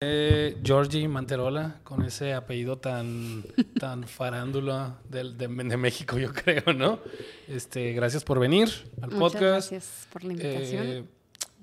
Eh, 0.00 0.56
Georgie 0.62 1.08
Manterola, 1.08 1.80
con 1.82 2.04
ese 2.04 2.32
apellido 2.32 2.78
tan, 2.78 3.42
tan 3.80 4.04
farándula 4.06 4.98
del- 5.08 5.36
de, 5.36 5.48
de 5.48 5.76
México, 5.76 6.16
yo 6.18 6.32
creo, 6.32 6.72
¿no? 6.72 7.00
Este, 7.48 7.92
gracias 7.94 8.22
por 8.22 8.38
venir 8.38 8.68
al 9.02 9.10
Muchas 9.10 9.18
podcast. 9.18 9.42
gracias 9.72 10.06
por 10.12 10.22
la 10.22 10.32
invitación. 10.34 10.86
Eh, 10.86 11.04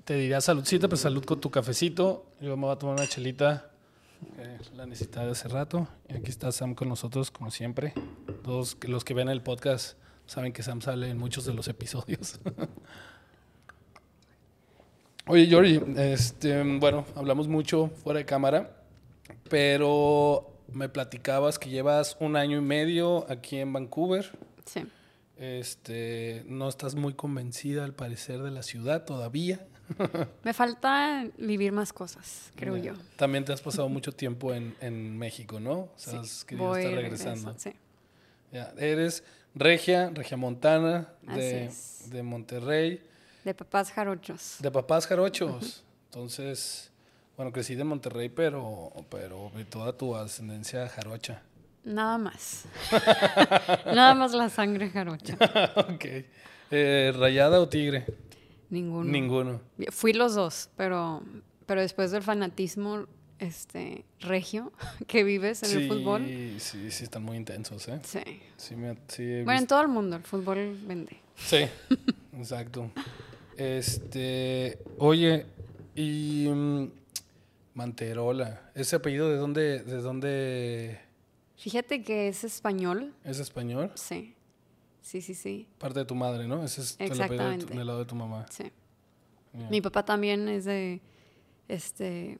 te 0.04 0.14
diría 0.16 0.42
saludcita, 0.42 0.86
pero 0.86 0.98
salud 0.98 1.24
con 1.24 1.40
tu 1.40 1.50
cafecito. 1.50 2.26
Yo 2.40 2.56
me 2.58 2.64
voy 2.66 2.72
a 2.74 2.76
tomar 2.78 2.96
una 2.96 3.08
chelita. 3.08 3.70
eh, 4.38 4.58
la 4.74 4.84
necesitaba 4.84 5.24
de 5.26 5.32
hace 5.32 5.48
rato. 5.48 5.88
Y 6.06 6.12
aquí 6.14 6.28
está 6.30 6.52
Sam 6.52 6.74
con 6.74 6.90
nosotros, 6.90 7.30
como 7.30 7.50
siempre. 7.50 7.94
Todos 8.44 8.76
los 8.86 9.02
que 9.04 9.14
ven 9.14 9.30
el 9.30 9.40
podcast 9.42 9.96
saben 10.26 10.52
que 10.52 10.62
Sam 10.62 10.82
sale 10.82 11.08
en 11.08 11.16
muchos 11.16 11.46
de 11.46 11.54
los 11.54 11.68
episodios. 11.68 12.38
Oye, 15.28 15.46
Georgie, 15.46 15.82
este, 15.96 16.62
bueno, 16.78 17.04
hablamos 17.16 17.48
mucho 17.48 17.88
fuera 18.02 18.18
de 18.18 18.24
cámara, 18.24 18.76
pero 19.50 20.52
me 20.72 20.88
platicabas 20.88 21.58
que 21.58 21.68
llevas 21.68 22.16
un 22.20 22.36
año 22.36 22.58
y 22.58 22.60
medio 22.60 23.30
aquí 23.30 23.58
en 23.58 23.72
Vancouver. 23.72 24.30
sí. 24.64 24.84
Este, 25.38 26.44
no 26.46 26.66
estás 26.66 26.94
muy 26.94 27.12
convencida 27.12 27.84
al 27.84 27.92
parecer 27.92 28.40
de 28.40 28.50
la 28.50 28.62
ciudad 28.62 29.04
todavía. 29.04 29.66
Me 30.44 30.54
falta 30.54 31.26
vivir 31.36 31.72
más 31.72 31.92
cosas, 31.92 32.50
creo 32.56 32.78
yo. 32.78 32.94
También 33.16 33.44
te 33.44 33.52
has 33.52 33.60
pasado 33.60 33.86
mucho 33.90 34.12
tiempo 34.12 34.54
en, 34.54 34.74
en 34.80 35.18
México, 35.18 35.60
¿no? 35.60 35.72
O 35.80 35.92
sea, 35.96 36.12
Sí, 36.14 36.18
has 36.20 36.44
querido 36.46 36.68
voy, 36.68 36.80
estar 36.80 36.94
regreso, 36.94 37.24
regresando. 37.26 37.58
sí. 37.58 37.74
Eres 38.78 39.24
regia, 39.54 40.08
regia 40.08 40.38
montana, 40.38 41.12
de, 41.34 41.70
de 42.06 42.22
Monterrey, 42.22 43.02
De 43.46 43.54
papás 43.54 43.92
jarochos. 43.92 44.56
de 44.58 44.72
papás 44.72 45.06
jarochos. 45.06 45.84
Entonces, 46.06 46.90
bueno, 47.36 47.52
crecí 47.52 47.76
de 47.76 47.84
Monterrey, 47.84 48.28
pero, 48.28 48.90
pero 49.08 49.52
toda 49.70 49.96
tu 49.96 50.16
ascendencia 50.16 50.88
jarocha. 50.88 51.44
Nada 51.84 52.18
más. 52.18 52.64
Nada 53.86 54.14
más 54.14 54.32
la 54.32 54.50
sangre 54.50 54.90
jarocha. 54.90 55.36
ok. 55.76 56.04
Eh, 56.72 57.12
¿Rayada 57.16 57.60
o 57.60 57.68
tigre? 57.68 58.04
Ninguno. 58.68 59.08
Ninguno. 59.08 59.60
Fui 59.92 60.12
los 60.12 60.34
dos, 60.34 60.68
pero, 60.76 61.22
pero 61.66 61.82
después 61.82 62.10
del 62.10 62.24
fanatismo 62.24 63.06
este, 63.38 64.04
regio 64.18 64.72
que 65.06 65.22
vives 65.22 65.62
en 65.62 65.82
el 65.82 65.88
fútbol. 65.88 66.26
Sí, 66.58 66.90
sí, 66.90 67.04
están 67.04 67.22
muy 67.22 67.36
intensos, 67.36 67.86
¿eh? 67.86 68.00
Sí. 68.02 68.40
Sí, 68.56 68.74
me, 68.74 68.96
sí 69.06 69.42
Bueno, 69.44 69.60
en 69.60 69.66
todo 69.68 69.82
el 69.82 69.88
mundo 69.88 70.16
el 70.16 70.24
fútbol 70.24 70.76
vende. 70.84 71.16
Sí, 71.36 71.68
exacto. 72.36 72.90
Este, 73.56 74.78
oye, 74.98 75.46
y 75.94 76.46
mm, 76.48 76.90
Manterola, 77.74 78.70
ese 78.74 78.96
apellido 78.96 79.28
de 79.30 79.36
dónde, 79.36 79.78
de 79.82 79.96
dónde 80.02 81.00
Fíjate 81.56 82.02
que 82.02 82.28
es 82.28 82.44
español. 82.44 83.14
es 83.24 83.38
español? 83.38 83.90
Sí. 83.94 84.34
Sí, 85.00 85.22
sí, 85.22 85.34
sí. 85.34 85.68
Parte 85.78 86.00
de 86.00 86.04
tu 86.04 86.14
madre, 86.14 86.46
¿no? 86.48 86.64
Ese 86.64 86.80
es 86.82 86.96
el 86.98 87.06
apellido 87.06 87.22
de 87.22 87.28
tu- 87.28 87.32
Exactamente. 87.34 87.74
del 87.78 87.86
lado 87.86 87.98
de 88.00 88.04
tu 88.06 88.14
mamá. 88.14 88.46
Sí. 88.50 88.64
Mi 89.70 89.80
papá 89.80 90.04
también 90.04 90.48
es 90.48 90.64
de, 90.64 91.00
este, 91.68 92.38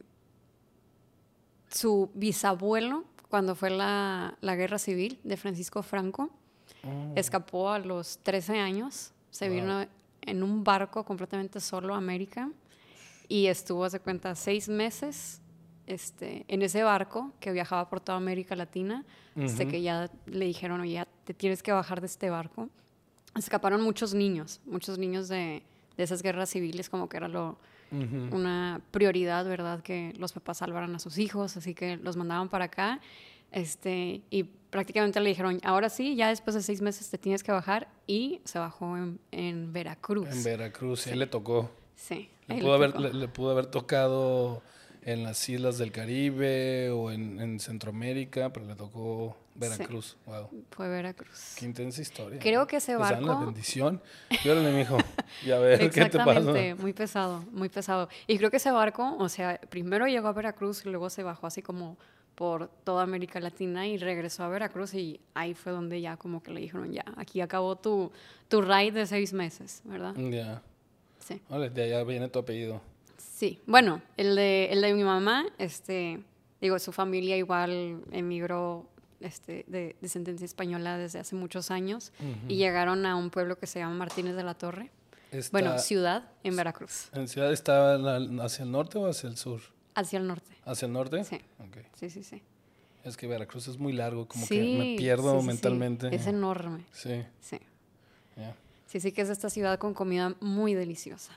su 1.70 2.11
bisabuelo, 2.14 3.05
cuando 3.31 3.55
fue 3.55 3.70
la, 3.70 4.37
la 4.41 4.55
guerra 4.56 4.78
civil 4.78 5.19
de 5.25 5.37
Francisco 5.37 5.83
Franco, 5.83 6.31
Oh, 6.84 7.12
escapó 7.17 7.70
a 7.70 7.78
los 7.81 8.19
13 8.19 8.59
años, 8.59 9.12
se 9.31 9.48
Wow. 9.48 9.55
vino 9.56 9.87
en 10.27 10.42
un 10.42 10.64
barco 10.64 11.05
completamente 11.05 11.60
solo 11.60 11.94
a 11.94 11.98
América 11.98 12.50
y 13.28 13.46
estuvo, 13.46 13.84
hace 13.84 14.00
cuenta, 14.00 14.34
seis 14.34 14.69
meses 14.69 15.41
este, 15.86 16.44
en 16.48 16.62
ese 16.62 16.82
barco 16.82 17.32
que 17.41 17.52
viajaba 17.52 17.88
por 17.88 18.00
toda 18.00 18.19
América 18.19 18.56
Latina, 18.56 19.04
hasta 19.37 19.62
Ujú. 19.62 19.70
que 19.70 19.82
ya 19.82 20.10
le 20.26 20.44
dijeron, 20.44 20.81
oye, 20.81 20.94
ya 20.94 21.09
te 21.25 21.34
tienes 21.34 21.62
que 21.62 21.72
bajar 21.72 22.00
de 22.00 22.06
este 22.06 22.31
barco. 22.31 22.69
Escaparon 23.37 23.82
muchos 23.82 24.14
niños, 24.14 24.60
muchos 24.64 24.98
niños 24.98 25.28
de, 25.28 25.62
de 25.97 26.03
esas 26.03 26.22
guerras 26.22 26.50
civiles, 26.50 26.88
como 26.88 27.08
que 27.08 27.16
era 27.19 27.28
lo, 27.28 27.58
una 27.91 28.81
prioridad, 28.91 29.44
¿verdad? 29.44 29.81
Que 29.82 30.12
los 30.19 30.32
papás 30.32 30.58
salvaran 30.58 30.94
a 30.94 30.98
sus 30.98 31.19
hijos, 31.19 31.56
así 31.56 31.75
que 31.75 31.97
los 31.98 32.16
mandaban 32.16 32.48
para 32.48 32.66
acá. 32.66 33.00
Este, 33.53 34.22
y 34.31 34.44
prácticamente 34.76 35.19
le 35.20 35.31
dijeron, 35.31 35.59
ahora 35.64 35.88
sí, 35.88 36.16
ya 36.16 36.28
después 36.28 36.54
de 36.54 36.60
seis 36.62 36.82
meses 36.82 37.09
te 37.09 37.16
tienes 37.16 37.42
que 37.42 37.50
bajar, 37.50 37.88
y 38.06 38.41
se 38.44 38.59
bajó 38.59 38.94
en, 38.98 39.19
en 39.32 39.72
Veracruz. 39.72 40.28
En 40.31 40.44
Veracruz, 40.44 41.00
sí, 41.00 41.14
le 41.14 41.26
tocó. 41.26 41.70
Sí. 41.94 42.28
Le 42.47 42.60
pudo, 42.60 42.78
le 42.78 42.84
haber, 42.84 43.00
le, 43.00 43.14
le 43.14 43.28
pudo 43.28 43.53
haber 43.53 43.66
tocado 43.66 44.62
en 45.03 45.22
las 45.22 45.48
islas 45.48 45.78
del 45.78 45.92
Caribe 45.92 46.91
o 46.91 47.10
en, 47.10 47.41
en 47.41 47.59
Centroamérica, 47.59 48.53
pero 48.53 48.66
le 48.66 48.75
tocó 48.75 49.34
Veracruz. 49.54 50.16
Wow. 50.26 50.50
Fue 50.72 50.88
Veracruz. 50.88 51.54
Qué 51.58 51.64
intensa 51.64 52.03
historia. 52.03 52.38
Creo 52.38 52.60
¿no? 52.60 52.66
que 52.66 52.76
ese 52.76 52.93
Les 52.98 53.00
dan 53.08 53.25
la 53.25 53.32
barco- 53.32 53.47
bendición. 53.47 54.03
Y 54.44 54.48
órale, 54.48 54.72
mijo. 54.72 54.98
Y 55.44 55.53
a 55.53 55.58
ver, 55.58 55.78
¿qué 55.91 56.04
te 56.04 56.19
pasa? 56.19 56.32
Exactamente, 56.32 56.75
muy 56.75 56.93
pesado, 56.93 57.43
muy 57.50 57.69
pesado. 57.70 58.08
Y 58.26 58.37
creo 58.37 58.50
que 58.50 58.58
ese 58.58 58.70
barco, 58.72 59.16
o 59.19 59.28
sea, 59.31 59.58
primero 59.70 60.06
llegó 60.06 60.28
a 60.28 60.32
Veracruz 60.32 60.84
y 60.84 60.91
luego 60.91 61.08
se 61.08 61.22
bajó 61.22 61.47
así 61.47 61.62
como 61.62 61.97
por 62.36 62.69
toda 62.84 63.02
América 63.02 63.41
Latina 63.41 63.86
y 63.88 63.97
regresó 63.98 64.44
a 64.44 64.48
Veracruz 64.48 64.94
y 64.94 65.19
ahí 65.34 65.54
fue 65.54 65.72
donde 65.72 66.00
ya 66.00 66.16
como 66.16 66.42
que 66.42 66.52
le 66.52 66.60
dijeron, 66.60 66.92
ya, 66.92 67.04
aquí 67.16 67.41
acabó 67.41 67.74
tu, 67.76 68.12
tu 68.48 68.60
ride 68.62 68.92
de 68.92 69.06
seis 69.06 69.32
meses, 69.32 69.80
¿verdad? 69.84 70.14
Ya. 70.14 70.62
Sí. 71.19 71.41
Vale, 71.48 71.70
de 71.70 71.82
allá 71.84 72.04
viene 72.04 72.28
tu 72.28 72.38
apellido. 72.38 72.80
Sí, 73.16 73.58
bueno, 73.66 74.00
el 74.16 74.36
de, 74.36 74.69
el 74.70 74.80
de 74.82 74.94
mi 74.94 75.02
mamá, 75.02 75.46
este, 75.58 76.22
digo, 76.60 76.78
su 76.78 76.92
familia 76.92 77.36
igual 77.36 78.02
emigró 78.12 78.86
este, 79.20 79.64
de 79.66 79.96
descendencia 80.00 80.44
española 80.44 80.98
desde 80.98 81.19
hace 81.19 81.34
muchos 81.34 81.70
años 81.70 82.12
y 82.48 82.56
llegaron 82.56 83.06
a 83.06 83.16
un 83.16 83.30
pueblo 83.30 83.58
que 83.58 83.66
se 83.66 83.78
llama 83.80 83.94
Martínez 83.94 84.36
de 84.36 84.44
la 84.44 84.54
Torre, 84.54 84.91
Está- 85.32 85.50
bueno, 85.52 85.78
ciudad 85.78 86.30
en 86.44 86.54
Veracruz, 86.54 87.08
¿En 87.12 87.26
ciudad 87.28 87.50
está 87.52 87.96
hacia 88.44 88.62
el 88.64 88.70
norte 88.70 88.98
o 88.98 89.06
hacia 89.08 89.28
el 89.28 89.36
sur? 89.36 89.60
hacia 89.94 90.19
el 90.19 90.26
norte. 90.26 90.52
¿Hacia 90.66 90.87
el 90.87 90.93
norte? 90.93 91.25
Sí. 91.25 91.41
Sí, 91.99 92.10
sí, 92.10 92.22
sí. 92.22 92.43
Es 93.04 93.16
que 93.16 93.27
Veracruz 93.27 93.69
es 93.69 93.78
muy 93.78 93.93
largo, 93.93 94.27
como 94.27 94.44
Sí, 94.47 94.56
que 94.56 94.78
me 94.78 94.97
pierdo 94.99 95.41
sí, 95.41 95.47
mentalmente. 95.47 96.15
Es 96.15 96.27
enorme, 96.27 96.84
Sí, 96.93 97.22
sí. 97.41 97.59
ya. 98.37 98.54
Sí, 98.88 99.00
sí 99.00 99.12
que 99.12 99.22
es 99.22 99.28
esta 99.31 99.49
ciudad 99.49 99.78
con 99.78 99.94
comida 99.94 100.34
muy 100.41 100.75
deliciosa. 100.75 101.32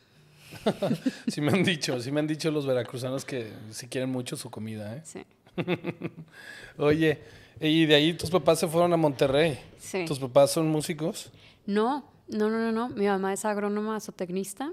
Sí 1.27 1.41
me 1.41 1.51
han 1.51 1.63
dicho, 1.63 2.01
sí 2.01 2.11
me 2.11 2.19
han 2.19 2.27
dicho 2.27 2.49
los 2.49 2.65
veracruzanos 2.65 3.23
que 3.23 3.51
sí 3.71 3.87
quieren 3.87 4.09
mucho 4.09 4.35
su 4.35 4.49
comida, 4.49 4.97
¿eh? 4.97 5.01
Sí. 5.05 5.23
Oye, 6.77 7.19
y 7.61 7.85
de 7.85 7.95
ahí 7.95 8.13
tus 8.13 8.29
papás 8.31 8.59
se 8.59 8.67
fueron 8.67 8.91
a 8.93 8.97
Monterrey. 8.97 9.59
Sí. 9.77 10.05
¿Tus 10.05 10.19
papás 10.19 10.51
son 10.51 10.67
músicos? 10.69 11.31
No, 11.67 12.03
no, 12.29 12.49
no, 12.49 12.57
no, 12.59 12.71
no. 12.71 12.89
Mi 12.89 13.05
mamá 13.05 13.33
es 13.33 13.45
agrónoma 13.45 13.99
zootecnista. 13.99 14.71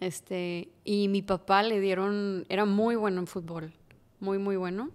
Este, 0.00 0.68
y 0.84 1.08
mi 1.08 1.22
papá 1.22 1.62
le 1.62 1.80
dieron, 1.80 2.44
era 2.48 2.64
muy 2.66 2.96
bueno 2.96 3.20
en 3.20 3.26
fútbol, 3.26 3.72
muy, 4.20 4.38
muy 4.38 4.56
bueno. 4.56 4.90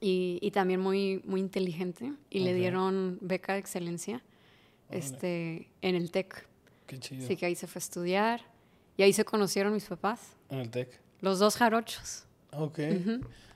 Y, 0.00 0.38
y 0.40 0.50
también 0.52 0.80
muy, 0.80 1.20
muy 1.26 1.40
inteligente. 1.40 2.12
Y 2.30 2.40
le 2.40 2.54
dieron 2.54 3.18
beca 3.20 3.52
de 3.54 3.58
excelencia 3.58 4.22
Órale. 4.88 5.04
este, 5.04 5.68
en 5.82 5.94
el 5.94 6.10
TEC. 6.10 6.46
Qué 6.86 6.98
chido. 6.98 7.24
Así 7.24 7.36
que 7.36 7.46
ahí 7.46 7.54
se 7.54 7.66
fue 7.66 7.78
a 7.80 7.82
estudiar. 7.84 8.40
Y 8.96 9.02
ahí 9.02 9.12
se 9.12 9.24
conocieron 9.24 9.72
mis 9.74 9.84
papás, 9.86 10.36
En 10.50 10.58
el 10.60 10.70
TEC. 10.70 11.00
los 11.20 11.38
dos 11.38 11.56
jarochos, 11.56 12.24
Ok. 12.52 12.78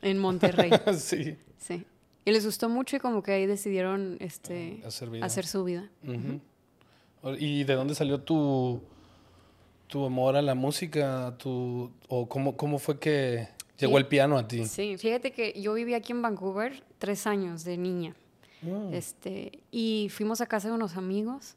en 0.03 0.19
Monterrey. 0.19 0.71
sí. 0.97 1.37
sí. 1.59 1.85
Y 2.27 2.33
les 2.33 2.45
gustó 2.47 2.69
mucho 2.71 2.97
y 2.97 3.01
como 3.01 3.23
que 3.23 3.33
ahí 3.33 3.45
decidieron 3.47 4.17
este, 4.21 4.81
Hacer 4.87 5.11
vida. 5.11 5.27
hacer 5.27 5.47
su 5.47 5.63
vida. 5.65 5.91
¿Y 7.39 7.65
de 7.65 7.75
dónde 7.75 7.95
salió 7.95 8.21
tu, 8.21 8.81
tu 9.87 10.05
amor 10.05 10.37
a 10.37 10.43
la 10.43 10.55
música? 10.55 11.35
Tu, 11.39 11.91
¿O 12.09 12.29
cómo, 12.29 12.57
cómo 12.57 12.79
fue 12.79 12.99
que 12.99 13.49
llegó 13.79 13.93
Sí. 13.93 13.99
el 13.99 14.07
piano 14.07 14.39
a 14.39 14.47
ti? 14.49 14.65
Sí, 14.67 14.97
fíjate 14.99 15.33
que 15.33 15.61
yo 15.61 15.75
viví 15.75 15.95
aquí 15.95 16.13
en 16.13 16.23
Vancouver 16.23 16.83
tres 16.99 17.27
años 17.27 17.65
de 17.65 17.77
niña. 17.77 18.15
Mm. 18.63 18.95
Este, 18.95 19.61
y 19.71 20.09
fuimos 20.11 20.41
a 20.41 20.47
casa 20.47 20.69
de 20.69 20.75
unos 20.75 20.97
amigos 20.97 21.55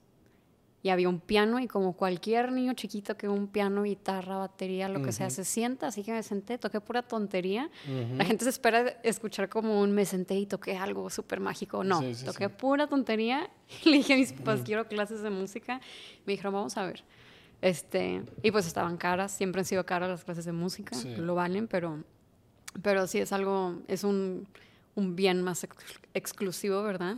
y 0.84 0.90
había 0.90 1.10
un 1.10 1.20
piano 1.20 1.60
y 1.60 1.68
como 1.68 1.94
cualquier 1.94 2.52
niño 2.52 2.74
chiquito 2.74 3.18
que 3.18 3.28
un 3.28 3.48
piano, 3.48 3.84
guitarra, 3.84 4.38
batería, 4.38 4.88
lo 4.88 5.02
que 5.02 5.12
sea, 5.12 5.30
se 5.30 5.44
sienta, 5.44 5.88
así 5.88 6.04
que 6.04 6.12
me 6.14 6.22
senté, 6.22 6.58
toqué 6.58 6.80
pura 6.80 7.02
tontería. 7.02 7.70
Ujú. 7.86 8.16
La 8.16 8.26
gente 8.26 8.44
se 8.44 8.52
espera 8.52 8.88
escuchar 9.04 9.50
como 9.50 9.82
un 9.82 9.92
me 9.92 10.06
senté 10.06 10.36
y 10.36 10.46
toqué 10.46 10.78
algo 10.78 11.10
súper 11.10 11.40
mágico. 11.40 11.84
No, 11.84 12.00
Sí, 12.02 12.14
sí, 12.14 12.26
toqué 12.26 12.48
sí. 12.48 12.54
pura 12.58 12.88
tontería. 12.88 13.50
Le 13.86 13.92
dije 13.94 14.14
a 14.14 14.18
mis 14.18 14.34
papás, 14.34 14.62
quiero 14.64 14.88
clases 14.88 15.22
de 15.24 15.30
música. 15.30 15.82
Me 16.26 16.34
dijeron, 16.34 16.54
vamos 16.54 16.78
a 16.78 16.86
ver. 16.86 17.04
Este, 17.62 18.22
y 18.44 18.52
pues 18.52 18.68
estaban 18.68 18.98
caras, 18.98 19.32
siempre 19.32 19.62
han 19.62 19.66
sido 19.66 19.86
caras 19.86 20.10
las 20.10 20.24
clases 20.24 20.46
de 20.46 20.52
música, 20.52 20.96
Sí. 20.96 21.16
lo 21.16 21.34
valen, 21.36 21.68
pero, 21.68 22.04
pero 22.82 23.08
sí 23.08 23.18
es 23.20 23.32
algo, 23.34 23.80
es 23.88 24.04
un, 24.04 24.48
un 24.96 25.16
bien 25.16 25.42
más 25.42 25.64
ex- 25.64 26.00
exclusivo, 26.14 26.84
¿verdad? 26.84 27.16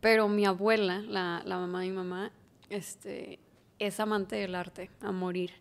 Pero 0.00 0.28
mi 0.28 0.44
abuela, 0.46 1.00
la, 1.02 1.42
la 1.44 1.58
mamá 1.58 1.82
de 1.82 1.88
mi 1.90 1.96
mamá, 1.96 2.32
este, 2.70 3.38
es 3.78 4.00
amante 4.00 4.36
del 4.36 4.54
arte, 4.56 4.90
a 5.00 5.12
morir. 5.12 5.52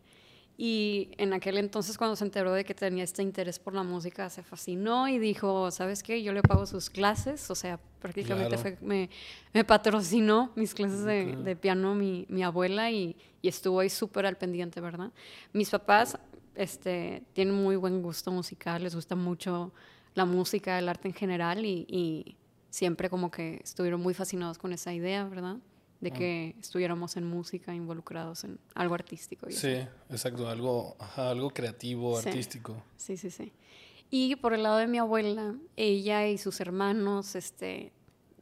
Y 0.59 1.12
en 1.18 1.33
aquel 1.33 1.57
entonces, 1.57 2.00
cuando 2.00 2.15
se 2.15 2.25
enteró 2.25 2.51
de 2.51 2.65
que 2.65 2.74
tenía 2.74 3.04
este 3.04 3.21
interés 3.21 3.59
por 3.59 3.75
la 3.75 3.83
música, 3.83 4.27
se 4.31 4.42
fascinó 4.42 5.07
y 5.07 5.19
dijo, 5.19 5.69
¿sabes 5.69 6.01
qué? 6.01 6.24
Yo 6.24 6.33
le 6.33 6.42
pago 6.42 6.65
sus 6.65 6.89
clases, 6.89 7.51
o 7.51 7.56
sea, 7.56 7.80
prácticamente 8.01 8.57
fue, 8.57 8.75
me, 8.81 9.12
me, 9.54 9.63
patrocinó 9.63 10.51
mis 10.56 10.74
clases 10.74 11.04
de, 11.04 11.36
de 11.36 11.56
piano 11.56 11.94
mi, 11.94 12.25
mi, 12.27 12.44
abuela 12.44 12.89
y, 12.89 13.15
y, 13.44 13.48
estuvo 13.48 13.81
ahí 13.81 13.89
súper 13.92 14.25
al 14.25 14.36
pendiente, 14.36 14.81
¿verdad? 14.81 15.12
Mis 15.54 15.69
papás 15.69 16.18
este, 16.56 17.21
tienen 17.33 17.54
muy 17.54 17.75
buen 17.75 18.01
gusto 18.01 18.31
musical, 18.31 18.81
les 18.81 18.95
gusta 18.95 19.15
mucho 19.15 19.71
la 20.15 20.25
música, 20.25 20.80
el 20.80 20.89
arte 20.89 21.07
en 21.07 21.13
general 21.13 21.65
y, 21.65 21.86
y 21.88 22.36
siempre 22.71 23.12
como 23.12 23.30
que 23.30 23.62
estuvieron 23.63 24.01
muy 24.01 24.15
fascinados 24.15 24.57
con 24.57 24.74
esa 24.74 24.92
idea, 24.92 25.24
¿verdad? 25.25 25.57
De 25.99 26.11
que 26.11 26.55
estuviéramos 26.59 27.17
en 27.17 27.25
música, 27.25 27.73
involucrados 27.73 28.44
en 28.44 28.59
algo 28.75 28.94
artístico. 28.94 29.47
Sí, 29.49 29.77
exacto, 30.09 30.47
algo, 30.47 30.95
algo 31.15 31.49
creativo, 31.49 32.17
artístico. 32.17 32.83
Sí, 32.97 33.17
sí, 33.17 33.31
sí. 33.31 33.51
Y 34.09 34.35
por 34.38 34.53
el 34.53 34.63
lado 34.63 34.77
de 34.77 34.88
mi 34.88 34.99
abuela, 34.99 35.55
ella 35.75 36.27
y 36.27 36.38
sus 36.38 36.61
hermanos, 36.61 37.35
este, 37.35 37.91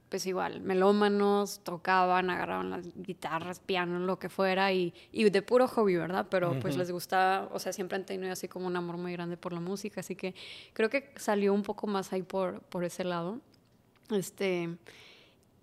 pues 0.09 0.27
igual, 0.27 0.61
melómanos, 0.61 1.61
tocaban, 1.63 2.29
agarraban 2.29 2.69
las 2.69 2.85
guitarras, 2.95 3.59
piano, 3.59 3.99
lo 3.99 4.19
que 4.19 4.29
fuera, 4.29 4.71
y, 4.73 4.93
y 5.11 5.27
de 5.29 5.41
puro 5.41 5.67
hobby, 5.67 5.95
¿verdad? 5.95 6.27
Pero 6.29 6.59
pues 6.59 6.77
les 6.77 6.91
gustaba, 6.91 7.49
o 7.51 7.59
sea, 7.59 7.73
siempre 7.73 7.95
han 7.95 8.05
tenido 8.05 8.31
así 8.31 8.47
como 8.47 8.67
un 8.67 8.75
amor 8.75 8.97
muy 8.97 9.13
grande 9.13 9.37
por 9.37 9.53
la 9.53 9.59
música, 9.59 10.01
así 10.01 10.15
que 10.15 10.35
creo 10.73 10.89
que 10.89 11.11
salió 11.15 11.53
un 11.53 11.63
poco 11.63 11.87
más 11.87 12.13
ahí 12.13 12.21
por, 12.21 12.61
por 12.61 12.83
ese 12.83 13.03
lado. 13.03 13.39
Este, 14.11 14.77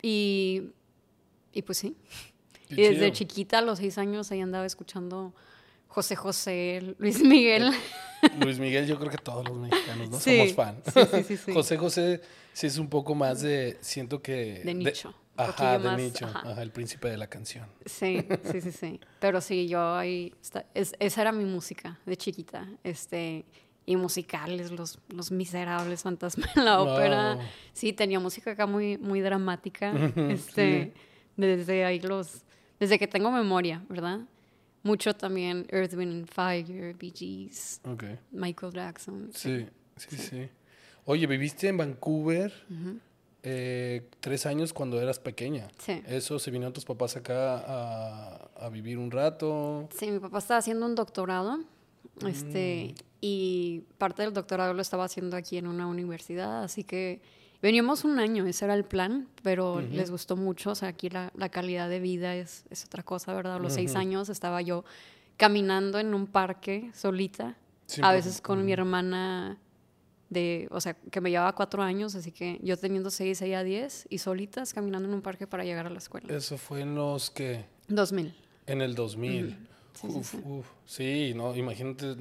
y 0.02 0.72
y 1.52 1.62
pues 1.62 1.78
sí. 1.78 1.96
y 2.68 2.76
desde 2.76 3.12
chiquita, 3.12 3.58
a 3.58 3.62
los 3.62 3.78
seis 3.78 3.98
años, 3.98 4.30
ahí 4.32 4.40
andaba 4.40 4.66
escuchando 4.66 5.34
José 5.92 6.16
José, 6.16 6.94
Luis 6.98 7.22
Miguel. 7.22 7.70
Luis 8.40 8.58
Miguel, 8.58 8.86
yo 8.86 8.98
creo 8.98 9.10
que 9.10 9.18
todos 9.18 9.46
los 9.46 9.58
mexicanos, 9.58 10.08
¿no? 10.08 10.18
Somos 10.18 10.54
fan. 10.54 10.82
Sí, 11.26 11.36
sí, 11.36 11.52
José 11.52 11.76
José 11.76 12.20
sí 12.54 12.66
es 12.66 12.78
un 12.78 12.88
poco 12.88 13.14
más 13.14 13.42
de, 13.42 13.76
siento 13.82 14.22
que... 14.22 14.62
De 14.64 14.72
nicho. 14.72 15.14
ajá, 15.36 15.78
de 15.78 16.02
nicho. 16.02 16.24
Ajá. 16.24 16.62
el 16.62 16.70
príncipe 16.70 17.10
de 17.10 17.18
la 17.18 17.26
canción. 17.26 17.66
Sí, 17.84 18.24
sí, 18.50 18.62
sí, 18.62 18.72
sí. 18.72 19.00
Pero 19.20 19.42
sí, 19.42 19.68
yo 19.68 19.94
ahí, 19.94 20.32
esa 20.72 21.20
era 21.20 21.30
mi 21.30 21.44
música 21.44 22.00
de 22.06 22.16
chiquita. 22.16 22.70
Este, 22.84 23.44
y 23.84 23.96
musicales, 23.96 24.70
los, 24.70 24.98
los 25.08 25.30
miserables 25.30 26.04
fantasmas 26.04 26.56
en 26.56 26.64
la 26.64 26.80
ópera. 26.80 27.38
Sí, 27.74 27.92
tenía 27.92 28.18
música 28.18 28.52
acá 28.52 28.66
muy, 28.66 28.96
muy 28.96 29.20
dramática. 29.20 29.92
este 30.30 30.94
desde 31.36 31.84
ahí 31.84 32.00
los, 32.00 32.42
desde 32.78 32.98
que 32.98 33.06
tengo 33.06 33.30
memoria, 33.30 33.84
¿verdad? 33.88 34.20
Mucho 34.82 35.14
también 35.14 35.66
Earth, 35.70 35.94
Wind 35.94 36.26
Fire, 36.26 36.94
Bee 36.96 37.12
Gees, 37.14 37.80
Michael 38.30 38.72
Jackson. 38.72 39.30
Sí, 39.32 39.66
sí, 39.96 40.16
sí, 40.16 40.48
Oye, 41.04 41.26
viviste 41.26 41.68
en 41.68 41.76
Vancouver 41.76 42.52
eh, 43.42 44.08
tres 44.20 44.46
años 44.46 44.72
cuando 44.72 45.00
eras 45.00 45.18
pequeña. 45.18 45.68
Sí. 45.78 46.02
¿Eso 46.06 46.38
se 46.38 46.50
vinieron 46.50 46.72
tus 46.72 46.84
papás 46.84 47.16
acá 47.16 47.58
a, 47.58 48.50
a, 48.56 48.68
vivir 48.68 48.98
un 48.98 49.10
rato? 49.10 49.88
Sí, 49.96 50.10
mi 50.10 50.20
papá 50.20 50.38
estaba 50.38 50.58
haciendo 50.58 50.86
un 50.86 50.94
doctorado. 50.94 51.58
Este, 52.26 52.94
mm. 52.94 53.02
y 53.20 53.84
parte 53.98 54.22
del 54.22 54.32
doctorado 54.32 54.74
lo 54.74 54.82
estaba 54.82 55.04
haciendo 55.04 55.36
aquí 55.36 55.56
en 55.56 55.66
una 55.66 55.86
universidad, 55.86 56.62
así 56.62 56.84
que 56.84 57.20
Veníamos 57.62 58.04
un 58.04 58.18
año, 58.18 58.44
ese 58.44 58.64
era 58.64 58.74
el 58.74 58.84
plan, 58.84 59.28
pero 59.44 59.80
les 59.80 60.10
gustó 60.10 60.36
mucho. 60.36 60.72
O 60.72 60.74
sea, 60.74 60.88
aquí 60.88 61.08
la, 61.08 61.32
la 61.36 61.48
calidad 61.48 61.88
de 61.88 62.00
vida 62.00 62.34
es, 62.34 62.64
es, 62.70 62.84
otra 62.84 63.04
cosa, 63.04 63.32
¿verdad? 63.32 63.54
A 63.54 63.58
los 63.60 63.74
seis 63.74 63.94
años 63.94 64.28
estaba 64.28 64.60
yo 64.62 64.84
caminando 65.36 66.00
en 66.00 66.12
un 66.12 66.26
parque 66.26 66.90
solita, 66.92 67.56
a 68.02 68.12
veces 68.12 68.40
con 68.40 68.64
mi 68.64 68.72
hermana 68.72 69.58
de, 70.28 70.66
o 70.70 70.80
sea, 70.80 70.94
que 70.94 71.20
me 71.20 71.30
llevaba 71.30 71.54
cuatro 71.54 71.82
años, 71.82 72.14
así 72.14 72.32
que 72.32 72.58
yo 72.62 72.76
teniendo 72.76 73.10
seis, 73.10 73.40
ella 73.42 73.62
diez, 73.62 74.06
y 74.10 74.18
solitas 74.18 74.74
caminando 74.74 75.08
en 75.08 75.14
un 75.14 75.22
parque 75.22 75.46
para 75.46 75.62
llegar 75.62 75.86
a 75.86 75.90
la 75.90 75.98
escuela. 75.98 76.34
¿Eso 76.34 76.58
fue 76.58 76.80
en 76.80 76.96
los 76.96 77.30
que? 77.30 77.64
2000. 77.88 78.34
En 78.66 78.80
el 78.80 78.94
2000. 78.94 79.68
Sí, 79.94 80.06
uf, 80.08 80.30
sí, 80.30 80.38
Uf. 80.44 80.66
sí, 80.86 81.32
no, 81.34 81.54
imagínate, 81.54 82.16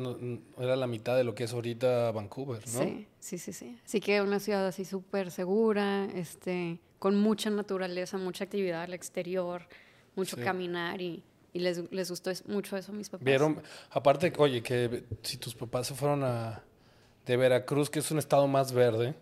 era 0.57 0.75
la 0.75 0.87
mitad 0.87 1.15
de 1.15 1.23
lo 1.23 1.33
que 1.33 1.45
es 1.45 1.53
ahorita 1.53 2.11
Vancouver, 2.11 2.59
¿no? 2.59 2.83
Sí, 2.83 3.07
sí, 3.19 3.37
sí, 3.37 3.53
sí. 3.53 3.79
Así 3.85 4.01
que 4.01 4.21
una 4.21 4.39
ciudad 4.39 4.67
así 4.67 4.85
súper 4.85 5.31
segura, 5.31 6.05
este, 6.13 6.79
con 6.99 7.15
mucha 7.15 7.49
naturaleza, 7.49 8.17
mucha 8.17 8.43
actividad 8.43 8.83
al 8.83 8.93
exterior, 8.93 9.67
mucho 10.15 10.37
caminar 10.37 11.01
y, 11.01 11.23
y 11.53 11.59
les, 11.59 11.91
les, 11.91 12.09
gustó 12.09 12.31
mucho 12.47 12.77
eso 12.77 12.91
a 12.91 12.95
mis 12.95 13.09
papás. 13.09 13.25
Vieron, 13.25 13.61
aparte, 13.91 14.33
oye, 14.37 14.61
que 14.61 15.05
si 15.23 15.37
tus 15.37 15.55
papás 15.55 15.87
se 15.87 15.95
fueron 15.95 16.23
a, 16.23 16.61
de 17.25 17.37
Veracruz, 17.37 17.89
que 17.89 17.99
es 17.99 18.11
un 18.11 18.19
estado 18.19 18.47
más 18.47 18.73
verde, 18.73 19.15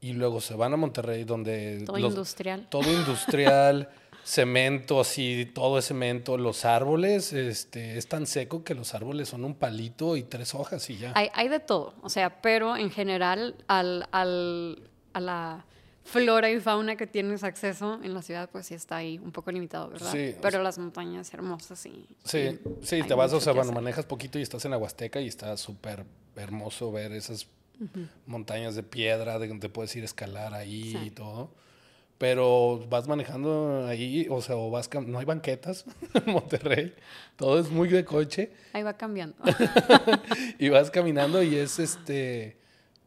y 0.00 0.12
luego 0.12 0.40
se 0.40 0.54
van 0.54 0.72
a 0.72 0.76
Monterrey, 0.76 1.24
donde... 1.24 1.82
Todo 1.84 1.98
industrial. 1.98 2.68
Todo 2.70 2.90
industrial. 2.90 3.90
cemento, 4.30 5.00
así, 5.00 5.50
todo 5.52 5.78
es 5.78 5.86
cemento. 5.86 6.38
Los 6.38 6.64
árboles, 6.64 7.32
este, 7.32 7.98
es 7.98 8.06
tan 8.06 8.26
seco 8.26 8.62
que 8.62 8.74
los 8.74 8.94
árboles 8.94 9.28
son 9.28 9.44
un 9.44 9.54
palito 9.54 10.16
y 10.16 10.22
tres 10.22 10.54
hojas 10.54 10.88
y 10.88 10.98
ya. 10.98 11.12
Hay, 11.16 11.30
hay 11.34 11.48
de 11.48 11.58
todo, 11.58 11.94
o 12.02 12.08
sea, 12.08 12.40
pero 12.40 12.76
en 12.76 12.90
general 12.90 13.56
al, 13.66 14.06
al, 14.12 14.88
a 15.14 15.20
la 15.20 15.66
flora 16.04 16.48
y 16.48 16.60
fauna 16.60 16.94
que 16.94 17.08
tienes 17.08 17.42
acceso 17.42 17.98
en 18.02 18.14
la 18.14 18.22
ciudad, 18.22 18.48
pues 18.50 18.66
sí 18.66 18.74
está 18.74 18.96
ahí 18.96 19.18
un 19.18 19.32
poco 19.32 19.50
limitado, 19.50 19.90
¿verdad? 19.90 20.12
Sí. 20.12 20.36
Pero 20.40 20.62
las 20.62 20.78
montañas 20.78 21.32
hermosas, 21.34 21.80
sí. 21.80 22.06
Sí, 22.24 22.58
sí, 22.82 23.02
te 23.02 23.14
vas, 23.14 23.32
o 23.32 23.40
sea, 23.40 23.52
bueno, 23.52 23.72
manejas 23.72 24.06
poquito 24.06 24.38
y 24.38 24.42
estás 24.42 24.64
en 24.64 24.70
la 24.70 24.78
Huasteca 24.78 25.20
y 25.20 25.26
está 25.26 25.56
súper 25.56 26.04
hermoso 26.36 26.92
ver 26.92 27.12
esas 27.12 27.48
montañas 28.26 28.76
de 28.76 28.84
piedra 28.84 29.40
de 29.40 29.48
donde 29.48 29.68
puedes 29.68 29.94
ir 29.96 30.02
a 30.02 30.04
escalar 30.04 30.54
ahí 30.54 30.96
y 31.04 31.10
todo 31.10 31.50
pero 32.20 32.86
vas 32.90 33.08
manejando 33.08 33.86
ahí, 33.86 34.26
o 34.28 34.42
sea, 34.42 34.54
o 34.54 34.70
vas 34.70 34.90
no 35.06 35.18
hay 35.18 35.24
banquetas 35.24 35.86
en 36.14 36.30
Monterrey, 36.30 36.94
todo 37.36 37.58
es 37.58 37.70
muy 37.70 37.88
de 37.88 38.04
coche. 38.04 38.52
Ahí 38.74 38.82
va 38.82 38.92
cambiando. 38.92 39.36
y 40.58 40.68
vas 40.68 40.90
caminando 40.90 41.42
y 41.42 41.56
es 41.56 41.78
este 41.78 42.58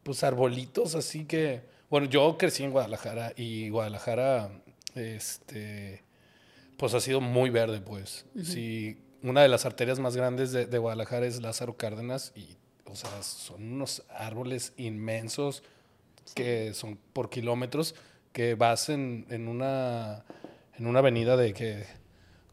pues 0.02 0.24
arbolitos, 0.24 0.96
así 0.96 1.26
que 1.26 1.62
bueno, 1.88 2.08
yo 2.08 2.36
crecí 2.36 2.64
en 2.64 2.72
Guadalajara 2.72 3.32
y 3.36 3.68
Guadalajara 3.68 4.50
este 4.96 6.02
pues 6.76 6.92
ha 6.94 7.00
sido 7.00 7.20
muy 7.20 7.50
verde, 7.50 7.80
pues. 7.80 8.26
Sí, 8.42 8.98
una 9.22 9.42
de 9.42 9.48
las 9.48 9.64
arterias 9.64 10.00
más 10.00 10.16
grandes 10.16 10.50
de, 10.50 10.66
de 10.66 10.78
Guadalajara 10.78 11.24
es 11.24 11.40
Lázaro 11.40 11.76
Cárdenas 11.76 12.32
y 12.34 12.56
o 12.86 12.96
sea, 12.96 13.22
son 13.22 13.74
unos 13.74 14.02
árboles 14.08 14.72
inmensos 14.76 15.62
que 16.34 16.74
son 16.74 16.98
por 17.12 17.30
kilómetros 17.30 17.94
que 18.34 18.56
vas 18.56 18.88
en, 18.88 19.26
en, 19.30 19.46
una, 19.46 20.24
en 20.76 20.86
una 20.86 20.98
avenida 20.98 21.36
de 21.36 21.54
que 21.54 21.86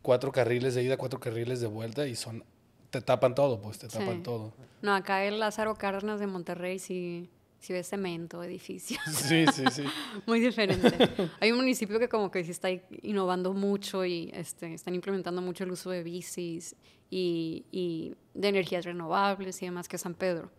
cuatro 0.03 0.31
carriles 0.31 0.75
de 0.75 0.83
ida, 0.83 0.95
cuatro 0.95 1.19
carriles 1.19 1.59
de 1.59 1.67
vuelta 1.67 2.07
y 2.07 2.15
son 2.15 2.45
te 2.91 3.01
tapan 3.01 3.33
todo, 3.33 3.59
pues 3.59 3.79
te 3.79 3.88
tapan 3.88 4.21
todo. 4.21 4.53
No, 4.81 4.93
acá 4.93 5.25
el 5.25 5.39
Lázaro 5.39 5.73
Cárdenas 5.75 6.19
de 6.19 6.27
Monterrey 6.27 6.77
sí, 6.77 7.29
sí 7.59 7.73
ves 7.73 7.89
cemento, 7.89 8.43
edificios. 8.43 9.01
Sí, 9.07 9.45
sí, 9.51 9.63
sí. 9.71 9.83
Muy 10.27 10.39
diferente. 10.39 11.09
Hay 11.39 11.51
un 11.51 11.57
municipio 11.57 11.97
que 11.97 12.07
como 12.07 12.29
que 12.29 12.43
sí 12.43 12.51
está 12.51 12.69
innovando 13.01 13.53
mucho 13.53 14.05
y 14.05 14.29
este, 14.35 14.75
están 14.75 14.93
implementando 14.93 15.41
mucho 15.41 15.63
el 15.63 15.71
uso 15.71 15.89
de 15.89 16.03
bicis 16.03 16.75
y, 17.12 17.65
y, 17.72 18.15
de 18.34 18.48
energías 18.48 18.86
renovables 18.86 19.62
y 19.62 19.65
demás 19.65 19.89
que 19.89 19.98
San 19.98 20.13
Pedro. 20.13 20.50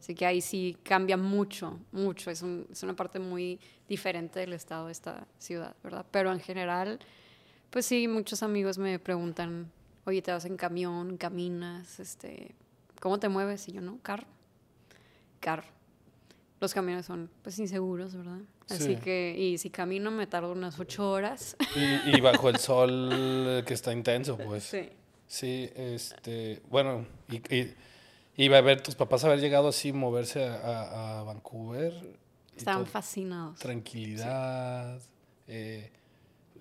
Así 0.00 0.16
que 0.16 0.26
ahí 0.26 0.40
sí 0.40 0.76
cambia 0.82 1.16
mucho, 1.16 1.78
mucho. 1.92 2.32
Es, 2.32 2.42
un, 2.42 2.66
es, 2.70 2.82
una 2.82 2.96
parte 2.96 3.20
muy 3.20 3.60
diferente 3.88 4.40
del 4.40 4.52
estado 4.52 4.86
de 4.86 4.92
esta 4.92 5.28
ciudad, 5.38 5.76
¿verdad? 5.84 6.04
Pero 6.10 6.32
en 6.32 6.40
general, 6.40 6.98
pues 7.70 7.86
sí, 7.86 8.08
muchos 8.08 8.42
amigos 8.42 8.78
me 8.78 8.98
preguntan, 8.98 9.70
oye, 10.04 10.20
¿te 10.20 10.32
vas 10.32 10.44
en 10.44 10.56
camión, 10.56 11.16
caminas? 11.16 12.00
Este, 12.00 12.56
¿Cómo 13.00 13.20
te 13.20 13.28
mueves? 13.28 13.68
Y 13.68 13.72
yo, 13.72 13.80
no, 13.80 14.00
carro. 14.02 14.26
Carro. 15.38 15.68
Los 16.58 16.74
camiones 16.74 17.06
son, 17.06 17.30
pues, 17.42 17.60
inseguros, 17.60 18.16
¿verdad? 18.16 18.40
Así 18.68 18.96
que, 18.96 19.36
y 19.38 19.56
si 19.58 19.70
camino 19.70 20.10
me 20.10 20.26
tardo 20.26 20.52
unas 20.52 20.78
ocho 20.80 21.10
horas. 21.10 21.56
Y, 21.76 22.16
y 22.16 22.20
bajo 22.20 22.48
el 22.48 22.56
sol 22.58 23.62
que 23.64 23.74
está 23.74 23.92
intenso, 23.92 24.36
pues. 24.36 24.64
Sí. 24.64 24.90
Sí, 25.30 25.70
este, 25.76 26.60
bueno, 26.70 27.06
y, 27.28 27.40
iba 28.36 28.58
a 28.58 28.60
ver 28.62 28.80
tus 28.80 28.96
papás 28.96 29.22
haber 29.22 29.38
llegado 29.38 29.68
así, 29.68 29.92
moverse 29.92 30.44
a, 30.44 31.22
Vancouver. 31.24 32.18
Estaban 32.56 32.84
fascinados. 32.84 33.56
Tranquilidad, 33.60 35.00
eh, 35.46 35.92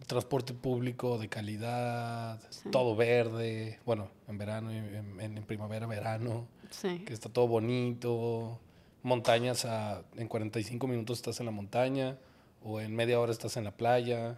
transporte 0.06 0.54
público 0.54 1.18
de 1.18 1.28
calidad, 1.30 2.40
todo 2.72 2.96
verde, 2.96 3.80
bueno, 3.88 4.12
en 4.28 4.38
verano, 4.38 4.70
en, 4.70 5.20
en 5.20 5.44
primavera, 5.46 5.88
verano, 5.88 6.48
sí. 6.70 7.00
que 7.00 7.14
está 7.14 7.28
todo 7.28 7.48
bonito, 7.48 8.60
montañas 9.02 9.66
a, 9.66 10.04
en 10.16 10.28
45 10.28 10.86
minutos 10.86 11.18
estás 11.18 11.40
en 11.40 11.48
la 11.48 11.52
montaña 11.52 12.20
o 12.64 12.80
en 12.80 12.96
media 12.96 13.20
hora 13.20 13.32
estás 13.32 13.58
en 13.58 13.64
la 13.64 13.72
playa. 13.72 14.38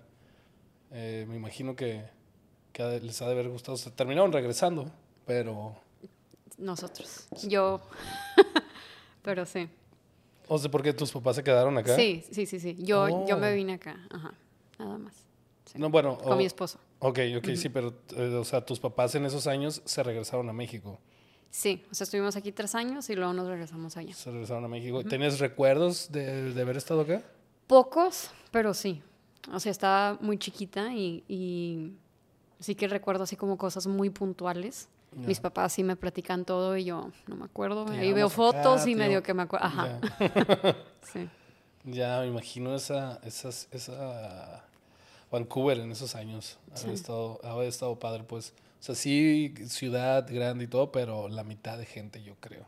Eh, 0.91 1.25
me 1.27 1.35
imagino 1.35 1.75
que 1.75 2.05
que 2.71 2.99
les 3.01 3.21
ha 3.21 3.25
de 3.25 3.31
haber 3.33 3.49
gustado. 3.49 3.77
terminaron 3.95 4.31
regresando, 4.31 4.91
pero... 5.25 5.75
nosotros. 6.57 7.27
Yo. 7.47 7.81
Pero 9.23 9.45
sí. 9.45 9.69
O 10.47 10.57
sea, 10.57 10.71
porque 10.71 10.93
tus 10.93 11.11
papás 11.11 11.35
se 11.35 11.43
quedaron 11.43 11.77
acá. 11.77 11.95
Sí, 11.95 12.23
sí, 12.31 12.47
sí, 12.47 12.59
sí. 12.59 12.75
Yo, 12.79 13.25
yo 13.27 13.37
me 13.37 13.51
Oh. 13.51 13.55
vine 13.55 13.73
acá. 13.73 13.95
Ajá. 14.09 14.33
Nada 14.79 14.97
más. 14.97 15.13
Sí. 15.65 15.77
No, 15.77 15.89
bueno. 15.91 16.17
Con 16.17 16.37
mi 16.39 16.45
esposo. 16.45 16.79
Ok, 16.99 17.19
ok, 17.37 17.47
sí, 17.55 17.69
pero, 17.69 17.93
eh, 18.17 18.33
o 18.35 18.43
sea, 18.43 18.65
tus 18.65 18.79
papás 18.79 19.13
en 19.15 19.25
esos 19.25 19.45
años 19.45 19.81
se 19.85 20.01
regresaron 20.01 20.49
a 20.49 20.53
México. 20.53 20.99
Sí, 21.51 21.83
o 21.91 21.93
sea, 21.93 22.05
estuvimos 22.05 22.35
aquí 22.35 22.51
tres 22.51 22.73
años 22.75 23.09
y 23.11 23.15
luego 23.15 23.31
nos 23.33 23.47
regresamos 23.47 23.95
allá. 23.95 24.13
Se 24.15 24.31
regresaron 24.31 24.65
a 24.65 24.67
México. 24.67 25.03
¿Tienes 25.03 25.39
recuerdos 25.39 26.11
de, 26.11 26.51
de 26.53 26.61
haber 26.61 26.77
estado 26.77 27.01
acá? 27.01 27.21
Pocos, 27.67 28.31
pero 28.51 28.73
sí. 28.73 29.01
O 29.53 29.59
sea, 29.59 29.71
estaba 29.71 30.17
muy 30.21 30.37
chiquita 30.39 30.91
y, 30.93 31.23
y 31.27 31.93
sí 32.62 32.75
que 32.75 32.88
recuerdo 32.88 33.24
así 33.24 33.36
como 33.36 33.58
cosas 33.58 33.88
muy 33.88 34.10
puntuales. 34.10 34.88
Mis 35.13 35.41
papás 35.41 35.74
sí 35.74 35.84
me 35.84 35.98
platican 35.98 36.46
todo 36.46 36.77
y 36.77 36.86
yo 36.86 37.12
no 37.27 37.36
me 37.36 37.44
acuerdo. 37.44 37.84
Te 37.84 37.98
Ahí 37.98 38.13
veo 38.13 38.27
acá, 38.27 38.36
fotos 38.36 38.88
y 38.88 38.96
medio 38.96 39.22
que 39.22 39.34
me 39.34 39.41
acuerdo. 39.41 39.65
Ajá, 39.65 40.00
sí. 41.01 41.27
Ya, 41.84 42.22
me 42.22 42.27
imagino 42.27 42.74
esa, 42.75 43.20
esas, 43.24 43.68
esa 43.72 44.63
Vancouver 45.30 45.80
en 45.80 45.91
esos 45.91 46.15
años. 46.15 46.58
Sí. 46.75 46.86
Haber, 46.86 46.96
estado, 46.96 47.63
estado 47.63 48.00
padre, 48.00 48.24
pues. 48.24 48.53
O 48.80 48.84
sea, 48.84 48.96
sí, 48.96 49.53
ciudad 49.68 50.25
grande 50.34 50.63
y 50.63 50.68
todo, 50.68 50.94
pero 50.94 51.27
la 51.27 51.44
mitad 51.44 51.77
de 51.77 51.86
gente, 51.86 52.24
yo 52.24 52.36
creo. 52.39 52.65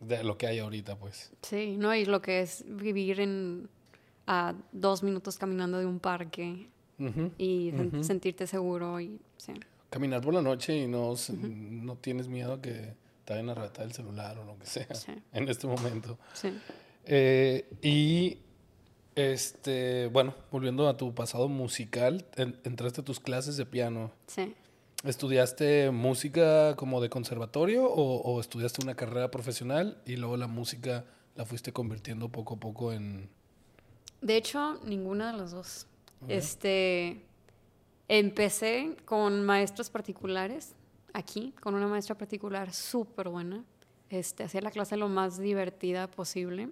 De 0.00 0.24
lo 0.24 0.36
que 0.36 0.48
hay 0.48 0.58
ahorita, 0.58 0.96
pues. 0.96 1.30
Sí, 1.42 1.76
no, 1.78 1.94
y 1.94 2.06
lo 2.06 2.20
que 2.20 2.40
es 2.40 2.64
vivir 2.66 3.20
en 3.20 3.68
a 4.26 4.54
dos 4.72 5.02
minutos 5.02 5.36
caminando 5.36 5.78
de 5.78 5.86
un 5.86 5.98
parque 5.98 6.68
Y 7.38 7.72
sentirte 8.02 8.46
seguro 8.46 9.00
y 9.00 9.18
sí. 9.36 9.52
Caminar 9.90 10.20
por 10.22 10.32
la 10.34 10.42
noche 10.42 10.76
y 10.76 10.86
no, 10.86 11.14
no 11.40 11.96
tienes 11.96 12.28
miedo 12.28 12.54
a 12.54 12.62
que 12.62 12.94
te 13.24 13.32
vayan 13.34 13.48
a 13.48 13.52
arrebatar 13.52 13.84
el 13.86 13.92
celular 13.92 14.38
o 14.38 14.44
lo 14.44 14.58
que 14.58 14.66
sea 14.66 14.94
Sí. 14.94 15.12
en 15.32 15.48
este 15.48 15.66
momento. 15.66 16.18
Sí. 16.34 16.48
Eh, 17.04 17.68
y 17.82 18.38
este, 19.14 20.06
bueno, 20.08 20.34
volviendo 20.50 20.88
a 20.88 20.96
tu 20.96 21.14
pasado 21.14 21.48
musical, 21.48 22.24
en- 22.36 22.56
entraste 22.64 23.00
a 23.02 23.04
tus 23.04 23.20
clases 23.20 23.56
de 23.56 23.66
piano. 23.66 24.10
Sí. 24.26 24.54
¿Estudiaste 25.04 25.90
música 25.90 26.76
como 26.76 27.00
de 27.00 27.10
conservatorio 27.10 27.84
o, 27.86 28.22
o 28.22 28.40
estudiaste 28.40 28.82
una 28.82 28.94
carrera 28.94 29.30
profesional 29.30 30.00
y 30.06 30.16
luego 30.16 30.36
la 30.36 30.46
música 30.46 31.04
la 31.34 31.44
fuiste 31.44 31.72
convirtiendo 31.72 32.28
poco 32.28 32.54
a 32.54 32.60
poco 32.60 32.92
en... 32.92 33.28
De 34.20 34.36
hecho, 34.36 34.78
ninguna 34.84 35.32
de 35.32 35.38
las 35.38 35.50
dos. 35.50 35.86
Este, 36.28 37.22
empecé 38.08 38.96
con 39.04 39.44
maestros 39.44 39.90
particulares 39.90 40.74
aquí, 41.12 41.54
con 41.60 41.74
una 41.74 41.86
maestra 41.86 42.16
particular 42.16 42.72
súper 42.72 43.28
buena. 43.28 43.64
Este, 44.10 44.44
hacía 44.44 44.60
la 44.60 44.70
clase 44.70 44.96
lo 44.96 45.08
más 45.08 45.38
divertida 45.38 46.10
posible. 46.10 46.68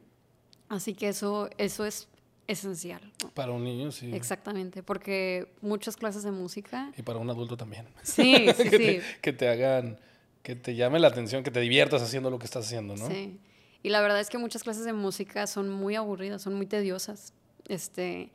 Así 0.69 0.95
que 0.95 1.09
eso, 1.09 1.49
eso 1.59 1.85
es 1.85 2.09
esencial. 2.47 3.01
Para 3.35 3.53
un 3.53 3.65
niño, 3.65 3.91
sí. 3.93 4.13
Exactamente, 4.15 4.83
porque 4.83 5.53
muchas 5.63 5.97
clases 5.97 6.23
de 6.23 6.31
música. 6.31 6.93
Y 6.97 7.03
para 7.03 7.19
un 7.19 7.31
adulto 7.31 7.57
también. 7.57 7.87
Sí, 8.03 8.47
sí, 8.57 8.65
que, 8.71 8.71
sí. 8.71 8.79
Te, 8.79 9.03
que 9.21 9.33
te 9.33 9.49
hagan, 9.49 9.99
que 10.43 10.57
te 10.57 10.75
llame 10.75 10.99
la 10.99 11.09
atención, 11.09 11.43
que 11.43 11.51
te 11.51 11.61
diviertas 11.61 12.03
haciendo 12.03 12.31
lo 12.31 12.39
que 12.39 12.45
estás 12.45 12.67
haciendo, 12.67 12.97
¿no? 12.97 13.09
Sí. 13.09 13.39
Y 13.83 13.89
la 13.89 14.01
verdad 14.03 14.21
es 14.21 14.29
que 14.29 14.39
muchas 14.39 14.63
clases 14.63 14.85
de 14.85 14.93
música 14.93 15.47
son 15.47 15.71
muy 15.71 15.95
aburridas, 15.95 16.43
son 16.43 16.55
muy 16.55 16.67
tediosas. 16.67 17.33
Este, 17.69 18.31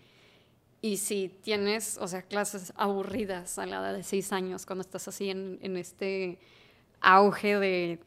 y 0.86 0.98
si 0.98 1.30
tienes, 1.42 1.98
o 2.00 2.08
sea, 2.08 2.22
clases 2.22 2.72
aburridas 2.75 3.58
a 3.58 3.65
la 3.65 3.77
edad 3.77 3.94
de 3.94 4.04
seis 4.04 4.32
años, 4.32 4.68
cuando 4.68 4.82
estás 4.82 5.08
así 5.08 5.32
en, 5.32 5.58
en 5.63 5.77
este 5.77 6.38
auge 7.01 7.58
de, 7.60 8.00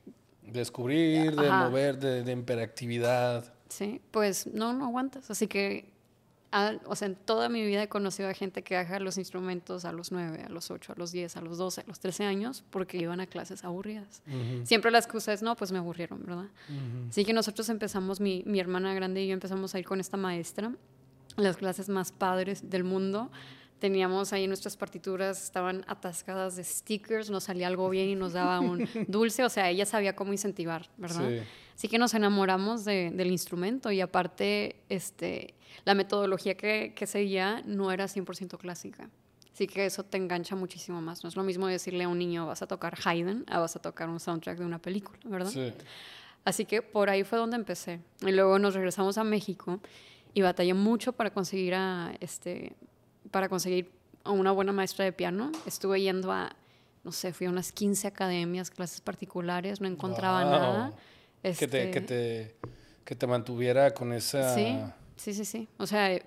Descubrir, 0.42 1.34
de 1.34 1.48
Ajá. 1.48 1.64
mover, 1.68 1.98
de, 1.98 2.22
de 2.22 2.32
hiperactividad. 2.32 3.52
sí, 3.68 4.00
pues 4.12 4.46
no, 4.46 4.72
no 4.72 4.86
aguantas. 4.86 5.28
Así 5.30 5.46
que, 5.48 5.90
ah, 6.52 6.74
o 6.86 6.94
sea, 6.94 7.06
en 7.08 7.16
toda 7.16 7.48
mi 7.48 7.66
vida 7.66 7.82
he 7.82 7.88
conocido 7.88 8.28
a 8.28 8.34
gente 8.34 8.62
que 8.62 8.76
deja 8.76 9.00
los 9.00 9.18
instrumentos 9.18 9.84
a 9.84 9.90
los 9.92 10.12
nueve, 10.12 10.44
a 10.46 10.48
los 10.48 10.70
ocho, 10.70 10.92
a 10.92 10.96
los 10.96 11.10
diez, 11.10 11.36
a 11.36 11.40
los 11.40 11.58
doce, 11.58 11.80
a 11.80 11.84
los 11.88 11.98
trece 11.98 12.24
años, 12.24 12.62
porque 12.70 12.96
iban 12.96 13.18
a 13.20 13.26
clases 13.26 13.64
aburridas. 13.64 14.22
Ujú, 14.28 14.64
Siempre 14.64 14.90
la 14.92 14.98
excusa 14.98 15.32
es, 15.32 15.42
no, 15.42 15.56
pues 15.56 15.72
me 15.72 15.78
aburrieron, 15.78 16.24
¿verdad? 16.24 16.46
ujú. 16.68 17.08
Así 17.10 17.24
que 17.24 17.32
nosotros 17.32 17.68
empezamos, 17.70 18.20
mi, 18.20 18.42
mi 18.46 18.60
hermana 18.60 18.94
grande 18.94 19.22
y 19.24 19.26
yo 19.26 19.34
empezamos 19.34 19.74
a 19.74 19.80
ir 19.80 19.84
con 19.84 19.98
esta 20.00 20.16
maestra, 20.16 20.72
las 21.38 21.56
clases 21.56 21.88
más 21.88 22.12
padres 22.12 22.68
del 22.70 22.84
mundo. 22.84 23.30
Teníamos 23.78 24.32
ahí 24.32 24.48
nuestras 24.48 24.76
partituras, 24.76 25.42
estaban 25.44 25.84
atascadas 25.86 26.56
de 26.56 26.64
stickers, 26.64 27.30
nos 27.30 27.44
salía 27.44 27.68
algo 27.68 27.88
bien 27.90 28.08
y 28.08 28.16
nos 28.16 28.32
daba 28.32 28.58
un 28.58 28.88
dulce, 29.08 29.44
o 29.44 29.48
sea, 29.48 29.70
ella 29.70 29.86
sabía 29.86 30.16
cómo 30.16 30.32
incentivar, 30.32 30.88
¿verdad? 30.96 31.28
Sí. 31.28 31.38
Así 31.76 31.86
que 31.88 31.96
nos 31.96 32.12
enamoramos 32.14 32.84
de- 32.84 33.12
del 33.14 33.30
instrumento 33.30 33.92
y 33.92 34.00
aparte, 34.00 34.74
este, 34.88 35.54
la 35.84 35.94
metodología 35.94 36.56
que, 36.56 36.92
que 36.96 37.06
seguía 37.06 37.62
no 37.66 37.92
era 37.92 38.06
100% 38.06 38.58
clásica. 38.58 39.08
Así 39.52 39.68
que 39.68 39.86
eso 39.86 40.02
te 40.04 40.16
engancha 40.16 40.56
muchísimo 40.56 41.00
más. 41.00 41.22
No 41.22 41.28
es 41.28 41.36
lo 41.36 41.44
mismo 41.44 41.68
decirle 41.68 42.02
a 42.04 42.08
un 42.08 42.18
niño, 42.18 42.46
vas 42.48 42.62
a 42.62 42.66
tocar 42.66 42.96
Haydn, 43.04 43.44
a 43.48 43.60
vas 43.60 43.76
a 43.76 43.78
tocar 43.80 44.08
un 44.08 44.18
soundtrack 44.18 44.58
de 44.58 44.64
una 44.64 44.80
película, 44.80 45.18
¿verdad? 45.24 45.50
Sí. 45.50 45.72
Así 46.44 46.64
que 46.64 46.82
por 46.82 47.10
ahí 47.10 47.22
fue 47.22 47.38
donde 47.38 47.54
empecé. 47.56 48.00
Y 48.22 48.32
luego 48.32 48.58
nos 48.58 48.74
regresamos 48.74 49.18
a 49.18 49.24
México 49.24 49.80
y 50.38 50.42
batallé 50.42 50.72
mucho 50.72 51.12
para 51.12 51.30
conseguir 51.30 51.74
a 51.74 52.14
este 52.20 52.76
para 53.32 53.48
conseguir 53.48 53.90
a 54.22 54.30
una 54.30 54.52
buena 54.52 54.70
maestra 54.72 55.04
de 55.04 55.12
piano. 55.12 55.50
Estuve 55.66 56.00
yendo 56.00 56.30
a 56.30 56.54
no 57.02 57.10
sé, 57.10 57.32
fui 57.32 57.48
a 57.48 57.50
unas 57.50 57.72
15 57.72 58.06
academias, 58.06 58.70
clases 58.70 59.00
particulares, 59.00 59.80
no 59.80 59.88
encontraba 59.88 60.42
Wow. 60.44 60.50
nada. 60.52 60.92
Que, 61.42 61.50
te, 61.52 61.64
Este, 61.64 61.90
que, 61.90 62.00
te, 62.00 62.54
que 63.04 63.14
te 63.16 63.26
mantuviera 63.26 63.92
con 63.92 64.12
esa... 64.12 64.54
Sí, 64.54 64.78
sí, 65.16 65.34
sí, 65.34 65.44
sí. 65.44 65.68
O 65.78 65.86
sea, 65.86 66.20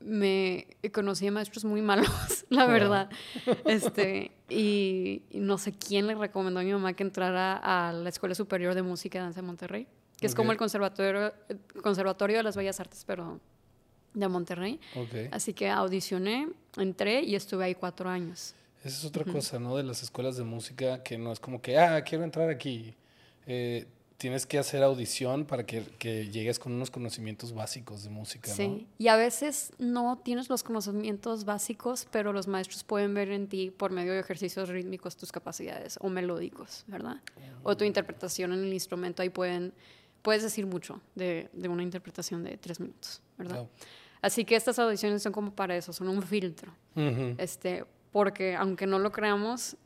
me 0.00 0.66
conocí 0.92 1.26
a 1.26 1.32
maestros 1.32 1.64
muy 1.66 1.82
malos, 1.82 2.08
la 2.48 2.64
verdad. 2.66 3.10
Este, 3.66 4.30
y, 4.48 5.22
y 5.30 5.40
no 5.40 5.58
sé 5.58 5.72
quién 5.72 6.06
le 6.06 6.14
recomendó 6.14 6.60
a 6.60 6.62
mi 6.62 6.72
mamá 6.72 6.94
que 6.94 7.02
entrara 7.02 7.56
a 7.56 7.92
la 7.92 8.08
Escuela 8.08 8.34
Superior 8.34 8.74
de 8.74 8.82
Música 8.82 9.18
y 9.18 9.20
Danza 9.20 9.40
de 9.42 9.46
Monterrey, 9.46 9.86
que 10.22 10.26
es 10.28 10.34
como 10.34 10.52
el 10.52 10.58
conservatorio, 10.58 11.34
conservatorio 11.82 12.36
de 12.38 12.42
las 12.44 12.56
Bellas 12.56 12.80
Artes, 12.80 13.04
pero 13.04 13.40
de 14.14 14.28
Monterrey. 14.28 14.78
Ok. 14.94 15.28
Así 15.32 15.52
que 15.52 15.68
audicioné, 15.68 16.48
entré 16.76 17.22
y 17.22 17.34
estuve 17.34 17.64
ahí 17.64 17.74
cuatro 17.74 18.08
años. 18.08 18.54
Esa 18.84 18.98
es 18.98 19.04
otra 19.04 19.24
cosa, 19.24 19.58
¿no? 19.58 19.76
De 19.76 19.82
las 19.82 20.02
escuelas 20.02 20.36
de 20.36 20.44
música, 20.44 21.02
que 21.02 21.18
no 21.18 21.32
es 21.32 21.40
como 21.40 21.60
que, 21.60 21.78
ah, 21.78 22.02
quiero 22.02 22.24
entrar 22.24 22.50
aquí. 22.50 22.94
Eh, 23.46 23.86
tienes 24.22 24.46
que 24.46 24.56
hacer 24.56 24.84
audición 24.84 25.46
para 25.46 25.66
que, 25.66 25.82
que 25.98 26.30
llegues 26.30 26.60
con 26.60 26.72
unos 26.72 26.92
conocimientos 26.92 27.52
básicos 27.52 28.04
de 28.04 28.10
música, 28.10 28.54
Sí, 28.54 28.86
y 28.96 29.08
a 29.08 29.16
veces 29.16 29.72
no 29.78 30.20
tienes 30.22 30.48
los 30.48 30.62
conocimientos 30.62 31.44
básicos, 31.44 32.06
pero 32.08 32.32
los 32.32 32.46
maestros 32.46 32.84
pueden 32.84 33.14
ver 33.14 33.32
en 33.32 33.48
ti 33.48 33.72
por 33.72 33.90
medio 33.90 34.12
de 34.12 34.20
ejercicios 34.20 34.68
rítmicos 34.68 35.16
tus 35.16 35.32
capacidades 35.32 35.98
o 36.00 36.08
melódicos, 36.08 36.84
¿verdad? 36.86 37.16
O 37.64 37.76
tu 37.76 37.84
interpretación 37.84 38.52
en 38.52 38.60
el 38.60 38.72
instrumento, 38.72 39.22
ahí 39.22 39.28
pueden, 39.28 39.72
puedes 40.22 40.42
decir 40.42 40.66
mucho 40.66 41.00
de, 41.14 41.50
de 41.52 41.68
una 41.68 41.82
interpretación 41.82 42.44
de 42.44 42.56
tres 42.56 42.80
minutos. 42.80 43.20
¿verdad? 43.36 43.66
Así 44.20 44.44
que 44.44 44.54
estas 44.54 44.78
audiciones 44.78 45.22
son 45.22 45.32
como 45.32 45.52
para 45.54 45.76
eso, 45.76 45.92
son 45.92 46.08
un 46.08 46.22
filtro, 46.22 46.72
Ujú. 46.94 47.34
este, 47.38 47.84
porque 48.12 48.54
aunque 48.54 48.86
no 48.86 48.98
lo 48.98 49.10
creamos, 49.10 49.76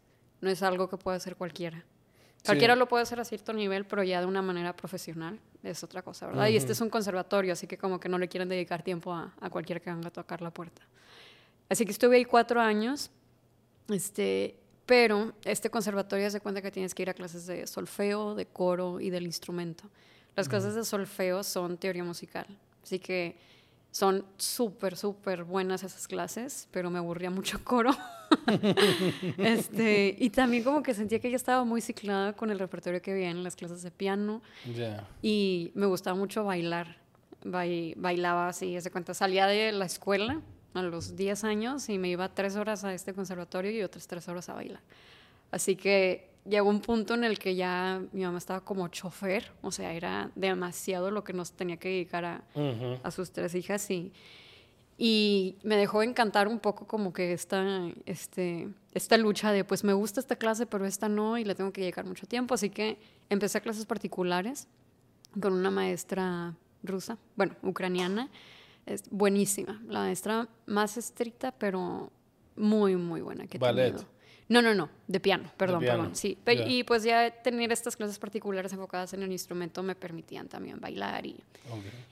no 0.40 0.50
es 0.50 0.62
algo 0.62 0.88
que 0.88 0.98
puede 0.98 1.16
hacer 1.16 1.36
cualquiera. 1.36 1.78
Sí. 1.78 2.44
Cualquiera 2.44 2.76
lo 2.76 2.86
puede 2.86 3.02
hacer 3.02 3.18
a 3.18 3.24
cierto 3.24 3.52
nivel, 3.52 3.86
pero 3.86 4.02
ya 4.02 4.20
de 4.20 4.26
una 4.26 4.42
manera 4.42 4.76
profesional 4.76 5.40
es 5.62 5.82
otra 5.82 6.02
cosa, 6.02 6.26
¿verdad? 6.26 6.48
Y 6.48 6.56
este 6.56 6.72
es 6.72 6.80
un 6.80 6.90
conservatorio, 6.90 7.54
así 7.54 7.66
que 7.66 7.78
como 7.78 7.98
que 7.98 8.08
no 8.08 8.18
le 8.18 8.28
quieren 8.28 8.48
dedicar 8.48 8.82
tiempo 8.82 9.12
a, 9.12 9.34
a 9.40 9.50
cualquiera 9.50 9.80
que 9.80 9.90
venga 9.90 10.08
a 10.08 10.12
tocar 10.12 10.42
la 10.42 10.50
puerta. 10.52 10.82
Así 11.68 11.84
que 11.84 11.90
estuve 11.90 12.16
ahí 12.16 12.24
cuatro 12.24 12.60
años, 12.60 13.10
este, 13.88 14.60
pero 14.84 15.32
este 15.44 15.70
conservatorio 15.70 16.30
se 16.30 16.40
cuenta 16.40 16.62
que 16.62 16.70
tienes 16.70 16.94
que 16.94 17.02
ir 17.02 17.10
a 17.10 17.14
clases 17.14 17.46
de 17.46 17.66
solfeo, 17.66 18.34
de 18.36 18.46
coro 18.46 19.00
y 19.00 19.10
del 19.10 19.24
instrumento. 19.24 19.90
Las 20.36 20.48
clases 20.48 20.74
de 20.74 20.84
solfeo 20.84 21.42
son 21.42 21.76
teoría 21.78 22.04
musical, 22.04 22.46
así 22.82 22.98
que 22.98 23.36
son 23.90 24.24
súper, 24.36 24.96
súper 24.96 25.44
buenas 25.44 25.82
esas 25.82 26.06
clases, 26.06 26.68
pero 26.70 26.90
me 26.90 26.98
aburría 26.98 27.30
mucho 27.30 27.62
coro. 27.64 27.90
este, 29.38 30.14
y 30.18 30.30
también 30.30 30.62
como 30.64 30.82
que 30.82 30.94
sentía 30.94 31.18
que 31.18 31.30
ya 31.30 31.36
estaba 31.36 31.64
muy 31.64 31.80
ciclada 31.80 32.32
con 32.34 32.50
el 32.50 32.58
repertorio 32.58 33.00
que 33.02 33.12
veía 33.12 33.30
en 33.30 33.42
las 33.42 33.56
clases 33.56 33.82
de 33.82 33.90
piano 33.90 34.42
Ya. 34.74 35.06
y 35.22 35.70
me 35.74 35.86
gustaba 35.86 36.16
mucho 36.16 36.44
bailar. 36.44 36.96
Bai- 37.44 37.94
bailaba 37.96 38.48
así, 38.48 38.78
se 38.80 38.90
cuenta, 38.90 39.14
salía 39.14 39.46
de 39.46 39.70
la 39.72 39.84
escuela 39.86 40.40
a 40.74 40.82
los 40.82 41.16
10 41.16 41.44
años 41.44 41.88
y 41.88 41.96
me 41.98 42.08
iba 42.08 42.28
tres 42.34 42.56
horas 42.56 42.84
a 42.84 42.92
este 42.92 43.14
conservatorio 43.14 43.70
y 43.70 43.82
otras 43.82 44.06
tres 44.06 44.26
horas 44.28 44.48
a 44.48 44.54
bailar. 44.54 44.80
Así 45.50 45.76
que 45.76 46.28
llegó 46.48 46.68
un 46.68 46.80
punto 46.80 47.14
en 47.14 47.24
el 47.24 47.38
que 47.38 47.54
ya 47.54 48.02
mi 48.12 48.22
mamá 48.22 48.38
estaba 48.38 48.60
como 48.60 48.88
chofer, 48.88 49.52
o 49.62 49.70
sea, 49.70 49.92
era 49.92 50.30
demasiado 50.34 51.10
lo 51.10 51.24
que 51.24 51.32
nos 51.32 51.52
tenía 51.52 51.76
que 51.76 51.88
dedicar 51.88 52.24
a, 52.24 53.10
sus 53.10 53.32
tres 53.32 53.54
hijas 53.54 53.90
y 53.90 54.12
y 54.98 55.56
me 55.62 55.76
dejó 55.76 56.02
encantar 56.02 56.48
un 56.48 56.58
poco 56.58 56.86
como 56.86 57.12
que 57.12 57.32
esta, 57.32 57.90
este, 58.06 58.68
esta 58.94 59.18
lucha 59.18 59.52
de, 59.52 59.62
pues 59.62 59.84
me 59.84 59.92
gusta 59.92 60.20
esta 60.20 60.36
clase, 60.36 60.64
pero 60.64 60.86
esta 60.86 61.08
no, 61.08 61.36
y 61.36 61.44
le 61.44 61.54
tengo 61.54 61.70
que 61.70 61.82
llegar 61.82 62.06
mucho 62.06 62.26
tiempo. 62.26 62.54
Así 62.54 62.70
que 62.70 62.98
empecé 63.28 63.58
a 63.58 63.60
clases 63.60 63.84
particulares 63.84 64.68
con 65.38 65.52
una 65.52 65.70
maestra 65.70 66.54
rusa, 66.82 67.18
bueno, 67.36 67.54
ucraniana. 67.62 68.30
Es 68.86 69.10
buenísima, 69.10 69.82
la 69.88 70.00
maestra 70.00 70.48
más 70.64 70.96
estricta, 70.96 71.52
pero 71.52 72.10
muy, 72.54 72.96
muy 72.96 73.20
buena 73.20 73.46
que 73.46 73.58
he 73.58 73.60
Ballet. 73.60 73.96
tenido. 73.96 74.15
No, 74.48 74.62
no, 74.62 74.74
no, 74.74 74.88
de 75.08 75.18
piano, 75.18 75.50
perdón, 75.56 75.80
piano, 75.80 75.98
perdón. 76.04 76.16
Sí, 76.16 76.38
ya. 76.46 76.52
y 76.68 76.84
pues 76.84 77.02
ya 77.02 77.30
tener 77.42 77.72
estas 77.72 77.96
clases 77.96 78.16
particulares 78.18 78.72
enfocadas 78.72 79.12
en 79.12 79.24
el 79.24 79.32
instrumento 79.32 79.82
me 79.82 79.96
permitían 79.96 80.46
también 80.46 80.80
bailar 80.80 81.26
y, 81.26 81.36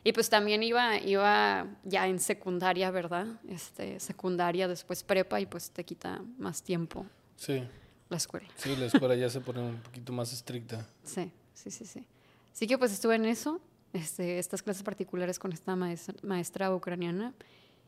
y 0.02 0.12
pues 0.12 0.28
también 0.28 0.62
iba, 0.64 0.96
iba 0.98 1.64
ya 1.84 2.08
en 2.08 2.18
secundaria, 2.18 2.90
¿verdad? 2.90 3.26
Este, 3.48 4.00
secundaria, 4.00 4.66
después 4.66 5.04
prepa 5.04 5.40
y 5.40 5.46
pues 5.46 5.70
te 5.70 5.84
quita 5.84 6.22
más 6.38 6.60
tiempo 6.62 7.06
Sí, 7.36 7.62
la 8.08 8.16
escuela. 8.16 8.48
sí, 8.56 8.74
la 8.74 8.86
escuela 8.86 9.14
ya 9.14 9.28
se 9.30 9.40
pone 9.40 9.60
un 9.60 9.76
poquito 9.80 10.12
más 10.12 10.32
estricta. 10.32 10.84
Sí, 11.04 11.30
sí, 11.52 11.70
sí, 11.70 11.84
sí. 11.86 12.04
Así 12.52 12.66
que 12.66 12.76
pues 12.78 12.92
estuve 12.92 13.14
en 13.14 13.26
eso, 13.26 13.60
este, 13.92 14.40
estas 14.40 14.60
clases 14.60 14.82
particulares 14.82 15.38
con 15.38 15.52
esta 15.52 15.76
maestra, 15.76 16.14
maestra 16.24 16.74
ucraniana 16.74 17.32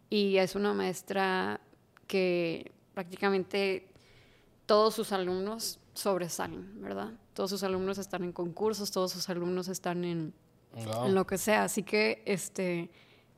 y 0.09 0.37
es 0.37 0.55
una 0.55 0.73
maestra 0.73 1.61
que 2.07 2.71
prácticamente 2.95 3.89
todos 4.67 4.95
sus 4.95 5.13
alumnos 5.13 5.79
sobresalen, 5.95 6.81
¿verdad? 6.83 7.11
Todos 7.35 7.51
sus 7.51 7.63
alumnos 7.63 7.99
están 7.99 8.25
en 8.25 8.33
concursos, 8.33 8.91
todos 8.91 9.13
sus 9.13 9.29
alumnos 9.29 9.69
están 9.69 10.05
en, 10.05 10.35
Wow. 10.75 11.07
en 11.07 11.15
lo 11.15 11.27
que 11.27 11.39
sea. 11.39 11.65
Así 11.65 11.83
que, 11.83 12.23
este, 12.27 12.91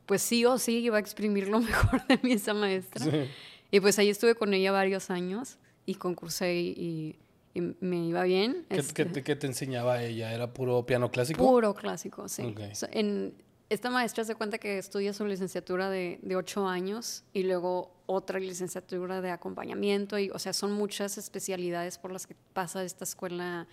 pues 0.06 0.22
sí 0.22 0.44
o 0.44 0.58
sí 0.58 0.78
iba 0.78 0.96
a 0.96 1.00
exprimir 1.00 1.46
lo 1.48 1.60
mejor 1.60 2.04
de 2.08 2.18
mí 2.22 2.32
esa 2.32 2.52
maestra. 2.54 3.04
Sí. 3.04 3.30
Y 3.70 3.80
pues 3.80 3.98
ahí 3.98 4.08
estuve 4.08 4.34
con 4.34 4.54
ella 4.54 4.72
varios 4.72 5.10
años 5.10 5.58
y 5.86 5.94
concursé 5.96 6.54
y, 6.56 7.16
y 7.54 7.60
me 7.80 8.06
iba 8.08 8.22
bien. 8.24 8.64
¿Qué, 8.68 8.76
este, 8.78 8.94
qué 8.94 9.04
te, 9.04 9.22
qué 9.22 9.36
te 9.36 9.46
enseñaba 9.46 10.02
ella? 10.02 10.32
¿Era 10.34 10.52
puro 10.52 10.84
piano 10.86 11.10
clásico? 11.10 11.38
Puro 11.44 11.74
clásico, 11.74 12.28
sí. 12.28 12.54
En, 12.90 13.34
esta 13.70 13.90
maestra 13.90 14.24
se 14.24 14.34
cuenta 14.34 14.58
que 14.58 14.78
estudia 14.78 15.12
su 15.12 15.26
licenciatura 15.26 15.90
de, 15.90 16.18
de 16.22 16.36
ocho 16.36 16.66
años 16.66 17.24
y 17.34 17.42
luego 17.42 17.92
otra 18.06 18.38
licenciatura 18.40 19.20
de 19.20 19.30
acompañamiento. 19.30 20.18
Y, 20.18 20.30
o 20.30 20.38
sea, 20.38 20.52
son 20.54 20.72
muchas 20.72 21.18
especialidades 21.18 21.98
por 21.98 22.10
las 22.12 22.26
que 22.26 22.34
pasa 22.54 22.82
esta 22.82 23.04
escuela 23.04 23.66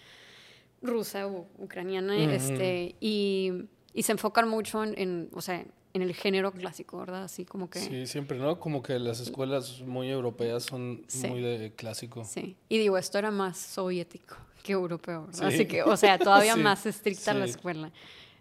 rusa 0.82 1.28
o 1.28 1.48
ucraniana. 1.58 2.18
Este, 2.34 2.96
y, 3.00 3.54
y 3.94 4.04
se 4.04 4.12
enfocan 4.12 4.50
mucho 4.50 4.84
en, 4.84 5.00
en, 5.00 5.30
o 5.34 5.42
sea, 5.42 5.64
en 5.94 6.02
el 6.02 6.14
género 6.14 6.52
clásico, 6.52 6.98
¿verdad? 7.00 7.24
Así 7.24 7.46
como 7.46 7.70
que... 7.70 7.80
Sí, 7.80 8.06
siempre, 8.06 8.38
¿no? 8.38 8.60
Como 8.60 8.84
que 8.84 9.00
las 9.00 9.22
escuelas 9.22 9.80
muy 9.82 10.10
europeas 10.10 10.64
son 10.64 11.04
Sí. 11.08 11.26
muy 11.28 11.42
de 11.42 11.72
clásico. 11.74 12.26
Sí, 12.26 12.58
y 12.68 12.78
digo, 12.80 12.98
esto 12.98 13.18
era 13.18 13.32
más 13.32 13.58
soviético 13.58 14.36
que 14.62 14.74
europeo, 14.74 15.28
¿verdad? 15.28 15.50
Sí. 15.50 15.56
Así 15.56 15.66
que, 15.68 15.84
o 15.84 15.96
sea, 15.96 16.20
todavía 16.20 16.54
Sí, 16.56 16.60
más 16.60 16.86
estricta 16.86 17.34
la 17.34 17.46
escuela. 17.46 17.94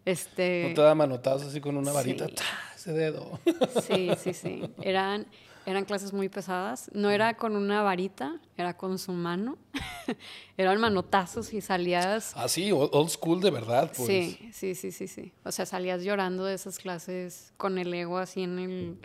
Este, 0.04 0.66
No 0.68 0.74
te 0.74 0.82
da 0.82 0.94
manotazos 0.94 1.48
así 1.48 1.60
con 1.60 1.76
una 1.76 1.92
varita, 1.92 2.26
Sí. 2.28 2.34
ese 2.76 2.92
dedo. 2.92 3.38
Sí, 3.86 4.10
sí, 4.22 4.34
sí. 4.34 4.62
Eran, 4.82 5.26
eran 5.64 5.84
clases 5.86 6.12
muy 6.12 6.28
pesadas. 6.28 6.90
No 6.92 7.10
era 7.10 7.34
con 7.38 7.56
una 7.56 7.82
varita, 7.82 8.38
era 8.58 8.76
con 8.76 8.98
su 8.98 9.12
mano. 9.12 9.56
Eran 10.58 10.78
manotazos 10.78 11.54
y 11.54 11.60
salías. 11.62 12.32
Ah, 12.36 12.48
sí, 12.48 12.70
old 12.70 13.08
school 13.08 13.40
de 13.40 13.50
verdad, 13.50 13.90
pues. 13.96 14.06
Sí, 14.06 14.50
sí, 14.52 14.74
sí, 14.74 14.92
sí, 14.92 15.08
sí. 15.08 15.32
O 15.44 15.50
sea, 15.50 15.64
salías 15.64 16.02
llorando 16.04 16.44
de 16.44 16.54
esas 16.54 16.78
clases 16.78 17.52
con 17.56 17.78
el 17.78 17.92
ego 17.94 18.18
así 18.18 18.42
en 18.42 18.58
el 18.58 18.98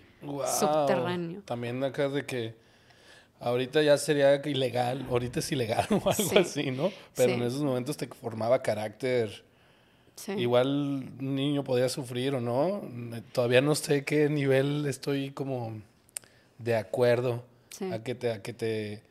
subterráneo. 0.60 1.42
También 1.44 1.82
acá 1.84 2.10
de 2.10 2.26
que 2.26 2.56
ahorita 3.40 3.82
ya 3.82 3.98
sería 3.98 4.36
ilegal, 4.46 5.06
ahorita 5.10 5.40
es 5.40 5.52
ilegal 5.52 5.88
o 5.92 5.94
algo 5.96 6.12
Sí. 6.14 6.38
así, 6.38 6.72
¿no? 6.72 6.92
Pero 7.16 7.30
Sí. 7.30 7.36
en 7.36 7.44
esos 7.44 7.62
momentos 7.64 7.96
te 7.98 8.08
formaba 8.08 8.62
carácter. 8.62 9.44
Sí. 10.20 10.34
Igual 10.34 10.68
un 11.20 11.36
niño 11.36 11.64
podía 11.64 11.88
sufrir 11.88 12.36
o 12.36 12.42
no. 12.42 12.82
Todavía 13.32 13.62
no 13.62 13.74
sé 13.76 14.04
qué 14.04 14.28
nivel 14.30 14.86
estoy 14.86 15.32
como 15.32 15.82
de 16.58 16.76
acuerdo 16.76 17.44
Sí. 17.70 17.90
a 17.94 18.04
que 18.04 18.16
te, 18.16 18.32
a 18.32 18.42
que 18.42 18.52
te, 18.54 19.02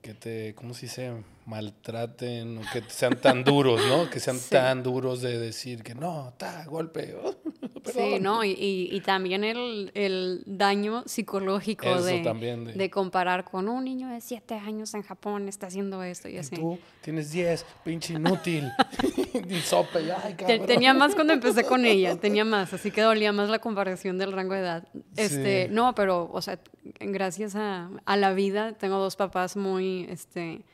que 0.00 0.14
te, 0.14 0.54
¿cómo 0.54 0.72
se 0.72 0.86
dice? 0.86 1.12
Maltraten 1.44 2.58
o 2.58 2.62
que 2.72 2.82
sean 2.88 3.20
tan 3.20 3.44
duros, 3.44 3.80
¿no? 3.86 4.08
Que 4.08 4.20
sean 4.20 4.38
Sí. 4.38 4.50
tan 4.50 4.82
duros 4.82 5.20
de 5.20 5.38
decir 5.38 5.82
que 5.82 5.94
no, 5.94 6.30
está, 6.30 6.64
golpe. 6.64 7.14
oh, 7.22 7.34
Sí, 7.84 7.92
perdón". 7.94 8.22
no, 8.22 8.44
y, 8.44 9.02
también 9.04 9.44
el, 9.44 9.90
el 9.94 10.42
daño 10.46 11.02
psicológico 11.06 12.02
de, 12.02 12.20
también 12.20 12.64
de- 12.64 12.72
de 12.74 12.90
comparar 12.90 13.44
con 13.44 13.68
un 13.68 13.84
niño 13.84 14.08
de 14.08 14.20
siete 14.20 14.54
años 14.54 14.94
en 14.94 15.02
Japón 15.02 15.48
está 15.48 15.66
haciendo 15.66 16.02
esto 16.02 16.28
y 16.28 16.34
Y 16.34 16.38
así. 16.38 16.54
tú 16.56 16.78
tienes 17.00 17.32
10, 17.32 17.64
pinche 17.84 18.14
inútil. 18.14 18.70
y 19.48 19.60
sope, 19.60 19.98
ay, 20.12 20.34
cabrón. 20.34 20.66
tenía 20.66 20.94
más 20.94 21.14
cuando 21.14 21.32
empecé 21.32 21.64
con 21.66 21.84
ella, 21.84 22.16
tenía 22.16 22.44
más, 22.44 22.72
así 22.72 22.90
que 22.90 23.00
dolía 23.02 23.32
más 23.32 23.48
la 23.48 23.58
comparación 23.58 24.18
del 24.18 24.32
rango 24.32 24.54
de 24.54 24.60
edad. 24.60 24.88
Este, 25.16 25.66
Sí. 25.68 25.74
no, 25.74 25.94
pero, 25.94 26.30
o 26.32 26.40
sea, 26.42 26.58
gracias 27.00 27.56
a, 27.56 27.90
a 28.04 28.16
la 28.16 28.32
vida 28.32 28.72
tengo 28.74 28.98
dos 28.98 29.16
papás 29.16 29.56
muy, 29.56 30.06
este, 30.08 30.64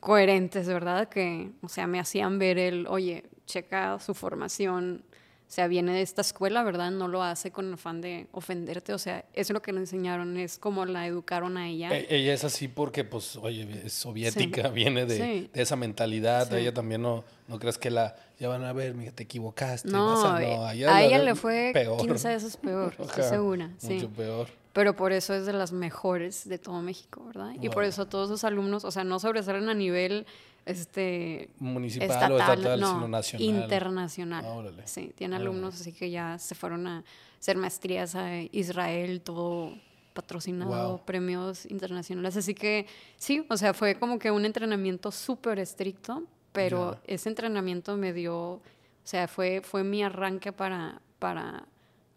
coherentes, 0.00 0.68
¿verdad? 0.68 1.08
Que, 1.08 1.50
o 1.62 1.68
sea, 1.68 1.86
me 1.86 1.98
hacían 1.98 2.38
ver 2.38 2.58
el, 2.58 2.86
oye, 2.86 3.24
checa 3.46 3.98
su 3.98 4.14
formación, 4.14 5.02
o 5.48 5.50
sea, 5.50 5.66
viene 5.66 5.92
de 5.94 6.02
esta 6.02 6.20
escuela, 6.20 6.62
¿verdad? 6.62 6.90
No 6.90 7.08
lo 7.08 7.22
hace 7.22 7.50
con 7.50 7.72
afán 7.72 8.02
de 8.02 8.26
ofenderte, 8.32 8.92
o 8.92 8.98
sea, 8.98 9.20
eso 9.20 9.26
es 9.32 9.50
lo 9.50 9.62
que 9.62 9.72
le 9.72 9.80
enseñaron, 9.80 10.36
es 10.36 10.58
como 10.58 10.84
la 10.84 11.06
educaron 11.06 11.56
a 11.56 11.68
ella. 11.68 11.88
E- 11.96 12.06
Ella 12.10 12.34
es 12.34 12.44
así 12.44 12.68
porque, 12.68 13.02
pues, 13.04 13.34
oye, 13.36 13.66
es 13.86 13.94
soviética, 13.94 14.68
viene 14.68 15.06
de, 15.06 15.16
Sí. 15.16 15.50
de 15.52 15.62
esa 15.62 15.74
mentalidad. 15.76 16.50
Sí. 16.50 16.56
Ella 16.56 16.74
también 16.74 17.00
no, 17.00 17.24
no 17.48 17.58
crees 17.58 17.78
que 17.78 17.90
la, 17.90 18.14
ya 18.38 18.48
van 18.48 18.62
a 18.64 18.74
ver, 18.74 18.94
te 19.12 19.22
equivocaste. 19.22 19.88
No, 19.90 20.14
vas 20.22 20.24
a, 20.34 20.42
eh, 20.42 20.54
no, 20.54 20.64
a 20.66 20.74
la 20.74 21.02
ella 21.02 21.18
de- 21.18 21.24
le 21.24 21.34
fue 21.34 21.70
peor. 21.72 21.98
15 21.98 22.28
veces 22.28 22.56
peor, 22.62 22.94
estoy 22.98 23.24
segura, 23.24 23.70
sí. 23.78 23.94
Mucho 23.94 24.10
peor. 24.10 24.48
Pero 24.74 24.94
por 24.94 25.12
eso 25.12 25.32
es 25.34 25.46
de 25.46 25.54
las 25.54 25.72
mejores 25.72 26.46
de 26.46 26.58
todo 26.58 26.82
México, 26.82 27.24
¿verdad? 27.24 27.52
Y 27.60 27.68
por 27.70 27.84
eso 27.84 28.06
todos 28.06 28.28
sus 28.28 28.44
alumnos, 28.44 28.84
o 28.84 28.90
sea, 28.90 29.02
no 29.02 29.18
sobresalen 29.18 29.68
a 29.70 29.74
nivel 29.74 30.26
este 30.68 31.48
Municipal 31.58 32.08
estatal, 32.10 32.32
o 32.32 32.38
estatal, 32.38 32.80
no, 32.80 32.92
sino 32.94 33.08
nacional. 33.08 33.46
internacional. 33.48 34.44
Ah, 34.46 34.52
órale. 34.52 34.86
Sí, 34.86 35.12
tiene 35.16 35.36
Órale. 35.36 35.50
alumnos 35.50 35.80
así 35.80 35.92
que 35.92 36.10
ya 36.10 36.38
se 36.38 36.54
fueron 36.54 36.86
a 36.86 37.04
hacer 37.38 37.56
maestrías 37.56 38.14
a 38.14 38.40
Israel, 38.42 39.20
todo 39.22 39.72
patrocinado, 40.12 40.88
Wow. 40.96 41.04
premios 41.04 41.64
internacionales. 41.66 42.36
Así 42.36 42.54
que 42.54 42.86
sí, 43.16 43.46
o 43.48 43.56
sea, 43.56 43.72
fue 43.74 43.94
como 43.94 44.18
que 44.18 44.30
un 44.30 44.44
entrenamiento 44.44 45.10
súper 45.12 45.58
estricto, 45.60 46.24
pero 46.52 46.98
ese 47.06 47.28
entrenamiento 47.28 47.96
me 47.96 48.12
dio, 48.12 48.36
o 48.54 48.62
sea, 49.04 49.28
fue, 49.28 49.60
fue 49.62 49.84
mi 49.84 50.02
arranque 50.02 50.52
para, 50.52 51.00
para 51.20 51.64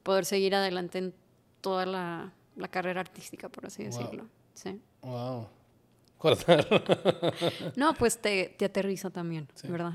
poder 0.04 0.26
seguir 0.26 0.56
adelante 0.56 0.98
en 0.98 1.14
toda 1.62 1.86
la, 1.86 2.32
la 2.56 2.68
carrera 2.70 3.02
artística, 3.02 3.50
por 3.50 3.68
así 3.68 3.84
Wow. 3.84 3.92
decirlo. 3.92 4.28
Sí. 4.56 4.82
Wow. 5.04 5.48
Cortar. 6.22 6.68
No, 7.76 7.94
pues 7.96 8.18
te, 8.20 8.54
te 8.58 8.66
aterriza 8.66 9.10
también, 9.10 9.48
Sí. 9.56 9.68
¿verdad? 9.68 9.94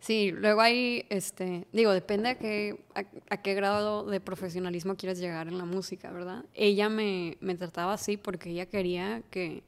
Sí, 0.00 0.30
luego 0.32 0.62
hay, 0.62 1.04
este, 1.10 1.66
digo, 1.72 1.92
depende 1.92 2.30
a 2.30 2.38
qué, 2.38 2.82
a, 2.94 3.04
a 3.28 3.42
qué 3.42 3.52
grado 3.52 4.04
de 4.06 4.18
profesionalismo 4.18 4.96
quieres 4.96 5.18
llegar 5.20 5.48
en 5.48 5.58
la 5.58 5.66
música, 5.66 6.10
¿verdad? 6.10 6.46
Ella 6.54 6.88
me, 6.88 7.36
me 7.40 7.54
trataba 7.56 7.92
así 7.92 8.16
porque 8.16 8.50
ella 8.52 8.64
quería 8.64 9.22
que, 9.30 9.62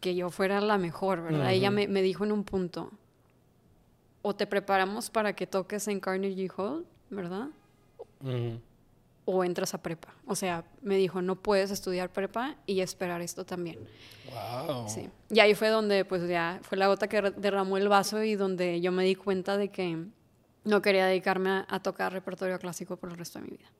que 0.00 0.16
yo 0.16 0.30
fuera 0.30 0.60
la 0.60 0.78
mejor, 0.78 1.22
¿verdad? 1.22 1.52
Ella 1.52 1.70
me, 1.70 1.86
me 1.86 2.02
dijo 2.02 2.24
en 2.24 2.32
un 2.32 2.42
punto, 2.42 2.90
o 4.22 4.34
te 4.34 4.48
preparamos 4.48 5.10
para 5.10 5.32
que 5.36 5.46
toques 5.46 5.86
en 5.86 6.00
Carnegie 6.00 6.50
Hall, 6.56 6.84
¿verdad? 7.10 7.50
O 9.26 9.42
entras 9.42 9.72
a 9.74 9.82
prepa. 9.82 10.14
O 10.26 10.34
sea, 10.34 10.64
me 10.82 10.96
dijo, 10.96 11.22
no 11.22 11.36
puedes 11.36 11.70
estudiar 11.70 12.12
prepa 12.12 12.56
y 12.66 12.80
esperar 12.80 13.22
esto 13.22 13.46
también. 13.46 13.78
Wow. 14.30 14.88
Sí. 14.88 15.08
Y 15.30 15.40
ahí 15.40 15.54
fue 15.54 15.68
donde, 15.68 16.04
pues 16.04 16.28
ya, 16.28 16.60
fue 16.62 16.76
la 16.76 16.88
gota 16.88 17.08
que 17.08 17.22
derramó 17.22 17.76
el 17.78 17.88
vaso 17.88 18.22
y 18.22 18.34
donde 18.34 18.80
yo 18.80 18.92
me 18.92 19.04
di 19.04 19.14
cuenta 19.14 19.56
de 19.56 19.70
que 19.70 20.06
no 20.64 20.82
quería 20.82 21.06
dedicarme 21.06 21.50
a, 21.50 21.66
a 21.68 21.82
tocar 21.82 22.12
repertorio 22.12 22.58
clásico 22.58 22.96
por 22.96 23.10
el 23.10 23.16
resto 23.16 23.38
de 23.38 23.44
mi 23.46 23.50
vida. 23.52 23.70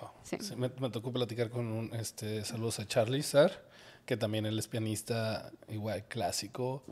Wow. 0.00 0.10
Sí. 0.22 0.36
Sí, 0.40 0.56
me, 0.56 0.70
me 0.78 0.90
tocó 0.90 1.12
platicar 1.12 1.48
con 1.48 1.66
un, 1.66 1.94
este, 1.94 2.44
saludos 2.44 2.80
a 2.80 2.86
Charlie 2.86 3.22
Sar, 3.22 3.64
que 4.04 4.16
también 4.16 4.44
él 4.44 4.58
es 4.58 4.68
pianista 4.68 5.50
igual 5.68 6.04
clásico. 6.06 6.82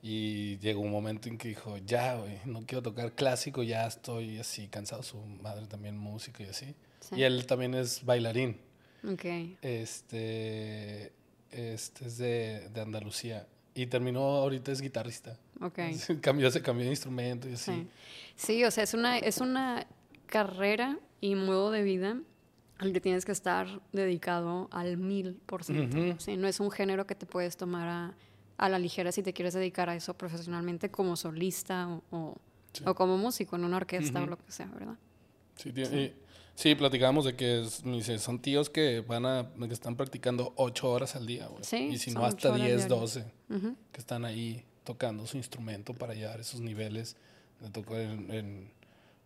Y 0.00 0.58
llegó 0.58 0.80
un 0.80 0.92
momento 0.92 1.28
en 1.28 1.38
que 1.38 1.48
dijo, 1.48 1.76
ya, 1.78 2.14
güey, 2.14 2.38
no 2.44 2.64
quiero 2.64 2.82
tocar 2.82 3.12
clásico, 3.12 3.64
ya 3.64 3.86
estoy 3.86 4.38
así 4.38 4.68
cansado. 4.68 5.02
Su 5.02 5.18
madre 5.18 5.66
también 5.66 5.98
música 5.98 6.44
y 6.44 6.46
así. 6.46 6.74
Sí. 7.00 7.16
Y 7.16 7.22
él 7.22 7.46
también 7.46 7.74
es 7.74 8.04
bailarín. 8.04 8.58
Ok. 9.04 9.24
Este, 9.62 11.12
este 11.50 12.06
es 12.06 12.18
de, 12.18 12.68
de 12.70 12.80
Andalucía. 12.80 13.46
Y 13.74 13.86
terminó, 13.86 14.20
ahorita 14.20 14.72
es 14.72 14.80
guitarrista. 14.80 15.38
Ok. 15.60 15.78
cambió, 16.20 16.50
se 16.50 16.62
cambió 16.62 16.84
de 16.84 16.90
instrumento 16.90 17.48
y 17.48 17.54
así. 17.54 17.72
Sí. 17.72 17.88
Sí, 18.34 18.64
o 18.64 18.70
sea, 18.70 18.84
es 18.84 18.94
una, 18.94 19.18
es 19.18 19.38
una 19.38 19.86
carrera 20.26 20.98
y 21.20 21.34
modo 21.34 21.70
de 21.70 21.82
vida 21.82 22.16
al 22.78 22.92
que 22.92 23.00
tienes 23.00 23.24
que 23.24 23.32
estar 23.32 23.80
dedicado 23.92 24.68
al 24.70 24.96
mil 24.96 25.34
por 25.46 25.64
ciento. 25.64 25.98
Sí, 26.20 26.36
no 26.36 26.46
es 26.46 26.60
un 26.60 26.70
género 26.70 27.06
que 27.06 27.14
te 27.14 27.26
puedes 27.26 27.56
tomar 27.56 27.88
a, 27.88 28.14
a, 28.56 28.68
la 28.68 28.78
ligera 28.78 29.10
si 29.10 29.22
te 29.22 29.32
quieres 29.32 29.54
dedicar 29.54 29.88
a 29.88 29.96
eso 29.96 30.14
profesionalmente 30.14 30.90
como 30.90 31.16
solista 31.16 31.88
o, 32.10 32.36
o, 32.84 32.94
como 32.94 33.18
músico 33.18 33.56
en 33.56 33.64
una 33.64 33.78
orquesta 33.78 34.22
o 34.22 34.26
lo 34.26 34.38
que 34.38 34.52
sea, 34.52 34.66
¿verdad? 34.66 34.94
Sí, 35.56 35.72
sí. 35.74 36.12
Sí 36.58 36.74
platicamos 36.74 37.24
de 37.24 37.36
que 37.36 37.64
son 38.18 38.40
tíos 38.40 38.68
que 38.68 39.00
van 39.00 39.24
a, 39.24 39.48
que 39.56 39.72
están 39.72 39.94
practicando 39.94 40.52
ocho 40.56 40.90
horas 40.90 41.14
al 41.14 41.24
día, 41.24 41.46
güey. 41.46 41.62
Sí, 41.62 41.76
y 41.92 41.98
si 41.98 42.10
no 42.10 42.24
hasta 42.24 42.52
10, 42.52 42.88
12, 42.88 43.24
que 43.92 44.00
están 44.00 44.24
ahí 44.24 44.64
tocando 44.82 45.24
su 45.24 45.36
instrumento 45.36 45.94
para 45.94 46.14
llegar 46.14 46.38
a 46.38 46.40
esos 46.40 46.60
niveles 46.60 47.14
de 47.60 47.70
tocar 47.70 48.00
en, 48.00 48.72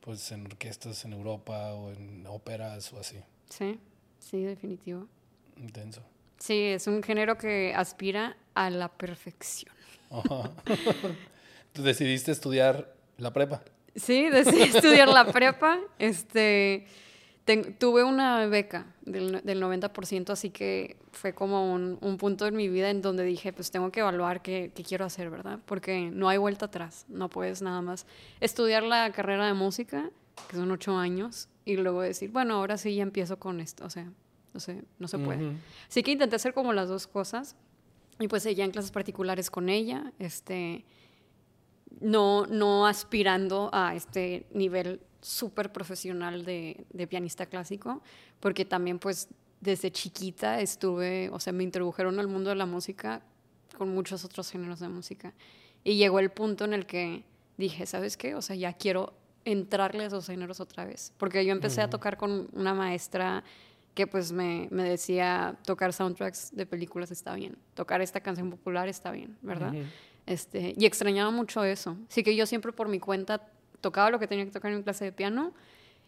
pues 0.01 0.31
en 0.31 0.45
orquestas 0.45 1.07
en 1.07 1.15
Europa 1.15 1.73
o 1.73 1.91
en 1.91 2.27
óperas 2.27 2.93
o 2.93 3.01
así. 3.01 3.17
Sí, 3.49 3.79
sí, 4.19 4.43
definitivo. 4.43 5.09
Intenso. 5.57 6.03
Sí, 6.39 6.61
es 6.65 6.87
un 6.87 7.03
género 7.03 7.39
que 7.39 7.73
aspira 7.75 8.37
a 8.53 8.69
la 8.69 8.89
perfección. 8.89 9.73
¿Tú 11.73 11.83
decidiste 11.83 12.31
estudiar 12.31 12.95
la 13.17 13.33
prepa? 13.33 13.63
Sí, 13.97 14.29
decidí 14.29 14.63
estudiar 14.65 15.09
la 15.09 15.33
prepa. 15.33 15.79
Este, 15.99 16.87
tuve 17.79 18.05
una 18.05 18.47
beca 18.47 18.87
del, 19.03 19.43
del 19.43 19.63
90%, 19.63 20.31
así 20.31 20.51
que 20.51 20.97
fue 21.11 21.35
como 21.35 21.73
un, 21.73 21.99
un, 22.01 22.17
punto 22.17 22.47
en 22.47 22.55
mi 22.55 22.69
vida 22.69 22.91
en 22.91 23.03
donde 23.03 23.25
dije, 23.25 23.53
pues 23.53 23.71
tengo 23.71 23.91
que 23.91 24.01
evaluar 24.01 24.43
qué, 24.43 24.71
qué, 24.75 24.85
quiero 24.85 25.05
hacer, 25.05 25.29
¿verdad? 25.31 25.59
Porque 25.67 26.11
no 26.13 26.29
hay 26.29 26.39
vuelta 26.39 26.67
atrás, 26.67 27.05
no 27.09 27.29
puedes 27.29 27.61
nada 27.63 27.83
más 27.83 28.07
estudiar 28.41 28.85
la 28.85 29.11
carrera 29.13 29.47
de 29.47 29.55
música, 29.55 30.11
que 30.49 30.57
son 30.57 30.71
ocho 30.71 30.97
años, 30.97 31.49
y 31.65 31.77
luego 31.77 32.03
decir, 32.03 32.31
bueno, 32.31 32.55
ahora 32.55 32.77
sí 32.79 32.95
ya 32.95 33.03
empiezo 33.03 33.39
con 33.39 33.61
esto, 33.61 33.85
o 33.85 33.91
sea, 33.91 34.11
no 34.55 34.61
sé, 34.61 34.85
no 34.99 35.09
se 35.09 35.19
puede. 35.19 35.53
Así 35.89 36.03
que 36.03 36.13
intenté 36.13 36.37
hacer 36.37 36.55
como 36.55 36.73
las 36.73 36.89
dos 36.89 37.07
cosas 37.07 37.57
y 38.19 38.29
pues 38.29 38.45
ella 38.47 38.65
en 38.65 38.71
clases 38.71 38.91
particulares 38.91 39.51
con 39.51 39.69
ella, 39.69 40.13
este, 40.19 40.85
no, 42.01 42.47
no 42.47 42.87
aspirando 42.87 43.71
a 43.73 43.95
este 43.95 44.47
nivel 44.53 45.01
súper 45.23 45.73
profesional 45.73 46.45
de, 46.45 46.85
de, 46.93 47.07
pianista 47.07 47.47
clásico, 47.47 48.03
porque 48.41 48.65
también 48.65 48.99
pues 48.99 49.29
desde 49.61 49.91
chiquita 49.91 50.61
estuve, 50.61 51.31
o 51.31 51.39
sea, 51.39 51.53
me 51.53 51.63
introdujeron 51.63 52.19
al 52.19 52.29
mundo 52.29 52.51
de 52.51 52.57
la 52.57 52.67
música 52.67 53.23
con 53.79 53.95
muchos 53.95 54.25
otros 54.25 54.51
géneros 54.51 54.81
de 54.81 54.89
música. 54.89 55.33
Y 55.85 55.97
llegó 55.97 56.19
el 56.19 56.31
punto 56.31 56.65
en 56.65 56.75
el 56.75 56.87
que 56.87 57.25
dije, 57.57 57.87
¿sabes 57.87 58.17
qué? 58.17 58.35
O 58.35 58.43
sea, 58.43 58.57
ya 58.57 58.73
quiero 58.73 59.15
entrarle 59.45 60.05
a 60.05 60.07
esos 60.09 60.27
géneros 60.27 60.61
otra 60.61 60.85
vez. 60.85 61.13
Porque 61.17 61.45
yo 61.45 61.53
empecé 61.53 61.81
a 61.81 61.91
tocar 61.91 62.17
con 62.17 62.49
una 62.53 62.75
maestra 62.75 63.43
que 63.95 64.07
pues 64.07 64.33
me, 64.33 64.69
me, 64.71 64.85
decía 64.85 65.59
tocar 65.65 65.93
soundtracks 65.93 66.55
de 66.55 66.65
películas 66.65 67.11
está 67.11 67.35
bien, 67.35 67.59
tocar 67.75 68.01
esta 68.01 68.21
canción 68.21 68.51
popular 68.51 68.89
está 68.89 69.11
bien, 69.11 69.37
¿verdad? 69.43 69.75
este, 70.25 70.75
y 70.79 70.87
extrañaba 70.87 71.31
mucho 71.31 71.63
eso. 71.65 71.97
Así 72.09 72.23
que 72.23 72.35
yo 72.35 72.47
siempre 72.47 72.73
por 72.73 72.89
mi 72.89 72.99
cuenta 72.99 73.49
tocaba 73.83 74.11
lo 74.11 74.19
que 74.19 74.27
tenía 74.27 74.47
que 74.47 74.51
tocar 74.51 74.71
en 74.71 74.79
mi 74.79 74.85
clase 74.85 75.05
de 75.05 75.13
piano 75.13 75.53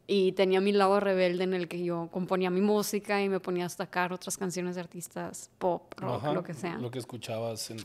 y 0.07 0.33
tenía 0.33 0.61
mi 0.61 0.73
lado 0.73 1.01
rebelde 1.01 1.45
en 1.45 1.55
el 1.55 1.69
que 1.69 1.83
yo 1.83 2.09
componía 2.11 2.51
mi 2.51 2.61
música 2.61 3.23
y 3.23 3.29
me 3.29 3.41
ponía 3.41 3.65
a 3.65 3.67
destacar 3.67 4.13
otras 4.13 4.37
canciones 4.37 4.77
de 4.77 4.83
artistas 4.83 5.51
pop, 5.59 5.93
rock, 5.97 6.25
lo 6.33 6.43
que 6.43 6.55
sea. 6.55 6.79
Lo 6.79 6.91
que 6.91 6.99
escuchabas 6.99 7.71
en, 7.71 7.79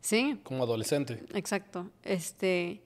sí. 0.00 0.40
como 0.42 0.64
adolescente. 0.64 1.22
Exacto. 1.34 1.90
Este, 2.02 2.80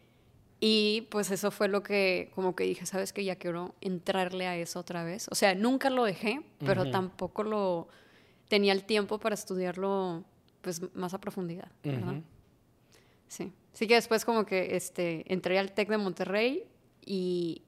y 0.60 1.02
pues 1.10 1.30
eso 1.30 1.50
fue 1.50 1.68
lo 1.68 1.82
que 1.82 2.30
como 2.34 2.56
que 2.56 2.64
dije, 2.64 2.86
sabes 2.86 3.12
que 3.12 3.24
ya 3.24 3.36
quiero 3.36 3.74
entrarle 3.80 4.46
a 4.46 4.56
eso 4.56 4.80
otra 4.80 5.04
vez. 5.04 5.28
O 5.30 5.34
sea, 5.34 5.54
nunca 5.54 5.90
lo 5.90 6.04
dejé, 6.04 6.40
pero 6.58 6.90
tampoco 6.90 7.42
lo 7.42 7.88
tenía 8.48 8.72
el 8.72 8.84
tiempo 8.84 9.18
para 9.18 9.34
estudiarlo 9.34 10.24
pues 10.62 10.80
más 10.94 11.12
a 11.12 11.20
profundidad, 11.20 11.70
¿verdad? 11.82 12.22
Sí. 13.34 13.52
Así 13.72 13.86
que 13.86 13.94
después 13.94 14.24
como 14.24 14.46
que 14.46 14.76
este, 14.76 15.24
entré 15.32 15.58
al 15.58 15.72
TEC 15.72 15.88
de 15.88 15.98
Monterrey 15.98 16.64
y 17.04 17.62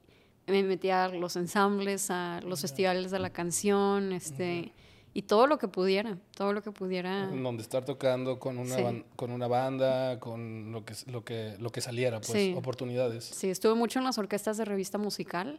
me 0.47 0.63
metí 0.63 0.91
a 0.91 1.09
los 1.09 1.35
ensambles, 1.35 2.11
a 2.11 2.41
los 2.43 2.61
festivales 2.61 3.11
de 3.11 3.19
la 3.19 3.31
canción, 3.31 4.13
este 4.13 4.73
y 5.13 5.23
todo 5.23 5.47
lo 5.47 5.59
que 5.59 5.67
pudiera, 5.67 6.19
todo 6.37 6.53
lo 6.53 6.63
que 6.63 6.71
pudiera. 6.71 7.29
Donde 7.29 7.63
estar 7.63 7.87
tocando 7.87 8.39
con 8.39 8.59
una, 8.59 9.03
con 9.17 9.33
una 9.33 9.49
banda, 9.49 10.21
con 10.21 10.71
lo 10.73 10.85
que, 10.85 10.95
lo 11.07 11.25
que, 11.25 11.57
lo 11.59 11.71
que 11.71 11.81
saliera, 11.81 12.21
pues, 12.21 12.55
oportunidades. 12.55 13.25
Sí, 13.25 13.49
estuve 13.49 13.75
mucho 13.75 13.99
en 13.99 14.05
las 14.05 14.19
orquestas 14.19 14.59
de 14.59 14.67
revista 14.67 14.99
musical, 14.99 15.59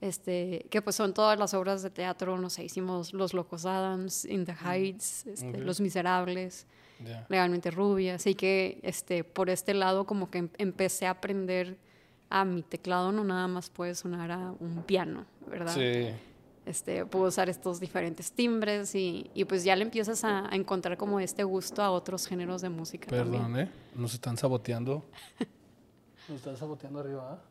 este, 0.00 0.66
que 0.70 0.82
pues 0.82 0.96
son 0.96 1.14
todas 1.14 1.38
las 1.38 1.54
obras 1.54 1.82
de 1.82 1.90
teatro, 1.90 2.38
no 2.38 2.50
sé, 2.50 2.64
hicimos 2.64 3.12
Los 3.12 3.34
Locos 3.34 3.66
Adams, 3.66 4.24
In 4.24 4.44
the 4.44 4.54
Heights, 4.54 5.26
este, 5.26 5.58
Los 5.58 5.80
Miserables, 5.80 6.66
Legalmente 7.28 7.70
Rubia, 7.70 8.16
así 8.16 8.34
que 8.34 8.80
este, 8.82 9.22
por 9.24 9.50
este 9.50 9.74
lado 9.74 10.04
como 10.04 10.30
que 10.30 10.38
em, 10.38 10.48
empecé 10.58 11.06
a 11.06 11.10
aprender 11.10 11.76
a 12.28 12.44
mi 12.44 12.62
teclado 12.62 13.12
no 13.12 13.24
nada 13.24 13.46
más 13.46 13.70
puede 13.70 13.94
sonar 13.94 14.30
a 14.32 14.52
un 14.58 14.82
piano, 14.82 15.24
¿verdad? 15.46 15.74
Sí 15.74 16.14
este, 16.68 17.06
puedo 17.06 17.26
usar 17.26 17.48
estos 17.48 17.80
diferentes 17.80 18.30
timbres 18.30 18.94
y, 18.94 19.30
y 19.32 19.44
pues 19.46 19.64
ya 19.64 19.74
le 19.74 19.84
empiezas 19.84 20.22
a, 20.24 20.48
encontrar 20.52 20.98
como 20.98 21.18
este 21.18 21.42
gusto 21.42 21.82
a 21.82 21.90
otros 21.90 22.26
géneros 22.26 22.60
de 22.60 22.68
música. 22.68 23.06
Perdón, 23.08 23.58
¿eh? 23.58 23.70
Nos 23.94 24.12
están 24.12 24.36
saboteando. 24.36 25.04
Nos 26.28 26.36
están 26.36 26.56
saboteando 26.58 27.00
arriba. 27.00 27.32
¿ah? 27.32 27.42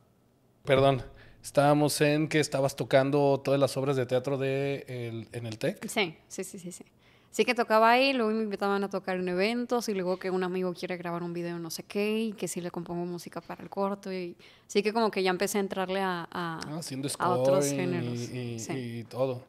Perdón, 0.64 1.02
estábamos 1.44 2.00
en 2.02 2.28
que 2.28 2.40
estabas 2.40 2.76
tocando 2.76 3.42
todas 3.44 3.60
las 3.60 3.78
obras 3.78 3.96
de 3.96 4.06
teatro 4.06 4.38
de 4.38 4.86
el, 4.88 5.28
en 5.32 5.46
el 5.46 5.58
TEC. 5.58 5.88
Sí, 5.88 6.18
sí, 6.28 6.44
sí, 6.44 6.60
sí, 6.60 6.72
sí. 6.72 6.86
Sí 7.32 7.46
que 7.46 7.54
tocaba 7.54 7.92
ahí, 7.92 8.14
luego 8.14 8.32
me 8.32 8.44
invitaban 8.44 8.84
a 8.84 8.90
tocar 8.90 9.18
en 9.18 9.28
eventos 9.28 9.90
y 9.90 9.94
luego 9.94 10.18
que 10.18 10.32
un 10.32 10.44
amigo 10.44 10.74
quiere 10.74 10.98
grabar 10.98 11.22
un 11.22 11.34
video 11.34 11.60
no 11.60 11.70
sé 11.70 11.84
qué 11.84 12.20
y 12.20 12.34
que 12.34 12.48
sí 12.48 12.62
le 12.62 12.72
compongo 12.72 13.06
música 13.06 13.42
para 13.42 13.62
el 13.62 13.70
corto 13.70 14.12
y 14.12 14.36
sí 14.66 14.82
que 14.82 14.92
como 14.92 15.12
que 15.12 15.22
ya 15.22 15.30
empecé 15.30 15.60
a 15.60 15.62
entrarle 15.62 16.00
a, 16.00 16.28
a, 16.32 16.60
ah, 16.66 17.30
otros 17.30 17.70
géneros. 17.70 18.30
Y, 18.34 19.04
todo. 19.04 19.44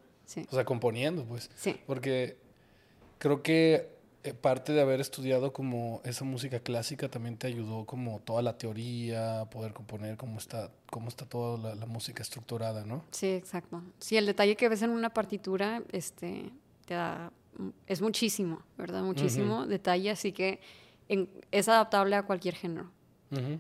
O 0.51 0.55
sea, 0.55 0.65
componiendo 0.65 1.25
pues. 1.25 1.51
Sí. 1.57 1.77
Porque 1.87 2.37
creo 3.19 3.43
que 3.43 3.98
parte 4.41 4.73
de 4.73 4.81
haber 4.81 5.01
estudiado 5.01 5.53
como 5.53 6.01
esa 6.05 6.25
música 6.25 6.61
clásica 6.61 7.09
también 7.09 7.37
te 7.37 7.47
ayudó 7.47 7.87
como 7.87 8.21
toda 8.21 8.43
la 8.43 8.59
teoría, 8.59 9.47
poder 9.51 9.73
componer 9.73 10.17
cómo 10.17 10.39
está, 10.39 10.71
cómo 10.91 11.09
está 11.09 11.25
toda 11.25 11.59
la, 11.59 11.75
la 11.75 11.87
música 11.87 12.23
estructurada, 12.23 12.85
¿no? 12.85 13.05
Sí, 13.11 13.29
exacto. 13.29 13.83
Sí, 13.99 14.17
el 14.17 14.27
detalle 14.27 14.57
que 14.57 14.69
ves 14.69 14.83
en 14.83 14.91
una 14.91 15.11
partitura, 15.11 15.83
este, 15.93 16.51
te 16.87 16.95
da 16.95 17.33
es 17.87 18.01
muchísimo, 18.01 18.63
¿verdad? 18.77 19.03
Muchísimo 19.03 19.67
detalle, 19.67 20.11
así 20.11 20.33
que 20.33 20.61
es 21.51 21.69
adaptable 21.69 22.17
a 22.17 22.23
cualquier 22.25 22.55
género. 22.55 22.91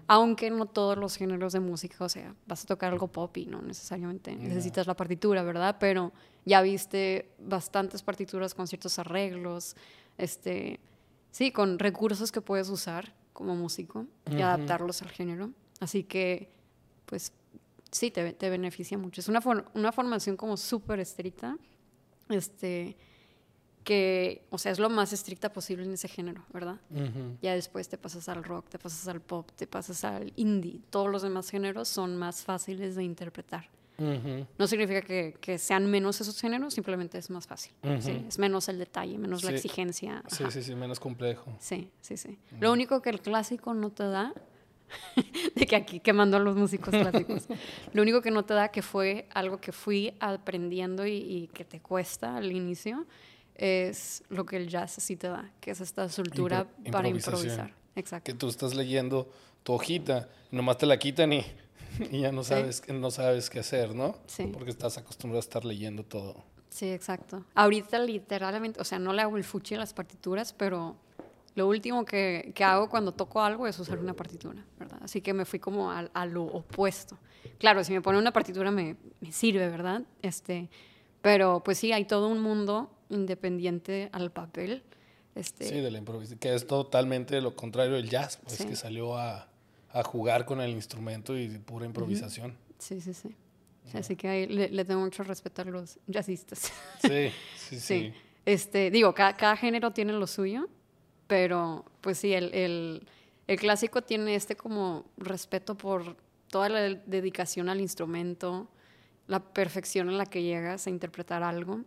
Aunque 0.06 0.48
no 0.48 0.64
todos 0.64 0.96
los 0.96 1.16
géneros 1.16 1.52
de 1.52 1.60
música, 1.60 2.02
o 2.02 2.08
sea, 2.08 2.34
vas 2.46 2.64
a 2.64 2.66
tocar 2.66 2.90
algo 2.90 3.08
pop 3.08 3.36
y 3.36 3.44
no 3.44 3.60
necesariamente 3.60 4.34
necesitas 4.34 4.86
la 4.86 4.96
partitura, 4.96 5.42
¿verdad? 5.42 5.76
Pero 5.78 6.12
ya 6.46 6.62
viste 6.62 7.34
bastantes 7.38 8.02
partituras 8.02 8.54
con 8.54 8.66
ciertos 8.66 8.98
arreglos, 8.98 9.76
este, 10.18 10.80
sí, 11.30 11.52
con 11.52 11.78
recursos 11.78 12.30
que 12.32 12.40
puedes 12.40 12.68
usar 12.68 13.14
como 13.32 13.54
músico 13.54 14.06
y 14.30 14.42
adaptarlos 14.42 15.00
al 15.02 15.10
género. 15.10 15.50
Así 15.80 16.02
que, 16.02 16.50
pues, 17.06 17.32
sí, 17.90 18.10
te, 18.10 18.32
te 18.32 18.50
beneficia 18.50 18.98
mucho. 18.98 19.20
Es 19.20 19.28
una, 19.28 19.40
una 19.74 19.92
formación 19.92 20.36
como 20.36 20.56
súper 20.56 21.00
estricta, 21.00 21.56
este, 22.28 22.96
que, 23.84 24.44
o 24.50 24.58
sea, 24.58 24.72
es 24.72 24.78
lo 24.78 24.90
más 24.90 25.12
estricta 25.12 25.52
posible 25.52 25.84
en 25.84 25.94
ese 25.94 26.08
género, 26.08 26.44
¿verdad? 26.52 26.78
Ya 27.40 27.54
después 27.54 27.88
te 27.88 27.96
pasas 27.96 28.28
al 28.28 28.44
rock, 28.44 28.68
te 28.68 28.78
pasas 28.78 29.08
al 29.08 29.22
pop, 29.22 29.50
te 29.56 29.66
pasas 29.66 30.04
al 30.04 30.32
indie. 30.36 30.82
Todos 30.90 31.10
los 31.10 31.22
demás 31.22 31.48
géneros 31.48 31.88
son 31.88 32.16
más 32.16 32.44
fáciles 32.44 32.96
de 32.96 33.04
interpretar. 33.04 33.70
No 33.98 34.66
significa 34.66 35.02
que, 35.02 35.36
que, 35.40 35.58
sean 35.58 35.90
menos 35.90 36.20
esos 36.20 36.40
géneros, 36.40 36.74
simplemente 36.74 37.18
es 37.18 37.30
más 37.30 37.46
fácil. 37.46 37.72
¿sí? 38.00 38.24
Es 38.28 38.38
menos 38.38 38.68
el 38.68 38.78
detalle, 38.78 39.18
menos 39.18 39.42
la 39.42 39.50
exigencia. 39.50 40.22
Sí, 40.28 40.44
sí, 40.50 40.62
sí, 40.62 40.74
menos 40.76 41.00
complejo. 41.00 41.52
Sí, 41.58 41.90
sí, 42.00 42.16
sí. 42.16 42.38
Lo 42.60 42.72
único 42.72 43.02
que 43.02 43.10
el 43.10 43.20
clásico 43.20 43.74
no 43.74 43.90
te 43.90 44.04
da, 44.04 44.32
de 45.54 45.66
que 45.66 45.76
aquí 45.76 46.00
quemando 46.00 46.36
a 46.36 46.40
los 46.40 46.54
músicos 46.56 46.90
clásicos, 46.90 47.48
lo 47.92 48.02
único 48.02 48.22
que 48.22 48.30
no 48.30 48.44
te 48.44 48.54
da, 48.54 48.68
que 48.68 48.82
fue 48.82 49.26
algo 49.34 49.60
que 49.60 49.72
fui 49.72 50.14
aprendiendo 50.20 51.04
y, 51.04 51.16
y 51.16 51.48
que 51.48 51.64
te 51.64 51.80
cuesta 51.80 52.36
al 52.36 52.52
inicio, 52.52 53.04
es 53.58 54.22
lo 54.28 54.46
que 54.46 54.56
el 54.56 54.68
jazz 54.68 54.92
sí 54.92 55.16
te 55.16 55.26
da, 55.26 55.50
que 55.60 55.72
es 55.72 55.80
esta 55.80 56.08
soltura 56.08 56.68
para 56.90 57.08
improvisar. 57.08 57.74
Exacto. 57.96 58.32
Que 58.32 58.38
tú 58.38 58.48
estás 58.48 58.74
leyendo 58.74 59.28
tu 59.64 59.72
hojita, 59.72 60.28
nomás 60.52 60.78
te 60.78 60.86
la 60.86 60.98
quitan 60.98 61.32
y, 61.32 61.44
y 62.10 62.20
ya 62.20 62.32
no 62.32 62.44
sabes, 62.44 62.82
no 62.88 63.10
sabes 63.10 63.50
qué 63.50 63.60
hacer, 63.60 63.94
¿no? 63.94 64.16
Sí. 64.26 64.50
Porque 64.52 64.70
estás 64.70 64.98
acostumbrado 64.98 65.38
a 65.38 65.40
estar 65.40 65.64
leyendo 65.64 66.04
todo. 66.04 66.44
Sí, 66.70 66.90
exacto. 66.90 67.44
Ahorita 67.54 67.98
literalmente, 67.98 68.80
o 68.80 68.84
sea, 68.84 68.98
no 68.98 69.12
le 69.12 69.22
hago 69.22 69.36
el 69.36 69.44
fuchi 69.44 69.74
a 69.74 69.78
las 69.78 69.94
partituras, 69.94 70.52
pero 70.52 70.96
lo 71.54 71.66
último 71.66 72.04
que, 72.04 72.52
que, 72.54 72.62
hago 72.62 72.88
cuando 72.88 73.12
toco 73.12 73.42
algo 73.42 73.66
es 73.66 73.78
usar 73.78 73.98
una 73.98 74.14
partitura, 74.14 74.64
¿verdad? 74.78 74.98
Así 75.02 75.20
que 75.20 75.32
me 75.34 75.44
fui 75.44 75.58
como 75.58 75.90
a, 75.90 76.08
a 76.12 76.26
lo 76.26 76.44
opuesto. 76.44 77.18
Claro, 77.58 77.82
si 77.82 77.92
me 77.92 78.00
pone 78.00 78.18
una 78.18 78.32
partitura 78.32 78.70
me, 78.70 78.96
me, 79.20 79.32
sirve, 79.32 79.68
¿verdad? 79.68 80.02
Este, 80.22 80.68
Pero 81.20 81.62
pues 81.64 81.78
sí, 81.78 81.92
hay 81.92 82.04
todo 82.04 82.28
un 82.28 82.40
mundo 82.40 82.90
independiente 83.08 84.08
al 84.12 84.30
papel. 84.30 84.84
Este, 85.34 85.64
Sí, 85.68 85.80
de 85.80 85.90
la 85.90 85.98
improvisación, 85.98 86.38
que 86.38 86.54
es 86.54 86.66
totalmente 86.66 87.40
lo 87.40 87.56
contrario 87.56 87.94
del 87.94 88.08
jazz, 88.08 88.38
pues 88.42 88.56
Sí. 88.56 88.66
que 88.66 88.76
salió 88.76 89.16
a, 89.18 89.48
a 89.98 90.02
jugar 90.02 90.44
con 90.44 90.60
el 90.60 90.70
instrumento 90.70 91.36
y 91.36 91.48
pura 91.58 91.86
improvisación. 91.86 92.56
Sí, 92.78 93.00
sí, 93.00 93.14
sí. 93.14 93.34
Así 93.94 94.16
que 94.16 94.28
ahí 94.28 94.46
le, 94.46 94.68
le 94.68 94.84
tengo 94.84 95.00
mucho 95.00 95.22
respeto 95.22 95.62
a 95.62 95.64
los 95.64 95.98
jazzistas. 96.06 96.70
Sí, 97.00 97.30
sí, 97.56 97.80
sí. 97.80 97.80
Sí. 97.80 98.12
Este, 98.44 98.90
digo, 98.90 99.14
cada, 99.14 99.36
cada 99.36 99.56
género 99.56 99.92
tiene 99.92 100.12
lo 100.12 100.26
suyo, 100.26 100.68
pero 101.26 101.84
pues 102.00 102.18
sí, 102.18 102.32
el, 102.32 102.52
el, 102.54 103.06
el 103.46 103.58
clásico 103.58 104.02
tiene 104.02 104.34
este 104.34 104.56
como 104.56 105.04
respeto 105.16 105.76
por 105.76 106.16
toda 106.48 106.68
la 106.68 106.80
dedicación 106.80 107.68
al 107.68 107.80
instrumento, 107.80 108.68
la 109.26 109.40
perfección 109.40 110.08
en 110.08 110.18
la 110.18 110.26
que 110.26 110.42
llegas 110.42 110.86
a 110.86 110.90
interpretar 110.90 111.42
algo 111.42 111.80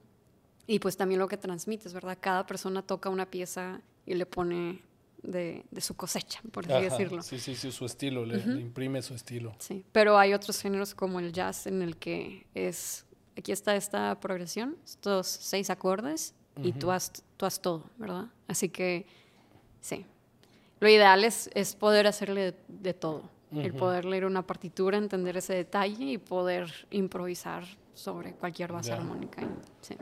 y 0.68 0.80
pues 0.80 0.98
también 0.98 1.20
lo 1.20 1.28
que 1.28 1.38
transmites, 1.38 1.94
¿verdad? 1.94 2.18
Cada 2.20 2.46
persona 2.46 2.82
toca 2.82 3.10
una 3.10 3.30
pieza 3.30 3.82
y 4.06 4.14
le 4.14 4.26
pone 4.26 4.82
de, 5.24 5.66
de 5.72 5.82
su 5.82 5.96
cosecha, 5.96 6.42
por 6.52 6.66
así 6.66 6.74
Ajá, 6.74 6.82
decirlo. 6.98 7.22
Sí, 7.22 7.40
sí, 7.40 7.56
sí, 7.56 7.72
su 7.72 7.86
estilo, 7.86 8.26
le, 8.26 8.44
le 8.46 8.60
imprime 8.62 9.02
su 9.02 9.14
estilo. 9.14 9.54
Sí, 9.60 9.86
pero 9.92 10.18
hay 10.18 10.34
otros 10.34 10.60
géneros 10.62 10.96
como 10.96 11.20
el 11.20 11.32
jazz 11.32 11.68
en 11.68 11.82
el 11.82 11.98
que 11.98 12.48
es, 12.56 13.06
aquí 13.38 13.52
está 13.52 13.76
esta 13.76 14.20
progresión, 14.20 14.78
estos 14.84 15.28
seis 15.28 15.70
acordes 15.70 16.34
y 16.64 16.74
tú 16.74 16.92
has, 16.92 17.12
tú 17.38 17.46
has 17.46 17.62
todo, 17.62 17.84
¿verdad? 17.98 18.26
Así 18.48 18.70
que, 18.70 19.06
sí. 19.80 20.06
Lo 20.80 20.90
ideal 20.90 21.24
es, 21.24 21.50
es 21.54 21.76
poder 21.76 22.08
hacerle 22.08 22.52
de, 22.52 22.58
de 22.68 22.94
todo, 22.94 23.30
el 23.52 23.74
poder 23.74 24.06
leer 24.06 24.26
una 24.26 24.46
partitura, 24.48 24.98
entender 24.98 25.38
ese 25.38 25.54
detalle 25.54 26.06
y 26.06 26.18
poder 26.18 26.88
improvisar 26.90 27.66
sobre 27.94 28.34
cualquier 28.34 28.72
base 28.72 28.90
Ya. 28.90 28.96
armónica. 28.96 29.44
sí. 29.82 29.96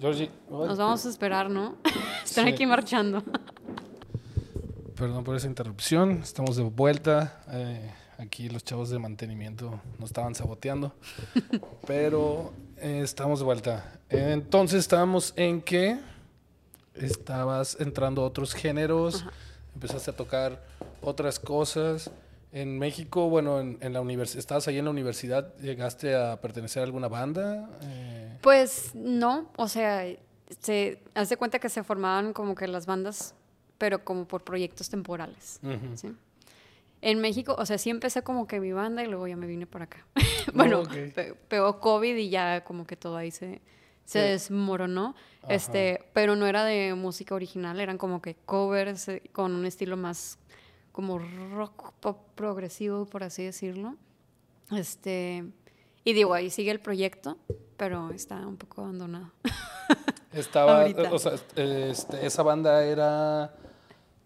Georgie, 0.00 0.30
Nos 0.48 0.78
vamos 0.78 1.04
a 1.04 1.10
esperar, 1.10 1.50
¿no? 1.50 1.76
Están 2.24 2.46
Sí. 2.46 2.52
aquí 2.54 2.64
marchando. 2.64 3.22
Perdón 5.00 5.24
por 5.24 5.34
esa 5.34 5.46
interrupción, 5.46 6.20
estamos 6.22 6.56
de 6.56 6.62
vuelta. 6.62 7.40
eh, 7.50 7.90
aquí 8.18 8.50
los 8.50 8.62
chavos 8.62 8.90
de 8.90 8.98
mantenimiento 8.98 9.80
nos 9.98 10.10
estaban 10.10 10.34
saboteando, 10.34 10.94
pero 11.86 12.52
eh, 12.76 13.00
estamos 13.02 13.38
de 13.38 13.46
vuelta. 13.46 13.98
Entonces 14.10 14.80
estábamos 14.80 15.32
en 15.36 15.62
que 15.62 15.98
estabas 16.94 17.78
entrando 17.80 18.20
a 18.22 18.26
otros 18.26 18.52
géneros, 18.52 19.24
empezaste 19.74 20.10
a 20.10 20.14
tocar 20.16 20.62
otras 21.00 21.38
cosas. 21.38 22.10
En 22.52 22.78
México, 22.78 23.30
bueno, 23.30 23.58
en, 23.58 23.78
en 23.80 23.94
la 23.94 24.02
universidad, 24.02 24.40
estabas 24.40 24.68
ahí 24.68 24.76
en 24.78 24.84
la 24.84 24.90
universidad, 24.90 25.56
¿llegaste 25.58 26.14
a 26.14 26.38
pertenecer 26.42 26.80
a 26.82 26.84
alguna 26.84 27.08
banda? 27.08 27.70
Eh, 27.84 28.36
Pues 28.42 28.90
no, 28.94 29.46
o 29.56 29.66
sea, 29.66 30.04
se 30.60 31.00
hace 31.14 31.38
cuenta 31.38 31.58
que 31.58 31.70
se 31.70 31.82
formaban 31.84 32.34
como 32.34 32.54
que 32.54 32.66
las 32.66 32.84
bandas, 32.84 33.34
pero 33.80 34.04
como 34.04 34.28
por 34.28 34.44
proyectos 34.44 34.90
temporales. 34.90 35.58
En 37.00 37.18
México, 37.20 37.56
o 37.58 37.64
sea, 37.64 37.78
sí 37.78 37.88
empecé 37.88 38.22
como 38.22 38.46
que 38.46 38.60
mi 38.60 38.72
banda 38.72 39.02
y 39.02 39.06
luego 39.06 39.26
ya 39.26 39.34
me 39.36 39.46
vine 39.46 39.66
para 39.66 39.86
acá. 39.86 40.06
bueno, 40.54 40.80
ok. 40.80 40.92
pe- 41.14 41.34
pegó 41.48 41.80
COVID 41.80 42.14
y 42.14 42.28
ya 42.28 42.62
como 42.62 42.86
que 42.86 42.94
todo 42.96 43.16
ahí 43.16 43.30
se, 43.30 43.62
se 44.04 44.20
Sí. 44.22 44.28
desmoronó. 44.28 45.14
Este, 45.48 46.04
pero 46.12 46.36
no 46.36 46.46
era 46.46 46.62
de 46.64 46.94
música 46.94 47.34
original, 47.34 47.80
eran 47.80 47.96
como 47.96 48.20
que 48.20 48.34
covers 48.44 49.08
eh, 49.08 49.22
con 49.32 49.52
un 49.52 49.64
estilo 49.64 49.96
más 49.96 50.38
como 50.92 51.18
rock 51.18 51.92
pop 52.00 52.18
progresivo, 52.34 53.06
por 53.06 53.22
así 53.24 53.44
decirlo. 53.44 53.96
Este, 54.70 55.44
y 56.04 56.12
digo, 56.12 56.34
ahí 56.34 56.50
sigue 56.50 56.70
el 56.70 56.80
proyecto, 56.80 57.38
pero 57.78 58.10
está 58.10 58.46
un 58.46 58.58
poco 58.58 58.82
abandonado. 58.82 59.30
Estaba, 60.32 60.84
o 61.10 61.18
sea, 61.18 61.32
este, 61.56 62.24
esa 62.26 62.42
banda 62.44 62.84
era, 62.84 63.52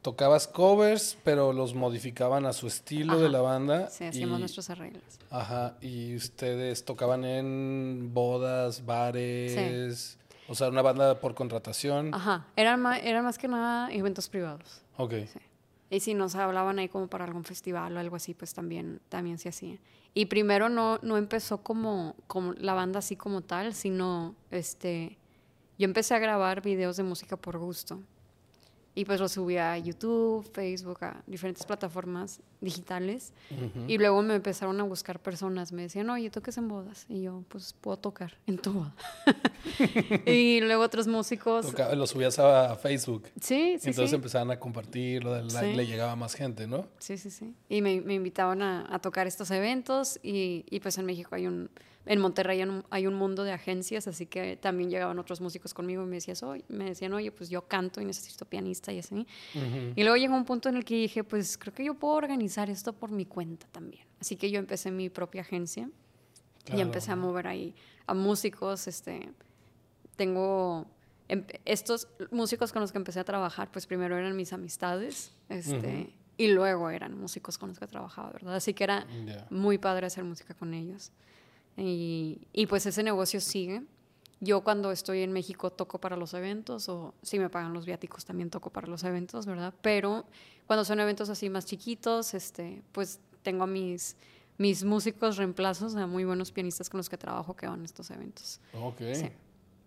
tocabas 0.04 0.46
covers, 0.46 1.16
pero 1.24 1.54
los 1.54 1.74
modificaban 1.74 2.44
a 2.44 2.52
su 2.52 2.66
estilo 2.66 3.18
de 3.18 3.24
Ajá. 3.24 3.32
la 3.32 3.40
banda. 3.40 3.88
Sí, 3.88 4.04
hacíamos 4.04 4.36
y, 4.36 4.40
nuestros 4.40 4.68
arreglos. 4.68 5.02
Ajá, 5.30 5.78
y 5.80 6.14
ustedes 6.14 6.84
tocaban 6.84 7.24
en 7.24 8.10
bodas, 8.12 8.84
bares, 8.84 10.18
o 10.46 10.54
sea, 10.54 10.68
una 10.68 10.82
banda 10.82 11.20
por 11.20 11.34
contratación. 11.34 12.12
Ajá, 12.12 12.46
eran 12.54 12.82
más, 12.82 13.00
eran 13.02 13.24
más 13.24 13.38
que 13.38 13.48
nada 13.48 13.90
eventos 13.90 14.28
privados. 14.28 14.82
Ok, 14.98 15.14
Sí. 15.32 15.40
Y 15.90 16.00
si 16.00 16.12
nos 16.12 16.34
hablaban 16.34 16.78
ahí 16.78 16.88
como 16.88 17.06
para 17.06 17.24
algún 17.24 17.44
festival 17.44 17.96
o 17.96 18.00
algo 18.00 18.16
así, 18.16 18.34
pues 18.34 18.52
también, 18.52 19.00
también 19.08 19.38
se 19.38 19.48
hacía. 19.48 19.78
Y 20.12 20.26
primero 20.26 20.68
no, 20.68 20.98
no 21.02 21.16
empezó 21.16 21.58
como, 21.58 22.14
como 22.26 22.52
la 22.54 22.74
banda 22.74 22.98
así 22.98 23.16
como 23.16 23.42
tal, 23.42 23.74
sino 23.74 24.34
este, 24.50 25.18
yo 25.78 25.84
empecé 25.84 26.14
a 26.14 26.18
grabar 26.18 26.62
videos 26.62 26.96
de 26.96 27.04
música 27.04 27.36
por 27.36 27.58
gusto. 27.58 28.00
Y 28.96 29.04
pues 29.04 29.18
los 29.18 29.32
subía 29.32 29.72
a 29.72 29.78
YouTube, 29.78 30.48
Facebook, 30.52 31.02
a 31.04 31.22
diferentes 31.26 31.66
plataformas 31.66 32.40
digitales. 32.60 33.32
Y 33.88 33.98
luego 33.98 34.22
me 34.22 34.36
empezaron 34.36 34.80
a 34.80 34.84
buscar 34.84 35.18
personas. 35.20 35.72
Me 35.72 35.82
decían, 35.82 36.08
oye, 36.10 36.30
toques 36.30 36.56
en 36.58 36.68
bodas. 36.68 37.04
Y 37.08 37.22
yo, 37.22 37.42
pues 37.48 37.74
puedo 37.80 37.96
tocar 37.96 38.34
en 38.46 38.58
tu 38.58 38.72
boda. 38.72 38.94
y 40.26 40.60
luego 40.60 40.82
otros 40.84 41.06
músicos. 41.08 41.74
Lo 41.96 42.06
subías 42.06 42.38
a 42.38 42.76
Facebook. 42.76 43.24
Sí, 43.40 43.76
sí, 43.80 43.88
entonces 43.90 44.10
sí. 44.10 44.16
empezaban 44.16 44.50
a 44.50 44.58
compartirlo, 44.60 45.42
le, 45.42 45.50
Sí. 45.50 45.72
le 45.74 45.86
llegaba 45.86 46.14
más 46.16 46.34
gente, 46.34 46.66
¿no? 46.66 46.86
Sí, 46.98 47.18
sí, 47.18 47.30
sí. 47.30 47.52
Y 47.68 47.82
me, 47.82 48.00
me 48.00 48.14
invitaban 48.14 48.62
a, 48.62 48.86
a 48.94 48.98
tocar 49.00 49.26
estos 49.26 49.50
eventos 49.50 50.20
y, 50.22 50.64
y, 50.70 50.80
pues 50.80 50.98
en 50.98 51.06
México 51.06 51.34
hay 51.34 51.46
un, 51.46 51.68
en 52.06 52.20
Monterrey 52.20 52.60
hay 52.60 52.68
un, 52.68 52.84
hay 52.90 53.06
un 53.06 53.14
mundo 53.14 53.44
de 53.44 53.52
agencias, 53.52 54.06
así 54.06 54.26
que 54.26 54.56
también 54.56 54.90
llegaban 54.90 55.18
otros 55.18 55.40
músicos 55.40 55.72
conmigo 55.72 56.02
y 56.02 56.06
me, 56.06 56.16
decías, 56.16 56.42
oye, 56.42 56.64
me 56.68 56.84
decían, 56.84 57.12
oye, 57.14 57.30
pues 57.32 57.48
yo 57.50 57.62
canto 57.66 58.00
y 58.00 58.04
necesito 58.04 58.44
pianista 58.44 58.92
y 58.92 58.98
así. 58.98 59.14
Ujú. 59.54 59.92
Y 59.96 60.02
luego 60.02 60.16
llegó 60.16 60.34
un 60.34 60.44
punto 60.44 60.68
en 60.68 60.76
el 60.76 60.84
que 60.84 60.94
dije, 60.96 61.24
pues 61.24 61.56
creo 61.56 61.72
que 61.74 61.84
yo 61.84 61.94
puedo 61.94 62.14
organizar 62.14 62.68
esto 62.68 62.92
por 62.92 63.10
mi 63.10 63.24
cuenta 63.24 63.66
también. 63.72 64.04
Así 64.20 64.36
que 64.36 64.50
yo 64.50 64.58
empecé 64.58 64.90
mi 64.90 65.08
propia 65.08 65.40
agencia 65.42 65.88
y 66.62 66.64
Claro. 66.66 66.82
empecé 66.82 67.10
a 67.12 67.16
mover 67.16 67.46
ahí 67.46 67.74
a 68.06 68.14
músicos, 68.14 68.86
este, 68.86 69.30
tengo 70.16 70.86
empe- 71.28 71.60
estos 71.64 72.08
músicos 72.30 72.72
con 72.72 72.82
los 72.82 72.92
que 72.92 72.98
empecé 72.98 73.20
a 73.20 73.24
trabajar, 73.24 73.70
pues 73.72 73.86
primero 73.86 74.16
eran 74.16 74.36
mis 74.36 74.52
amistades, 74.52 75.32
este, 75.48 75.76
Ujú. 76.02 76.10
y 76.36 76.48
luego 76.48 76.90
eran 76.90 77.18
músicos 77.18 77.58
con 77.58 77.70
los 77.70 77.78
que 77.78 77.86
trabajaba, 77.86 78.30
¿verdad? 78.30 78.56
Así 78.56 78.74
que 78.74 78.84
era 78.84 79.06
Ya. 79.26 79.46
muy 79.50 79.78
padre 79.78 80.06
hacer 80.06 80.24
música 80.24 80.54
con 80.54 80.74
ellos. 80.74 81.12
Y, 81.76 82.46
y 82.52 82.66
pues 82.66 82.86
ese 82.86 83.02
negocio 83.02 83.40
sigue. 83.40 83.82
Yo 84.40 84.62
cuando 84.62 84.92
estoy 84.92 85.22
en 85.22 85.32
México 85.32 85.70
toco 85.70 85.98
para 85.98 86.16
los 86.16 86.34
eventos 86.34 86.88
o 86.88 87.14
si 87.22 87.38
me 87.38 87.48
pagan 87.48 87.72
los 87.72 87.86
viáticos 87.86 88.24
también 88.24 88.50
toco 88.50 88.70
para 88.70 88.86
los 88.86 89.02
eventos, 89.04 89.46
¿verdad? 89.46 89.72
Pero 89.80 90.26
cuando 90.66 90.84
son 90.84 91.00
eventos 91.00 91.28
así 91.30 91.48
más 91.48 91.64
chiquitos, 91.64 92.34
este, 92.34 92.82
pues 92.92 93.20
tengo 93.42 93.64
a 93.64 93.66
mis, 93.66 94.16
mis 94.58 94.84
músicos 94.84 95.36
reemplazos, 95.36 95.94
a 95.96 96.06
muy 96.06 96.24
buenos 96.24 96.52
pianistas 96.52 96.90
con 96.90 96.98
los 96.98 97.08
que 97.08 97.16
trabajo 97.16 97.54
que 97.54 97.66
van 97.66 97.82
a 97.82 97.84
estos 97.84 98.10
eventos. 98.10 98.60
Ok. 98.74 99.00
Sí. 99.14 99.30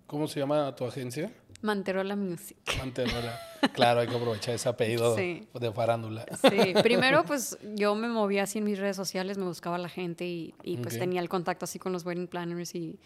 ¿Cómo 0.08 0.28
se 0.28 0.40
llama 0.40 0.74
tu 0.74 0.86
agencia? 0.86 1.34
Manterola 1.62 2.16
Music. 2.16 2.58
Manterola. 2.78 3.40
claro, 3.74 4.02
hay 4.02 4.08
que 4.08 4.16
aprovechar 4.16 4.54
ese 4.56 4.70
apellido 4.70 5.16
Sí. 5.16 5.48
de 5.54 5.72
farándula. 5.72 6.26
Sí, 6.42 6.74
primero 6.84 7.24
pues 7.26 7.58
yo 7.76 7.96
me 7.96 8.08
movía 8.08 8.44
así 8.44 8.60
en 8.60 8.66
mis 8.66 8.78
redes 8.78 8.96
sociales, 8.96 9.38
me 9.38 9.46
buscaba 9.46 9.78
la 9.78 9.90
gente 9.90 10.26
y, 10.26 10.54
y, 10.64 10.78
pues 10.78 10.98
tenía 11.00 11.22
el 11.22 11.30
contacto 11.30 11.66
así 11.66 11.80
con 11.80 11.92
los 11.94 12.06
wedding 12.06 12.28
planners 12.28 12.76
y, 12.76 13.00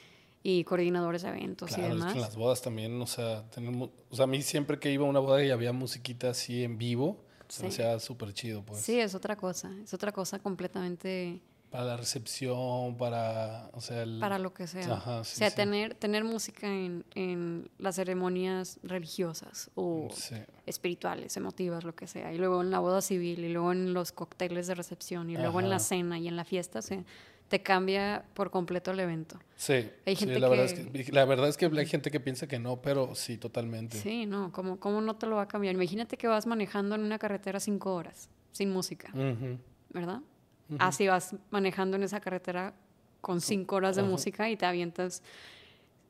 y 0.44 0.64
coordinadores 0.66 1.22
de 1.22 1.30
eventos 1.30 1.72
y 1.72 1.76
Claro, 1.76 1.94
es 1.94 2.00
demás. 2.00 2.14
que 2.14 2.20
en 2.20 2.26
las 2.26 2.36
bodas 2.36 2.62
también, 2.62 3.02
o 3.02 3.08
sea, 3.08 3.50
tener 3.52 3.72
mu- 3.72 3.90
o 4.10 4.16
sea, 4.16 4.24
a 4.26 4.28
mí 4.28 4.42
siempre 4.42 4.80
que 4.80 4.92
iba 4.92 5.06
a 5.06 5.10
una 5.10 5.20
boda 5.20 5.44
y 5.44 5.52
había 5.52 5.72
musiquita 5.72 6.32
así 6.32 6.64
en 6.64 6.78
vivo, 6.78 7.24
se 7.48 7.64
me 7.64 7.70
hacía 7.70 8.00
súper 8.00 8.34
chido, 8.34 8.64
pues. 8.64 8.82
Sí, 8.82 9.00
es 9.00 9.14
otra 9.16 9.36
cosa, 9.36 9.72
es 9.84 9.94
otra 9.94 10.12
cosa 10.12 10.40
completamente 10.40 11.42
Para 11.72 11.86
la 11.86 11.96
recepción, 11.98 12.98
para, 12.98 13.70
o 13.74 13.80
sea, 13.80 14.04
el... 14.04 14.20
para 14.20 14.38
lo 14.38 14.54
que 14.54 14.68
sea. 14.68 14.94
Ajá, 14.94 15.22
o 15.22 15.24
sea, 15.24 15.50
sí. 15.50 15.56
tener, 15.56 15.96
tener 15.96 16.26
música 16.26 16.68
en, 16.68 17.06
en 17.16 17.70
las 17.78 17.96
ceremonias 17.96 18.78
religiosas 18.84 19.72
o 19.76 20.10
Sí, 20.14 20.36
espirituales, 20.66 21.38
emotivas, 21.38 21.86
lo 21.86 21.96
que 21.96 22.08
sea. 22.08 22.34
Y 22.34 22.38
luego 22.38 22.62
en 22.62 22.72
la 22.72 22.80
boda 22.80 23.02
civil, 23.02 23.40
y 23.46 23.50
luego 23.54 23.72
en 23.72 23.94
los 23.94 24.12
cócteles 24.12 24.68
de 24.68 24.76
recepción, 24.76 25.30
y 25.30 25.38
luego 25.38 25.62
en 25.62 25.70
la 25.70 25.80
cena 25.80 26.20
y 26.20 26.28
en 26.28 26.36
la 26.36 26.44
fiesta, 26.44 26.80
o 26.80 26.82
sea, 26.82 27.04
te 27.48 27.62
cambia 27.64 28.26
por 28.34 28.52
completo 28.52 28.92
el 28.92 29.00
evento. 29.00 29.40
sí, 29.56 29.90
Hay 30.06 30.16
sí, 30.18 30.26
la, 30.26 30.50
verdad 30.50 30.66
es 30.66 30.74
que- 30.74 31.12
la 31.14 31.24
verdad 31.26 31.48
es 31.50 31.56
que 31.58 31.66
hay 31.68 31.86
gente 31.86 32.12
que 32.12 32.20
piensa 32.20 32.48
que 32.48 32.60
no, 32.60 32.82
pero 32.82 33.16
sí, 33.16 33.38
totalmente. 33.38 33.98
Sí, 33.98 34.26
no, 34.26 34.52
¿cómo, 34.52 34.78
¿cómo 34.80 35.00
no 35.02 35.16
te 35.16 35.26
lo 35.26 35.38
va 35.38 35.44
a 35.44 35.48
cambiar? 35.48 35.76
Imagínate 35.76 36.18
que 36.18 36.28
vas 36.28 36.48
manejando 36.48 36.96
en 36.96 37.02
una 37.02 37.18
carretera 37.18 37.62
cinco 37.62 37.94
horas, 37.96 38.30
sin 38.52 38.72
música, 38.72 39.10
Ujú. 39.14 39.58
¿verdad? 39.90 40.20
Así 40.80 41.08
vas 41.08 41.36
manejando 41.50 41.98
en 41.98 42.04
esa 42.04 42.20
carretera 42.20 42.74
con 43.20 43.42
cinco 43.42 43.76
horas 43.76 43.96
de 43.96 44.04
música 44.04 44.50
y 44.50 44.58
te 44.58 44.66
avientas 44.66 45.22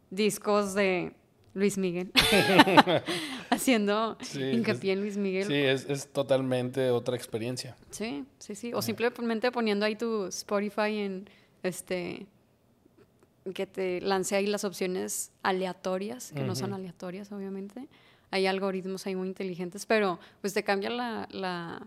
discos 0.09 0.73
de 0.73 1.13
Luis 1.53 1.77
Miguel. 1.77 2.11
Haciendo 3.49 4.17
Sí, 4.21 4.41
hincapié 4.41 4.93
en 4.93 5.01
Luis 5.01 5.17
Miguel. 5.17 5.47
Sí, 5.47 5.55
es, 5.55 5.85
es 5.89 6.07
totalmente 6.11 6.89
otra 6.89 7.15
experiencia. 7.15 7.75
Sí, 7.89 8.25
sí, 8.39 8.55
sí. 8.55 8.71
O 8.73 8.81
simplemente 8.81 9.51
poniendo 9.51 9.85
ahí 9.85 9.95
tu 9.95 10.25
Spotify 10.27 10.97
en 10.99 11.29
este 11.63 12.27
que 13.53 13.65
te 13.65 14.01
lance 14.01 14.35
ahí 14.35 14.45
las 14.45 14.63
opciones 14.63 15.31
aleatorias, 15.41 16.31
que 16.31 16.43
no 16.43 16.55
son 16.55 16.73
aleatorias, 16.73 17.31
obviamente. 17.31 17.87
Hay 18.29 18.45
algoritmos 18.45 19.05
ahí 19.07 19.15
muy 19.15 19.27
inteligentes, 19.27 19.85
pero 19.85 20.19
pues 20.41 20.53
te 20.53 20.63
cambia 20.63 20.89
la... 20.89 21.27
la 21.31 21.85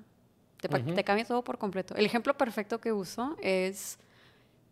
te, 0.68 0.79
te, 0.81 1.05
cambia 1.05 1.24
todo 1.24 1.42
por 1.44 1.59
completo. 1.59 1.94
El 1.94 2.07
ejemplo 2.07 2.37
perfecto 2.37 2.81
que 2.81 2.92
uso 2.92 3.37
es 3.42 3.98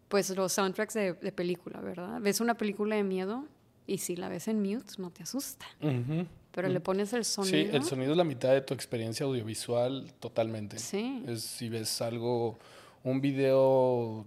pues 0.09 0.31
los 0.31 0.52
soundtracks 0.52 0.94
de, 0.94 1.14
de, 1.14 1.33
película, 1.33 1.81
¿verdad? 1.81 2.20
Ves 2.20 2.40
una 2.40 2.55
película 2.55 2.96
de 2.96 3.02
miedo 3.02 3.46
y 3.87 3.98
si 3.98 4.16
la 4.16 4.28
ves 4.28 4.48
en 4.48 4.61
mute 4.62 4.92
no 4.98 5.11
te 5.11 5.22
asusta. 5.22 5.66
Pero 5.81 6.68
le 6.68 6.81
pones 6.81 7.12
el 7.12 7.24
sonido. 7.24 7.57
Sí, 7.57 7.70
el 7.72 7.83
sonido 7.85 8.12
es 8.12 8.16
la 8.16 8.24
mitad 8.24 8.50
de 8.52 8.61
tu 8.61 8.74
experiencia 8.74 9.24
audiovisual 9.24 10.12
totalmente. 10.20 10.78
Sí. 10.78 11.22
Es, 11.26 11.42
si 11.42 11.68
ves 11.68 12.02
algo, 12.02 12.59
un 13.05 13.20
video 13.20 14.26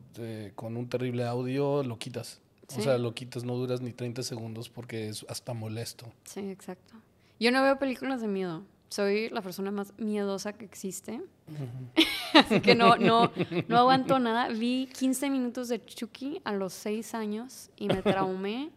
con 0.56 0.76
un 0.76 0.90
terrible 0.90 1.24
audio, 1.26 1.84
lo 1.84 1.98
quitas. 2.00 2.42
O 2.76 2.82
sea, 2.82 2.98
lo 2.98 3.14
quitas, 3.14 3.44
no 3.44 3.56
duras 3.56 3.82
ni 3.82 3.94
30 3.94 4.24
segundos 4.24 4.70
porque 4.70 5.10
es 5.10 5.24
hasta 5.30 5.54
molesto. 5.54 6.12
Sí, 6.24 6.50
exacto. 6.50 6.96
Yo 7.40 7.52
no 7.52 7.62
veo 7.62 7.78
películas 7.78 8.22
de 8.22 8.28
miedo. 8.28 8.64
Soy 8.90 9.30
la 9.30 9.42
persona 9.42 9.72
más 9.72 9.94
miedosa 9.98 10.54
que 10.54 10.66
existe. 10.66 11.22
Así 12.34 12.62
que 12.62 12.76
no, 12.76 12.98
no, 12.98 13.32
no 13.68 13.78
aguanto 13.78 14.20
nada. 14.20 14.50
Vi 14.50 14.90
15 14.94 15.30
minutos 15.30 15.70
de 15.70 15.84
Chucky 15.84 16.42
a 16.44 16.54
los 16.54 16.74
6 16.74 17.14
años 17.14 17.70
y 17.78 17.88
me 17.88 18.02
traumé 18.02 18.72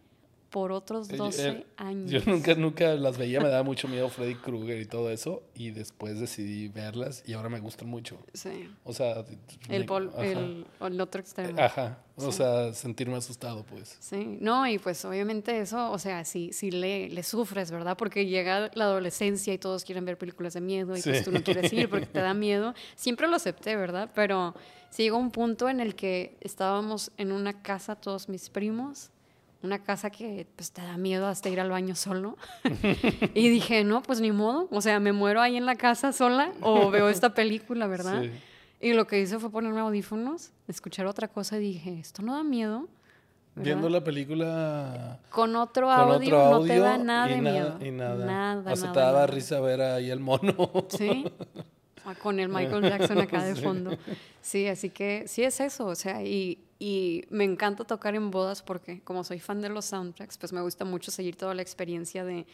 por 0.49 0.71
otros 0.71 1.07
12 1.07 1.47
eh, 1.47 1.65
años. 1.77 2.11
Yo 2.11 2.21
nunca, 2.25 2.55
nunca 2.55 2.95
las 2.95 3.17
veía, 3.17 3.39
me 3.39 3.49
daba 3.49 3.63
mucho 3.63 3.87
miedo 3.87 4.09
Freddy 4.09 4.35
Krueger 4.35 4.79
y 4.81 4.85
todo 4.85 5.11
eso, 5.11 5.43
y 5.53 5.71
después 5.71 6.19
decidí 6.19 6.67
verlas 6.67 7.23
y 7.25 7.33
ahora 7.33 7.49
me 7.49 7.59
gustan 7.59 7.87
mucho. 7.87 8.17
Sí. 8.33 8.69
O 8.83 8.93
sea... 8.93 9.25
El, 9.69 9.85
el, 10.81 11.01
otro 11.01 11.21
extremo. 11.21 11.59
Ajá, 11.61 11.99
o 12.15 12.31
sea, 12.31 12.73
sentirme 12.73 13.15
asustado, 13.15 13.63
pues. 13.63 13.97
Sí, 13.99 14.37
no, 14.41 14.67
y 14.67 14.79
pues 14.79 15.03
obviamente 15.05 15.59
eso, 15.59 15.91
o 15.91 15.99
sea, 15.99 16.25
sí, 16.25 16.51
sí 16.51 16.71
le, 16.71 17.09
le 17.09 17.23
sufres, 17.23 17.71
¿verdad? 17.71 17.95
Porque 17.95 18.25
llega 18.25 18.71
la 18.73 18.85
adolescencia 18.85 19.53
y 19.53 19.57
todos 19.57 19.85
quieren 19.85 20.05
ver 20.05 20.17
películas 20.17 20.53
de 20.53 20.61
miedo 20.61 20.97
y 20.97 21.01
pues 21.01 21.23
tú 21.23 21.31
no 21.31 21.43
quieres 21.43 21.71
ir 21.71 21.89
porque 21.89 22.07
te 22.07 22.19
da 22.19 22.33
miedo. 22.33 22.73
Siempre 22.95 23.27
lo 23.27 23.35
acepté, 23.35 23.75
¿verdad? 23.75 24.09
Pero 24.15 24.55
sí 24.89 25.03
llegó 25.03 25.17
un 25.17 25.31
punto 25.31 25.69
en 25.69 25.79
el 25.79 25.95
que 25.95 26.37
estábamos 26.41 27.11
en 27.17 27.31
una 27.31 27.61
casa 27.61 27.95
todos 27.95 28.29
mis 28.29 28.49
primos 28.49 29.11
una 29.61 29.79
casa 29.79 30.09
que 30.09 30.47
pues 30.55 30.71
te 30.71 30.81
da 30.81 30.97
miedo 30.97 31.27
hasta 31.27 31.49
ir 31.49 31.59
al 31.59 31.69
baño 31.69 31.95
solo. 31.95 32.37
y 33.33 33.49
dije, 33.49 33.83
no, 33.83 34.01
pues 34.01 34.21
ni 34.21 34.31
modo, 34.31 34.67
o 34.71 34.81
sea, 34.81 34.99
me 34.99 35.11
muero 35.11 35.41
ahí 35.41 35.57
en 35.57 35.65
la 35.65 35.75
casa 35.75 36.13
sola 36.13 36.51
o 36.61 36.89
veo 36.89 37.09
esta 37.09 37.33
película, 37.33 37.87
¿verdad? 37.87 38.23
Y 38.79 38.93
lo 38.93 39.07
que 39.07 39.19
hice 39.19 39.39
fue 39.39 39.51
ponerme 39.51 39.81
audífonos, 39.81 40.51
escuchar 40.67 41.05
otra 41.05 41.27
cosa 41.27 41.57
y 41.57 41.61
dije, 41.61 41.99
esto 41.99 42.21
no 42.21 42.35
da 42.35 42.43
miedo. 42.43 42.87
Viendo 43.55 43.89
la 43.89 44.01
película 44.03 45.19
con 45.29 45.55
otro, 45.57 45.91
audio, 45.91 46.49
no 46.49 46.61
te 46.61 46.79
da 46.79 46.97
nada 46.97 47.27
de 47.27 47.41
miedo. 47.41 47.77
Y 47.81 47.91
nada. 47.91 48.25
nada 48.25 48.71
Hasta 48.71 48.93
te 48.93 48.99
daba 48.99 49.27
risa 49.27 49.59
ver 49.59 49.81
ahí 49.81 50.09
el 50.09 50.19
mono. 50.19 50.55
Sí. 50.89 51.25
Con 52.23 52.39
el 52.39 52.49
Michael 52.49 52.81
Jackson 52.89 53.19
acá 53.19 53.43
de 53.43 53.55
fondo. 53.55 53.97
Sí, 54.41 54.67
así 54.67 54.89
que 54.89 55.25
sí 55.27 55.43
es 55.43 55.59
eso, 55.59 55.85
o 55.85 55.95
sea, 55.95 56.23
y, 56.23 56.57
y 56.79 57.25
me 57.29 57.43
encanta 57.43 57.83
tocar 57.83 58.15
en 58.15 58.31
bodas 58.31 58.61
porque 58.61 59.01
como 59.01 59.25
soy 59.25 59.39
fan 59.39 59.61
de 59.61 59.67
los 59.67 59.85
soundtracks, 59.85 60.37
pues 60.37 60.53
me 60.53 60.61
gusta 60.61 60.85
mucho 60.85 61.11
seguir 61.11 61.35
toda 61.35 61.53
la 61.53 61.61
experiencia 61.61 62.23
de, 62.23 62.47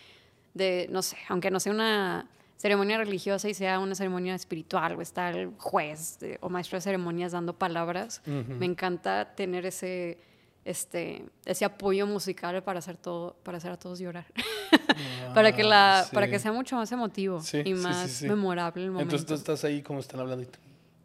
de 0.55 0.87
no 0.91 1.03
sé, 1.03 1.15
aunque 1.29 1.51
no 1.51 1.59
sea 1.59 1.71
una 1.71 2.27
ceremonia 2.57 2.97
religiosa 2.97 3.47
y 3.47 3.53
sea 3.53 3.79
una 3.79 3.93
ceremonia 3.93 4.33
espiritual 4.33 4.95
o 4.97 5.01
está 5.01 5.29
el 5.29 5.51
juez 5.57 6.17
o 6.39 6.49
maestro 6.49 6.77
de 6.77 6.81
ceremonias 6.81 7.33
dando 7.33 7.53
palabras, 7.53 8.21
me 8.25 8.65
encanta 8.65 9.35
tener 9.35 9.65
ese 9.67 10.17
este 10.63 11.23
ese 11.45 11.63
apoyo 11.63 12.07
musical 12.07 12.63
para 12.63 12.79
hacer 12.79 12.97
todo 12.97 13.35
para 13.43 13.59
hacer 13.59 13.71
a 13.71 13.77
todos 13.77 13.99
llorar. 13.99 14.25
Para 15.33 15.53
que 15.53 15.63
la 15.63 15.99
ah, 15.99 16.05
para 16.11 16.27
que 16.29 16.39
sea 16.39 16.51
mucho 16.51 16.75
más 16.77 16.91
emotivo 16.91 17.41
y 17.65 17.73
más 17.73 18.21
memorable 18.21 18.83
el 18.85 18.91
momento 18.91 19.15
entonces 19.15 19.27
tú 19.27 19.33
estás 19.33 19.63
ahí 19.65 19.81
como 19.81 19.99
están 19.99 20.21
hablando 20.21 20.45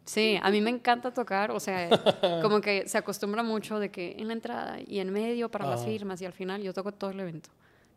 Sí, 0.05 0.37
a 0.41 0.49
mí 0.49 0.61
me 0.61 0.69
encanta 0.69 1.13
tocar, 1.13 1.51
o 1.51 1.59
sea, 1.59 1.89
como 2.41 2.59
que 2.61 2.87
se 2.87 2.97
acostumbra 2.97 3.43
mucho 3.43 3.79
de 3.79 3.91
que 3.91 4.15
en 4.17 4.27
la 4.27 4.33
entrada 4.33 4.79
y 4.85 4.99
en 4.99 5.11
medio 5.11 5.49
para 5.49 5.69
las 5.69 5.85
firmas 5.85 6.21
y 6.21 6.25
al 6.25 6.33
final 6.33 6.61
yo 6.61 6.73
toco 6.73 6.91
todo 6.91 7.11
el 7.11 7.19
evento, 7.19 7.49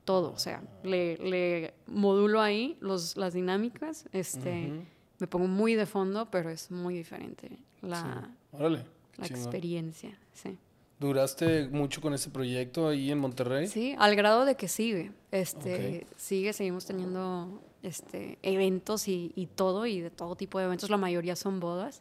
todo, 0.04 0.32
o 0.32 0.38
sea, 0.38 0.62
le, 0.82 1.16
le 1.16 1.74
modulo 1.86 2.40
ahí 2.40 2.76
los, 2.80 3.16
las 3.16 3.32
dinámicas, 3.32 4.06
este, 4.12 4.84
me 5.18 5.26
pongo 5.26 5.46
muy 5.46 5.74
de 5.74 5.86
fondo, 5.86 6.30
pero 6.30 6.50
es 6.50 6.70
muy 6.70 6.94
diferente 6.94 7.58
la, 7.80 8.28
la 8.52 9.26
experiencia, 9.26 10.18
sí. 10.32 10.58
¿Duraste 11.00 11.68
mucho 11.68 12.00
con 12.00 12.14
ese 12.14 12.30
proyecto 12.30 12.88
ahí 12.88 13.10
en 13.10 13.18
Monterrey? 13.18 13.66
Sí, 13.66 13.96
al 13.98 14.14
grado 14.14 14.44
de 14.44 14.54
que 14.54 14.68
sigue, 14.68 15.10
este, 15.32 16.06
sigue, 16.16 16.52
seguimos 16.52 16.86
teniendo 16.86 17.60
este, 17.84 18.38
eventos 18.42 19.08
y, 19.08 19.32
y, 19.36 19.46
todo, 19.46 19.86
y 19.86 20.00
de 20.00 20.10
todo 20.10 20.36
tipo 20.36 20.58
de 20.58 20.64
eventos, 20.64 20.90
la 20.90 20.96
mayoría 20.96 21.36
son 21.36 21.60
bodas. 21.60 22.00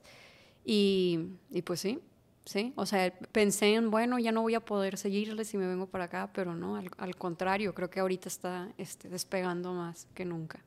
Y, 0.66 1.20
y, 1.52 1.62
pues 1.62 1.82
sí, 1.82 2.00
sí, 2.46 2.74
o 2.76 2.86
sea, 2.86 3.14
pensé 3.32 3.76
en, 3.76 3.92
bueno, 3.92 4.18
ya 4.18 4.32
no 4.32 4.42
voy 4.42 4.56
a 4.56 4.62
poder 4.62 4.98
seguirle 4.98 5.44
si 5.46 5.58
me 5.58 5.68
vengo 5.68 5.88
para 5.88 6.06
acá, 6.06 6.32
pero 6.34 6.56
no, 6.56 6.78
al, 6.78 6.90
al 6.98 7.16
contrario, 7.16 7.74
creo 7.74 7.90
que 7.90 8.00
ahorita 8.00 8.30
está 8.30 8.72
este, 8.78 9.10
despegando 9.10 9.74
más 9.74 10.08
que 10.14 10.26
nunca. 10.26 10.64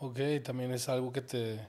Ok, 0.00 0.18
también 0.42 0.72
es 0.72 0.88
algo 0.88 1.12
que 1.12 1.20
te, 1.20 1.60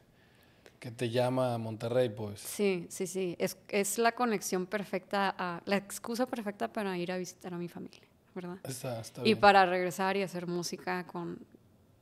que 0.79 0.91
te 0.91 1.09
llama 1.09 1.53
a 1.53 1.57
Monterrey, 1.57 2.09
pues. 2.09 2.39
Sí, 2.39 2.87
sí, 2.89 3.05
sí, 3.05 3.35
es, 3.37 3.57
es 3.67 3.97
la 3.97 4.13
conexión 4.13 4.65
perfecta, 4.65 5.35
a, 5.37 5.61
la 5.65 5.75
excusa 5.75 6.25
perfecta 6.25 6.71
para 6.71 6.97
ir 6.97 7.11
a 7.11 7.17
visitar 7.17 7.53
a 7.53 7.57
mi 7.57 7.67
familia. 7.67 8.01
¿verdad? 8.33 8.57
Está, 8.63 9.01
está 9.01 9.21
y 9.27 9.35
para 9.35 9.65
regresar 9.65 10.17
y 10.17 10.23
hacer 10.23 10.47
música 10.47 11.05
con, 11.05 11.39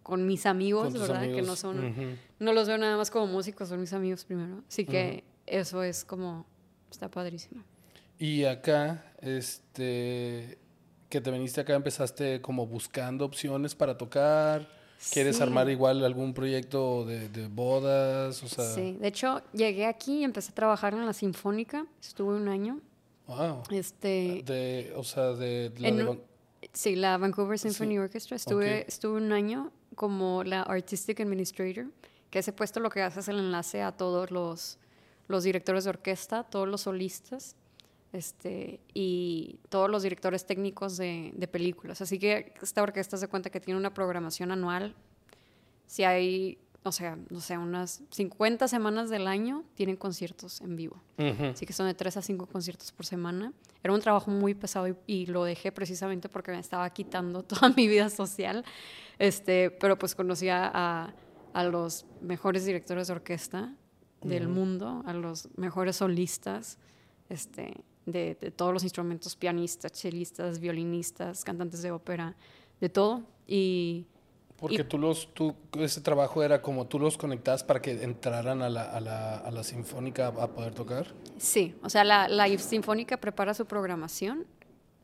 con 0.09 0.25
mis 0.25 0.47
amigos, 0.47 0.93
¿verdad? 0.93 1.21
Que 1.21 1.43
no 1.43 1.55
son, 1.55 2.17
no 2.39 2.53
los 2.53 2.67
veo 2.67 2.79
nada 2.79 2.97
más 2.97 3.11
como 3.11 3.27
músicos, 3.27 3.69
son 3.69 3.79
mis 3.79 3.93
amigos 3.93 4.25
primero. 4.25 4.63
Así 4.67 4.85
que 4.85 5.23
eso 5.45 5.83
es 5.83 6.03
como, 6.03 6.45
está 6.89 7.09
padrísimo. 7.11 7.63
Y 8.17 8.43
acá, 8.43 9.05
este, 9.21 10.57
que 11.09 11.21
te 11.21 11.29
viniste 11.31 11.61
acá, 11.61 11.75
empezaste 11.75 12.41
como 12.41 12.65
buscando 12.65 13.23
opciones 13.23 13.75
para 13.75 13.97
tocar. 13.97 14.67
¿Quieres 15.13 15.39
armar 15.39 15.69
igual 15.69 16.03
algún 16.03 16.33
proyecto 16.33 17.05
de, 17.05 17.29
de, 17.29 17.47
bodas? 17.47 18.43
O 18.43 18.47
sea... 18.47 18.65
Sí, 18.65 18.97
de 18.99 19.07
hecho 19.07 19.41
llegué 19.53 19.85
aquí 19.85 20.19
y 20.19 20.23
empecé 20.25 20.51
a 20.51 20.55
trabajar 20.55 20.93
en 20.93 21.05
la 21.05 21.13
Sinfónica, 21.13 21.85
estuve 22.01 22.35
un 22.35 22.49
año. 22.49 22.81
Wow. 23.27 23.63
Este, 23.69 24.41
de, 24.43 24.91
o 24.97 25.03
sea, 25.03 25.33
de, 25.33 25.71
la 25.77 26.17
Sí, 26.73 26.95
la 26.95 27.17
Vancouver 27.17 27.57
Symphony 27.57 27.97
Orchestra. 27.99 28.35
Estuve, 28.35 28.85
estuve 28.87 29.17
un 29.17 29.31
año 29.31 29.71
como 29.95 30.43
la 30.43 30.61
Artistic 30.61 31.19
Administrator, 31.21 31.87
que 32.29 32.39
ese 32.39 32.53
puesto 32.53 32.79
lo 32.79 32.89
que 32.89 33.01
hace 33.01 33.21
es 33.21 33.27
el 33.27 33.39
enlace 33.39 33.81
a 33.81 33.91
todos 33.91 34.31
los, 34.31 34.77
los 35.27 35.43
directores 35.43 35.85
de 35.85 35.91
orquesta, 35.91 36.43
todos 36.43 36.67
los 36.67 36.81
solistas 36.81 37.55
este, 38.13 38.79
y 38.93 39.59
todos 39.69 39.89
los 39.89 40.03
directores 40.03 40.45
técnicos 40.45 40.97
de, 40.97 41.31
de 41.33 41.47
películas. 41.47 42.01
Así 42.01 42.19
que 42.19 42.53
esta 42.61 42.83
orquesta 42.83 43.17
se 43.17 43.27
cuenta 43.27 43.49
que 43.49 43.59
tiene 43.59 43.79
una 43.79 43.93
programación 43.93 44.51
anual. 44.51 44.95
Si 45.85 46.03
hay 46.03 46.59
o 46.83 46.91
sea, 46.91 47.17
no 47.29 47.41
sé, 47.41 47.57
unas 47.57 48.01
50 48.11 48.67
semanas 48.67 49.09
del 49.09 49.27
año 49.27 49.63
tienen 49.75 49.97
conciertos 49.97 50.61
en 50.61 50.75
vivo. 50.75 51.01
Así 51.51 51.65
que 51.65 51.73
son 51.73 51.87
de 51.87 51.93
3 51.93 52.17
a 52.17 52.21
5 52.21 52.45
conciertos 52.45 52.91
por 52.93 53.05
semana. 53.05 53.51
Era 53.83 53.93
un 53.93 53.99
trabajo 53.99 54.31
muy 54.31 54.53
pesado 54.53 54.87
y, 55.05 55.25
lo 55.25 55.43
dejé 55.43 55.71
precisamente 55.73 56.29
porque 56.29 56.51
me 56.51 56.59
estaba 56.59 56.89
quitando 56.91 57.43
toda 57.43 57.69
mi 57.69 57.87
vida 57.87 58.09
social. 58.09 58.63
Este, 59.17 59.71
pero 59.71 59.99
pues 59.99 60.15
conocía 60.15 60.71
a, 60.73 61.13
a 61.53 61.63
los 61.65 62.05
mejores 62.21 62.65
directores 62.65 63.07
de 63.07 63.13
orquesta 63.13 63.75
del 64.21 64.47
mundo, 64.47 65.03
a 65.05 65.13
los 65.13 65.49
mejores 65.57 65.97
solistas 65.97 66.77
este, 67.29 67.73
de, 68.05 68.37
de 68.39 68.51
todos 68.51 68.73
los 68.73 68.83
instrumentos, 68.83 69.35
pianistas, 69.35 69.91
chelistas, 69.93 70.59
violinistas, 70.59 71.43
cantantes 71.43 71.81
de 71.81 71.91
ópera, 71.91 72.35
de 72.79 72.89
todo. 72.89 73.23
Y 73.47 74.07
porque 74.59 74.83
tú 74.83 74.97
los, 74.97 75.33
tú, 75.33 75.55
ese 75.77 76.01
trabajo 76.01 76.43
era 76.43 76.61
como 76.61 76.87
tú 76.87 76.99
los 76.99 77.17
conectabas 77.17 77.63
para 77.63 77.81
que 77.81 78.03
entraran 78.03 78.61
a 78.61 78.69
la, 78.69 78.83
a 78.83 78.99
la, 78.99 79.37
a 79.37 79.51
la 79.51 79.63
sinfónica 79.63 80.27
a 80.27 80.47
poder 80.47 80.73
tocar. 80.73 81.07
Sí, 81.37 81.75
o 81.83 81.89
sea, 81.89 82.03
la, 82.03 82.27
la 82.27 82.47
sinfónica 82.57 83.17
prepara 83.17 83.53
su 83.53 83.65
programación 83.65 84.45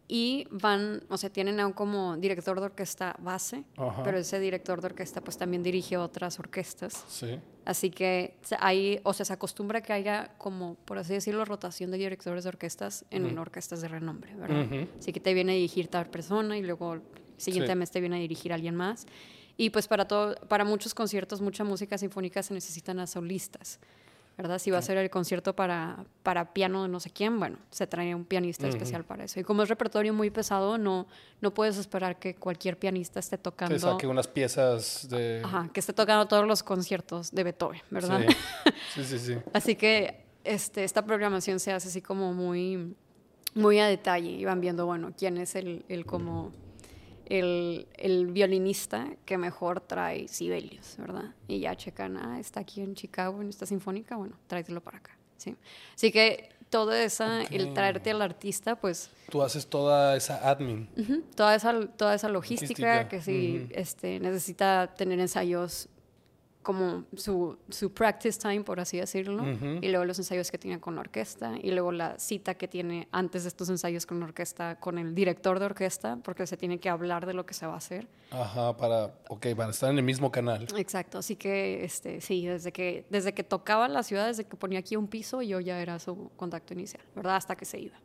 y 0.08 0.47
van, 0.51 1.01
o 1.10 1.18
sea, 1.18 1.32
tienen 1.32 1.60
aún 1.60 1.74
como 1.74 2.16
director 2.18 2.60
de 2.60 2.66
orquesta 2.66 3.16
base, 3.20 3.64
pero 4.03 4.18
ese 4.18 4.39
director 4.39 4.80
de 4.80 4.88
orquesta 4.88 5.22
pues 5.22 5.38
también 5.38 5.64
dirige 5.64 5.97
otras 5.97 6.38
orquestas. 6.38 7.03
Sí. 7.08 7.39
Así 7.66 7.89
que 7.89 8.38
ahí, 8.60 8.99
o 9.03 9.14
sea, 9.14 9.26
se 9.26 9.34
acostumbra 9.34 9.82
que 9.82 9.93
haya 9.93 10.36
como, 10.38 10.76
por 10.86 10.99
así 10.99 11.14
decirlo, 11.14 11.43
rotación 11.45 11.89
de 11.89 11.97
directores 11.97 12.43
de 12.43 12.49
orquestas 12.49 13.06
en 13.10 13.36
orquestas 13.39 13.82
de 13.82 13.88
renombre, 13.88 14.36
¿verdad? 14.36 14.88
Así 14.99 15.12
que 15.12 15.20
te 15.20 15.34
viene 15.34 15.53
a 15.53 15.56
dirigir 15.56 15.88
tal 15.88 16.06
persona 16.06 16.56
y 16.58 16.62
luego 16.62 16.99
siguiente 17.38 17.74
mes 17.74 17.89
te 17.89 17.99
viene 17.99 18.18
a 18.18 18.20
dirigir 18.20 18.53
alguien 18.53 18.76
más. 18.76 19.08
Y 19.58 19.70
pues 19.70 19.88
para, 19.88 20.08
todo, 20.08 20.36
para 20.47 20.66
muchos 20.66 20.93
conciertos, 20.93 21.41
mucha 21.41 21.64
música 21.64 21.97
sinfónica 21.97 22.43
se 22.43 22.53
necesitan 22.53 22.99
a 22.99 23.08
solistas. 23.08 23.80
¿verdad? 24.38 24.60
Si 24.60 24.70
va 24.70 24.80
a 24.80 24.82
ser 24.82 24.97
el 24.97 25.10
concierto 25.10 25.56
para, 25.56 26.03
para 26.22 26.53
piano 26.53 26.84
de 26.84 26.89
no 26.89 26.99
sé 26.99 27.10
quién, 27.10 27.39
bueno, 27.39 27.58
se 27.72 27.88
trae 27.88 28.14
un 28.14 28.26
pianista 28.26 28.68
especial 28.68 29.06
para 29.06 29.24
eso. 29.24 29.39
Y 29.39 29.43
como 29.43 29.64
es 29.64 29.70
repertorio 29.70 30.14
muy 30.14 30.30
pesado, 30.30 30.78
no, 30.78 31.08
no 31.39 31.53
puedes 31.53 31.78
esperar 31.78 32.20
que 32.20 32.36
cualquier 32.36 32.78
pianista 32.78 33.20
esté 33.20 33.38
tocando... 33.38 33.74
Que 33.74 33.80
saque 33.80 34.08
unas 34.08 34.28
piezas 34.28 35.08
de... 35.10 35.41
Ajá, 35.43 35.70
que 35.72 35.80
esté 35.80 35.93
tocando 35.93 36.28
todos 36.28 36.45
los 36.45 36.64
conciertos 36.64 37.32
de 37.32 37.43
Beethoven, 37.43 37.82
¿verdad? 37.89 38.26
Sí, 38.93 39.03
sí, 39.06 39.20
sí. 39.20 39.38
así 39.53 39.76
que 39.76 40.26
este, 40.43 40.84
esta 40.84 41.06
programación 41.06 41.60
se 41.62 41.72
hace 41.72 41.88
así 41.88 42.01
como 42.01 42.34
muy, 42.34 42.93
muy 43.53 43.80
a 43.80 43.88
detalle 43.88 44.32
y 44.32 44.43
van 44.43 44.60
viendo, 44.60 44.86
bueno, 44.86 45.14
quién 45.18 45.38
es 45.38 45.56
el, 45.56 45.86
el 45.88 46.06
como 46.06 46.51
el, 47.26 47.88
el, 47.97 48.28
violinista 48.28 49.07
que 49.26 49.38
mejor 49.38 49.82
trae 49.82 50.28
Sibelius, 50.28 50.95
¿verdad? 50.97 51.34
Y 51.47 51.59
ya 51.59 51.76
checan, 51.76 52.17
ah, 52.17 52.39
está 52.39 52.61
aquí 52.61 52.82
en 52.82 52.95
Chicago 52.95 53.41
en 53.41 53.49
esta 53.49 53.65
sinfónica, 53.65 54.15
bueno, 54.15 54.38
tráetelo 54.47 54.82
para 54.82 54.97
acá, 54.97 55.17
¿sí? 55.38 55.55
Así 55.95 56.11
que 56.11 56.49
todo 56.69 56.93
esa, 56.93 57.43
el 57.43 57.73
traerte 57.73 58.11
al 58.11 58.21
artista, 58.21 58.76
pues... 58.76 59.09
Tú 59.30 59.41
haces 59.41 59.67
toda 59.67 60.15
esa 60.15 60.49
admin. 60.49 60.89
toda, 61.36 61.55
esa, 61.55 61.88
toda 61.88 62.15
esa 62.15 62.30
logística, 62.30 63.07
que 63.07 63.21
si 63.21 63.67
este, 63.71 64.19
necesita 64.19 64.93
tener 64.95 65.19
ensayos 65.19 65.89
como 66.66 67.03
su, 67.16 67.59
su 67.70 67.91
practice 67.91 68.39
time, 68.39 68.61
por 68.61 68.80
así 68.80 68.97
decirlo, 68.97 69.45
y 69.82 69.88
luego 69.88 70.03
los 70.03 70.18
ensayos 70.18 70.49
que 70.49 70.57
tiene 70.57 70.80
con 70.80 70.95
la 70.95 71.01
orquesta, 71.01 71.53
y 71.61 71.70
luego 71.70 71.91
la 71.91 72.18
cita 72.18 72.55
que 72.55 72.68
tiene 72.68 73.07
antes 73.11 73.43
de 73.43 73.49
estos 73.49 73.70
ensayos 73.70 74.07
con 74.07 74.20
la 74.20 74.26
orquesta, 74.26 74.80
con 74.80 74.97
el 74.97 75.13
director 75.13 75.59
de 75.59 75.66
orquesta, 75.66 76.18
porque 76.24 76.47
se 76.47 76.57
tiene 76.57 76.80
que 76.80 76.89
hablar 76.89 77.28
de 77.28 77.36
lo 77.36 77.45
que 77.45 77.53
se 77.53 77.68
va 77.68 77.76
a 77.76 77.78
hacer. 77.78 78.07
Ajá, 78.32 78.76
para, 78.76 79.13
ok, 79.30 79.45
para 79.55 79.70
estar 79.70 79.91
en 79.91 79.99
el 79.99 80.03
mismo 80.03 80.32
canal. 80.32 80.68
Exacto, 80.76 81.20
así 81.20 81.36
que, 81.36 81.84
este, 81.86 82.20
sí, 82.20 82.47
desde 82.47 82.72
que, 82.72 83.05
desde 83.11 83.36
que 83.36 83.43
tocaba 83.43 83.88
la 83.88 84.01
ciudad, 84.01 84.26
desde 84.26 84.45
que 84.45 84.57
ponía 84.57 84.80
aquí 84.80 84.95
un 84.95 85.07
piso, 85.07 85.43
yo 85.43 85.59
ya 85.59 85.80
era 85.80 85.99
su 85.99 86.32
contacto 86.36 86.74
inicial, 86.74 87.03
¿verdad? 87.16 87.36
Hasta 87.36 87.55
que 87.55 87.66
se 87.66 87.80
iba. 87.80 87.99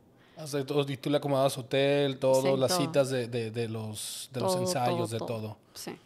y 0.87 0.97
tú 0.97 1.09
le 1.09 1.17
acomodabas 1.17 1.57
hotel, 1.57 2.19
todo, 2.19 2.55
las 2.57 2.77
citas 2.77 3.09
de, 3.09 3.27
de, 3.27 3.49
de, 3.49 3.67
los, 3.67 4.29
de 4.31 4.39
los 4.39 4.55
ensayos, 4.55 5.09
de 5.09 5.17
todo. 5.17 5.57
Sí. 5.73 5.97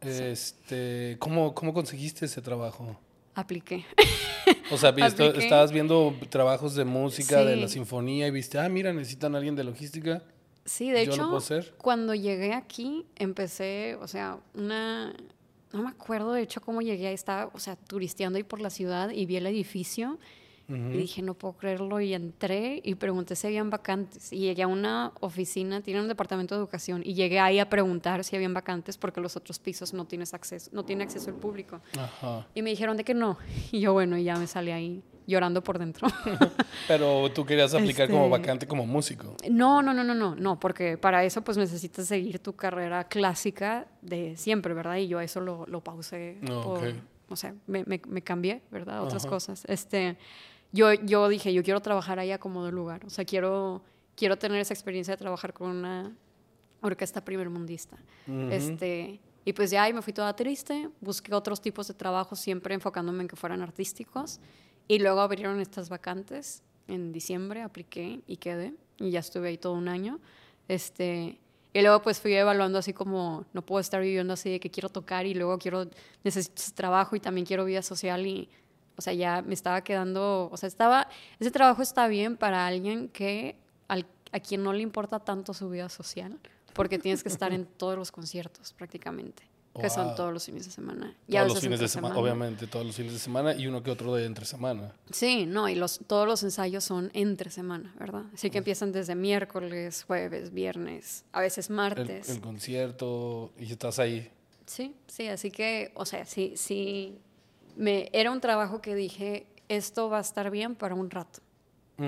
Este, 0.00 1.16
¿cómo, 1.18 1.54
¿Cómo 1.54 1.74
conseguiste 1.74 2.26
ese 2.26 2.40
trabajo? 2.40 2.98
Apliqué. 3.34 3.84
O 4.70 4.78
sea, 4.78 4.90
estabas 4.90 5.72
viendo 5.72 6.14
trabajos 6.28 6.74
de 6.74 6.84
música, 6.84 7.44
de 7.44 7.56
la 7.56 7.68
sinfonía 7.68 8.26
y 8.26 8.30
viste, 8.30 8.58
ah, 8.58 8.68
mira, 8.68 8.92
necesitan 8.92 9.34
a 9.34 9.38
alguien 9.38 9.54
de 9.56 9.64
logística. 9.64 10.22
Sí, 10.64 10.90
de 10.90 11.02
hecho, 11.02 11.38
cuando 11.78 12.14
llegué 12.14 12.52
aquí, 12.52 13.06
empecé, 13.16 13.96
o 14.00 14.08
sea, 14.08 14.38
una, 14.54 15.14
no 15.72 15.82
me 15.82 15.88
acuerdo 15.88 16.32
de 16.32 16.42
hecho 16.42 16.60
cómo 16.60 16.82
llegué, 16.82 17.12
estaba, 17.12 17.50
o 17.54 17.58
sea, 17.58 17.76
turisteando 17.76 18.36
ahí 18.36 18.42
por 18.42 18.60
la 18.60 18.70
ciudad 18.70 19.10
y 19.10 19.24
vi 19.26 19.36
el 19.36 19.46
edificio 19.46 20.18
y 20.68 20.98
dije, 20.98 21.22
no 21.22 21.34
puedo 21.34 21.54
creerlo. 21.54 22.00
Y 22.00 22.12
entré 22.12 22.80
y 22.84 22.94
pregunté 22.94 23.36
si 23.36 23.46
habían 23.46 23.70
vacantes. 23.70 24.32
Y 24.32 24.38
llegué 24.40 24.62
a 24.62 24.66
una 24.66 25.12
oficina, 25.20 25.80
tiene 25.80 26.00
un 26.00 26.08
departamento 26.08 26.54
de 26.54 26.60
educación. 26.60 27.02
Y 27.04 27.14
llegué 27.14 27.40
ahí 27.40 27.58
a 27.58 27.70
preguntar 27.70 28.22
si 28.22 28.36
habían 28.36 28.52
vacantes 28.52 28.98
porque 28.98 29.20
los 29.20 29.36
otros 29.36 29.58
pisos 29.58 29.94
no 29.94 30.04
tienes 30.04 30.34
acceso, 30.34 30.70
no 30.74 30.84
tiene 30.84 31.04
acceso 31.04 31.30
el 31.30 31.36
público. 31.36 31.80
Y 32.54 32.62
me 32.62 32.70
dijeron 32.70 32.96
de 32.96 33.04
que 33.04 33.14
no. 33.14 33.38
Y 33.72 33.80
yo, 33.80 33.92
bueno, 33.92 34.16
y 34.16 34.24
ya 34.24 34.36
me 34.36 34.46
salí 34.46 34.70
ahí 34.70 35.02
llorando 35.26 35.62
por 35.62 35.78
dentro. 35.78 36.08
Pero 36.88 37.30
tú 37.32 37.44
querías 37.44 37.74
aplicar 37.74 38.08
como 38.08 38.24
este, 38.24 38.38
vacante 38.38 38.66
como 38.66 38.86
músico. 38.86 39.36
No, 39.50 39.82
no, 39.82 39.92
no, 39.92 40.02
no, 40.02 40.14
no, 40.14 40.34
no, 40.34 40.58
porque 40.58 40.96
para 40.96 41.22
eso 41.22 41.42
pues 41.42 41.56
necesitas 41.58 42.06
seguir 42.06 42.38
tu 42.40 42.56
carrera 42.56 43.04
clásica 43.04 43.86
de 44.00 44.36
siempre, 44.36 44.72
¿verdad? 44.74 44.96
Y 44.96 45.06
yo 45.06 45.20
eso 45.20 45.40
lo, 45.40 45.66
lo 45.66 45.82
pausé. 45.82 46.38
O 47.30 47.36
sea, 47.36 47.54
me, 47.66 47.84
me, 47.84 48.00
me, 48.08 48.22
cambié, 48.22 48.62
¿verdad? 48.70 49.02
Otras 49.02 49.26
cosas. 49.26 49.64
Este, 49.68 50.16
yo, 50.72 50.92
yo 50.94 51.28
dije, 51.28 51.52
yo 51.52 51.62
quiero 51.62 51.80
trabajar 51.80 52.18
allá 52.18 52.38
como 52.38 52.64
de 52.64 52.72
lugar, 52.72 53.04
o 53.06 53.10
sea, 53.10 53.24
quiero, 53.24 53.82
quiero 54.16 54.36
tener 54.36 54.60
esa 54.60 54.74
experiencia 54.74 55.14
de 55.14 55.18
trabajar 55.18 55.52
con 55.52 55.70
una 55.70 56.16
orquesta 56.80 57.24
primermundista. 57.24 57.96
este, 58.50 59.20
y 59.44 59.52
pues 59.52 59.70
ya 59.70 59.84
ahí 59.84 59.92
me 59.92 60.02
fui 60.02 60.12
toda 60.12 60.34
triste, 60.36 60.90
busqué 61.00 61.34
otros 61.34 61.60
tipos 61.60 61.88
de 61.88 61.94
trabajo, 61.94 62.36
siempre 62.36 62.74
enfocándome 62.74 63.22
en 63.22 63.28
que 63.28 63.36
fueran 63.36 63.62
artísticos, 63.62 64.40
y 64.86 64.98
luego 64.98 65.20
abrieron 65.20 65.60
estas 65.60 65.88
vacantes 65.88 66.62
en 66.86 67.12
diciembre, 67.12 67.62
apliqué 67.62 68.20
y 68.26 68.36
quedé, 68.36 68.74
y 68.98 69.10
ya 69.10 69.20
estuve 69.20 69.48
ahí 69.48 69.58
todo 69.58 69.74
un 69.74 69.88
año. 69.88 70.18
Este, 70.66 71.38
y 71.72 71.82
luego 71.82 72.02
pues 72.02 72.20
fui 72.20 72.34
evaluando 72.34 72.78
así 72.78 72.92
como, 72.92 73.44
no 73.52 73.62
puedo 73.62 73.80
estar 73.80 74.00
viviendo 74.00 74.32
así 74.32 74.50
de 74.50 74.60
que 74.60 74.70
quiero 74.70 74.88
tocar 74.88 75.26
y 75.26 75.34
luego 75.34 75.58
quiero, 75.58 75.88
necesito 76.24 76.62
trabajo 76.74 77.16
y 77.16 77.20
también 77.20 77.46
quiero 77.46 77.64
vida 77.64 77.82
social 77.82 78.26
y 78.26 78.48
o 78.98 79.00
sea, 79.00 79.12
ya 79.14 79.42
me 79.42 79.54
estaba 79.54 79.82
quedando, 79.82 80.50
o 80.50 80.56
sea, 80.56 80.66
estaba, 80.66 81.08
ese 81.38 81.52
trabajo 81.52 81.82
está 81.82 82.08
bien 82.08 82.36
para 82.36 82.66
alguien 82.66 83.08
que 83.08 83.56
a 84.30 84.40
quien 84.40 84.62
no 84.62 84.72
le 84.72 84.82
importa 84.82 85.20
tanto 85.20 85.54
su 85.54 85.70
vida 85.70 85.88
social, 85.88 86.38
porque 86.74 86.98
tienes 86.98 87.22
que 87.22 87.28
estar 87.28 87.52
en 87.52 87.64
todos 87.78 87.96
los 87.96 88.12
conciertos 88.12 88.72
prácticamente, 88.72 89.42
que 89.80 89.88
son 89.88 90.16
todos 90.16 90.32
los 90.32 90.44
fines 90.44 90.66
de 90.66 90.72
semana. 90.72 91.16
todos 91.30 91.48
los 91.48 91.60
fines 91.60 91.80
de 91.80 91.88
semana, 91.88 92.18
obviamente, 92.18 92.66
todos 92.66 92.84
los 92.84 92.96
fines 92.96 93.12
de 93.12 93.18
semana 93.18 93.54
y 93.54 93.66
uno 93.68 93.82
que 93.82 93.90
otro 93.90 94.14
de 94.16 94.26
entre 94.26 94.44
semana. 94.44 94.92
Sí, 95.10 95.46
no, 95.46 95.68
y 95.68 95.76
los, 95.76 96.00
todos 96.06 96.26
los 96.26 96.42
ensayos 96.42 96.84
son 96.84 97.10
entre 97.14 97.50
semana, 97.50 97.94
¿verdad? 97.98 98.24
Así 98.34 98.50
que 98.50 98.58
empiezan 98.58 98.90
desde 98.90 99.14
miércoles, 99.14 100.04
jueves, 100.04 100.52
viernes, 100.52 101.24
a 101.32 101.40
veces 101.40 101.70
martes. 101.70 102.28
El, 102.28 102.36
el 102.36 102.42
concierto 102.42 103.52
y 103.58 103.70
estás 103.70 103.98
ahí. 104.00 104.30
Sí, 104.66 104.94
sí, 105.06 105.28
así 105.28 105.50
que, 105.50 105.92
o 105.94 106.04
sea, 106.04 106.26
sí, 106.26 106.52
sí, 106.56 107.18
me, 107.78 108.10
era 108.12 108.30
un 108.30 108.40
trabajo 108.40 108.82
que 108.82 108.94
dije, 108.94 109.46
esto 109.68 110.10
va 110.10 110.18
a 110.18 110.20
estar 110.20 110.50
bien 110.50 110.74
para 110.74 110.94
un 110.94 111.10
rato. 111.10 111.40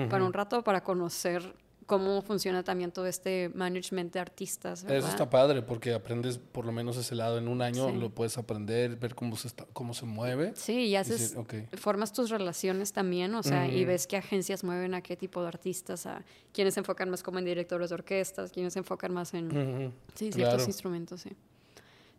Para 0.09 0.23
un 0.23 0.31
rato, 0.31 0.63
para 0.63 0.85
conocer 0.85 1.53
cómo 1.85 2.21
funciona 2.21 2.63
también 2.63 2.93
todo 2.93 3.07
este 3.07 3.51
management 3.53 4.13
de 4.13 4.21
artistas. 4.21 4.85
Eso 4.85 5.07
está 5.09 5.29
padre 5.29 5.61
porque 5.61 5.93
aprendes 5.93 6.37
por 6.37 6.65
lo 6.65 6.71
menos 6.71 6.95
ese 6.95 7.13
lado. 7.13 7.37
En 7.37 7.49
un 7.49 7.61
año 7.61 7.91
lo 7.91 8.09
puedes 8.09 8.37
aprender, 8.37 8.95
ver 8.95 9.15
cómo 9.15 9.35
se, 9.35 9.49
cómo 9.73 9.93
se 9.93 10.05
mueve. 10.05 10.53
Sí, 10.55 10.85
y 10.85 10.95
haces, 10.95 11.35
formas 11.73 12.13
tus 12.13 12.29
relaciones 12.29 12.93
también, 12.93 13.35
o 13.35 13.43
sea, 13.43 13.67
y 13.67 13.83
ves 13.83 14.07
qué 14.07 14.15
agencias 14.15 14.63
mueven 14.63 14.93
a 14.93 15.01
qué 15.01 15.17
tipo 15.17 15.41
de 15.41 15.49
artistas, 15.49 16.05
a 16.05 16.23
quienes 16.53 16.75
se 16.75 16.79
enfocan 16.79 17.09
más 17.09 17.21
como 17.21 17.39
en 17.39 17.45
directores 17.45 17.89
de 17.89 17.95
orquestas, 17.95 18.51
quienes 18.51 18.71
se 18.71 18.79
enfocan 18.79 19.13
más 19.13 19.33
en 19.33 19.93
sí, 20.15 20.31
ciertos 20.31 20.67
instrumentos, 20.67 21.19
sí. 21.19 21.31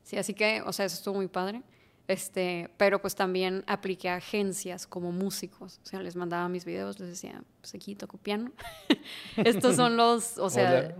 Sí, 0.04 0.18
así 0.18 0.34
que, 0.34 0.60
o 0.60 0.72
sea, 0.74 0.84
eso 0.84 0.96
estuvo 0.96 1.14
muy 1.14 1.28
padre. 1.28 1.62
Este, 2.08 2.68
pero 2.76 3.00
pues 3.00 3.14
también 3.14 3.62
apliqué 3.66 4.08
a 4.08 4.16
agencias 4.16 4.86
como 4.86 5.12
músicos. 5.12 5.80
O 5.84 5.86
sea, 5.86 6.02
les 6.02 6.16
mandaba 6.16 6.48
mis 6.48 6.64
videos, 6.64 6.98
les 6.98 7.08
decía, 7.08 7.42
pues 7.60 7.74
aquí 7.74 7.94
toco 7.94 8.18
piano. 8.18 8.50
estos 9.36 9.76
son 9.76 9.96
los, 9.96 10.36
o 10.38 10.50
sea, 10.50 10.96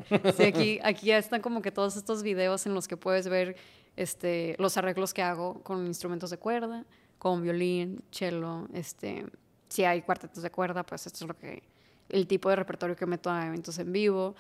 aquí, 0.47 0.79
aquí 0.83 1.11
están 1.11 1.43
como 1.43 1.61
que 1.61 1.73
todos 1.73 1.97
estos 1.97 2.23
videos 2.23 2.67
en 2.67 2.75
los 2.75 2.87
que 2.87 2.97
puedes 2.97 3.29
ver 3.29 3.57
este, 3.97 4.55
los 4.59 4.77
arreglos 4.77 5.13
que 5.13 5.23
hago 5.23 5.63
con 5.63 5.87
instrumentos 5.87 6.31
de 6.31 6.39
cuerda, 6.39 6.85
con 7.19 7.43
violín, 7.43 8.03
cello, 8.11 8.69
este, 8.73 9.27
si 9.69 9.85
hay 9.85 10.03
cuartetos 10.03 10.43
de 10.43 10.51
cuerda, 10.51 10.85
pues 10.85 11.07
esto 11.07 11.25
es 11.25 11.29
lo 11.29 11.37
que, 11.37 11.63
el 12.09 12.27
tipo 12.27 12.49
de 12.49 12.57
repertorio 12.57 12.97
que 12.97 13.07
meto 13.07 13.31
a 13.31 13.47
eventos 13.47 13.79
en 13.79 13.93
vivo, 13.93 14.35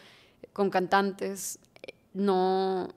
con 0.53 0.71
cantantes. 0.71 1.59
No, 2.15 2.89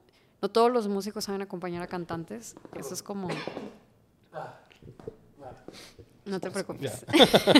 no 0.46 0.52
todos 0.52 0.72
los 0.72 0.86
músicos 0.86 1.24
saben 1.24 1.42
acompañar 1.42 1.82
a 1.82 1.88
cantantes. 1.88 2.54
Eso 2.78 2.94
es 2.94 3.02
como... 3.02 3.26
No 6.24 6.38
te 6.38 6.52
preocupes. 6.52 7.04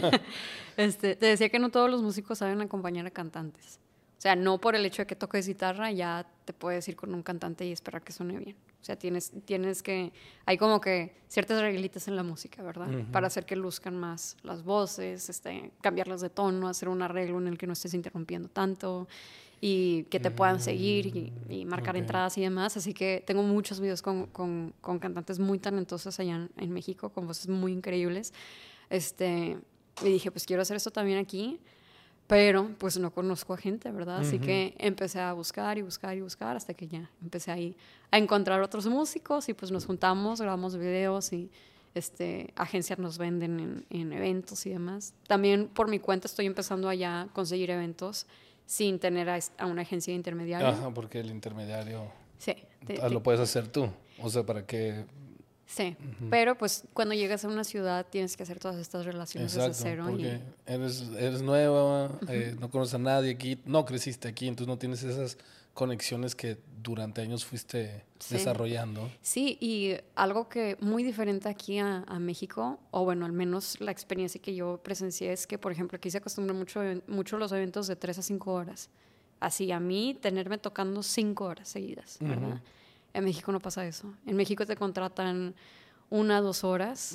este, 0.76 1.16
te 1.16 1.26
decía 1.26 1.48
que 1.48 1.58
no 1.58 1.70
todos 1.70 1.90
los 1.90 2.00
músicos 2.02 2.38
saben 2.38 2.60
acompañar 2.60 3.04
a 3.04 3.10
cantantes. 3.10 3.80
O 4.18 4.20
sea, 4.20 4.36
no 4.36 4.58
por 4.58 4.76
el 4.76 4.86
hecho 4.86 5.02
de 5.02 5.06
que 5.06 5.16
toques 5.16 5.48
guitarra 5.48 5.90
ya 5.90 6.28
te 6.44 6.52
puedes 6.52 6.86
ir 6.86 6.94
con 6.94 7.12
un 7.12 7.24
cantante 7.24 7.66
y 7.66 7.72
esperar 7.72 8.02
que 8.02 8.12
suene 8.12 8.38
bien. 8.38 8.56
O 8.80 8.84
sea, 8.84 8.96
tienes, 8.96 9.32
tienes 9.44 9.82
que... 9.82 10.12
Hay 10.44 10.56
como 10.56 10.80
que 10.80 11.16
ciertas 11.26 11.60
reglitas 11.60 12.06
en 12.06 12.14
la 12.14 12.22
música, 12.22 12.62
¿verdad? 12.62 12.88
Para 13.10 13.26
hacer 13.26 13.46
que 13.46 13.56
luzcan 13.56 13.96
más 13.96 14.36
las 14.44 14.62
voces, 14.62 15.28
este, 15.28 15.72
cambiarlas 15.80 16.20
de 16.20 16.30
tono, 16.30 16.68
hacer 16.68 16.88
un 16.88 17.02
arreglo 17.02 17.38
en 17.38 17.48
el 17.48 17.58
que 17.58 17.66
no 17.66 17.72
estés 17.72 17.94
interrumpiendo 17.94 18.48
tanto 18.48 19.08
y 19.60 20.04
que 20.04 20.20
te 20.20 20.30
puedan 20.30 20.60
seguir 20.60 21.06
y, 21.06 21.32
mm, 21.64 21.68
marcar 21.68 21.96
entradas 21.96 22.36
y 22.38 22.42
demás. 22.42 22.76
Así 22.76 22.92
que 22.92 23.22
tengo 23.26 23.42
muchos 23.42 23.80
videos 23.80 24.02
con, 24.02 24.26
con, 24.26 24.74
con 24.80 24.98
cantantes 24.98 25.38
muy 25.38 25.58
talentosos 25.58 26.18
allá 26.20 26.48
en, 26.56 26.72
México, 26.72 27.10
con 27.10 27.26
voces 27.26 27.48
muy 27.48 27.72
increíbles. 27.72 28.32
Este, 28.90 29.58
y 30.02 30.04
dije, 30.04 30.30
pues 30.30 30.44
quiero 30.44 30.62
hacer 30.62 30.76
esto 30.76 30.90
también 30.90 31.18
aquí, 31.18 31.58
pero 32.26 32.70
pues 32.78 32.98
no 32.98 33.12
conozco 33.12 33.54
a 33.54 33.56
gente, 33.56 33.90
¿verdad? 33.90 34.18
Así 34.18 34.38
que 34.38 34.74
empecé 34.78 35.20
a 35.20 35.32
buscar 35.32 35.78
y 35.78 35.82
buscar 35.82 36.16
y 36.16 36.20
buscar 36.20 36.56
hasta 36.56 36.74
que 36.74 36.86
ya 36.86 37.10
empecé 37.22 37.50
ahí 37.50 37.76
a 38.10 38.18
encontrar 38.18 38.60
otros 38.62 38.86
músicos 38.86 39.48
y 39.48 39.54
pues 39.54 39.70
nos 39.70 39.86
juntamos, 39.86 40.40
grabamos 40.40 40.76
videos 40.76 41.32
y 41.32 41.50
este, 41.94 42.52
agencias 42.56 42.98
nos 42.98 43.16
venden 43.16 43.60
en, 43.60 43.86
en 43.90 44.12
eventos 44.12 44.66
y 44.66 44.70
demás. 44.70 45.14
También 45.26 45.68
por 45.68 45.88
mi 45.88 45.98
cuenta 45.98 46.26
estoy 46.26 46.46
empezando 46.46 46.88
allá 46.88 47.22
a 47.22 47.26
conseguir 47.28 47.70
eventos 47.70 48.26
sin 48.66 48.98
tener 48.98 49.30
a, 49.30 49.66
una 49.66 49.82
agencia 49.82 50.12
intermediaria. 50.14 50.68
Ajá, 50.68 50.92
porque 50.92 51.20
el 51.20 51.30
intermediario 51.30 52.10
sí, 52.38 52.54
ah, 53.00 53.08
lo 53.08 53.22
puedes 53.22 53.40
hacer 53.40 53.68
tú. 53.68 53.88
O 54.20 54.28
sea, 54.28 54.44
para 54.44 54.66
que 54.66 55.04
Sí, 55.66 55.96
pero 56.30 56.56
pues 56.56 56.84
cuando 56.92 57.12
llegas 57.14 57.44
a 57.44 57.48
una 57.48 57.64
ciudad 57.64 58.06
tienes 58.08 58.36
que 58.36 58.44
hacer 58.44 58.60
todas 58.60 58.76
estas 58.76 59.04
relaciones 59.04 59.52
desde 59.52 59.74
cero. 59.74 60.06
Porque 60.08 60.38
eres, 60.64 61.04
eres 61.18 61.42
nueva, 61.42 62.08
eh, 62.28 62.54
no 62.60 62.70
conoces 62.70 62.94
a 62.94 62.98
nadie 62.98 63.32
aquí, 63.32 63.58
no 63.64 63.84
creciste 63.84 64.28
aquí, 64.28 64.46
entonces 64.46 64.68
no 64.68 64.78
tienes 64.78 65.02
esas 65.02 65.36
conexiones 65.76 66.34
que 66.34 66.56
durante 66.82 67.20
años 67.20 67.44
fuiste 67.44 68.02
desarrollando. 68.30 69.10
Sí, 69.20 69.58
y 69.60 69.94
algo 70.14 70.48
que 70.48 70.78
muy 70.80 71.02
diferente 71.02 71.50
aquí 71.50 71.78
a, 71.78 72.02
a, 72.08 72.18
México, 72.18 72.80
o 72.90 73.04
bueno, 73.04 73.26
al 73.26 73.32
menos 73.32 73.78
la 73.80 73.90
experiencia 73.90 74.40
que 74.40 74.54
yo 74.54 74.80
presencié 74.82 75.34
es 75.34 75.46
que, 75.46 75.58
por 75.58 75.72
ejemplo, 75.72 75.96
aquí 75.96 76.10
se 76.10 76.16
acostumbran 76.16 76.56
mucho, 76.56 76.80
mucho 77.08 77.36
los 77.36 77.52
eventos 77.52 77.86
de 77.88 77.94
tres 77.94 78.18
a 78.18 78.22
cinco 78.22 78.54
horas. 78.54 78.88
Así, 79.38 79.70
a 79.70 79.78
mí, 79.78 80.16
tenerme 80.18 80.56
tocando 80.56 81.02
cinco 81.02 81.44
horas 81.44 81.68
seguidas, 81.68 82.16
¿verdad? 82.20 82.62
En 83.12 83.24
México 83.24 83.52
no 83.52 83.60
pasa 83.60 83.86
eso. 83.86 84.14
En 84.24 84.34
México 84.34 84.64
te 84.64 84.76
contratan 84.76 85.54
una, 86.08 86.40
dos 86.40 86.64
horas. 86.64 87.14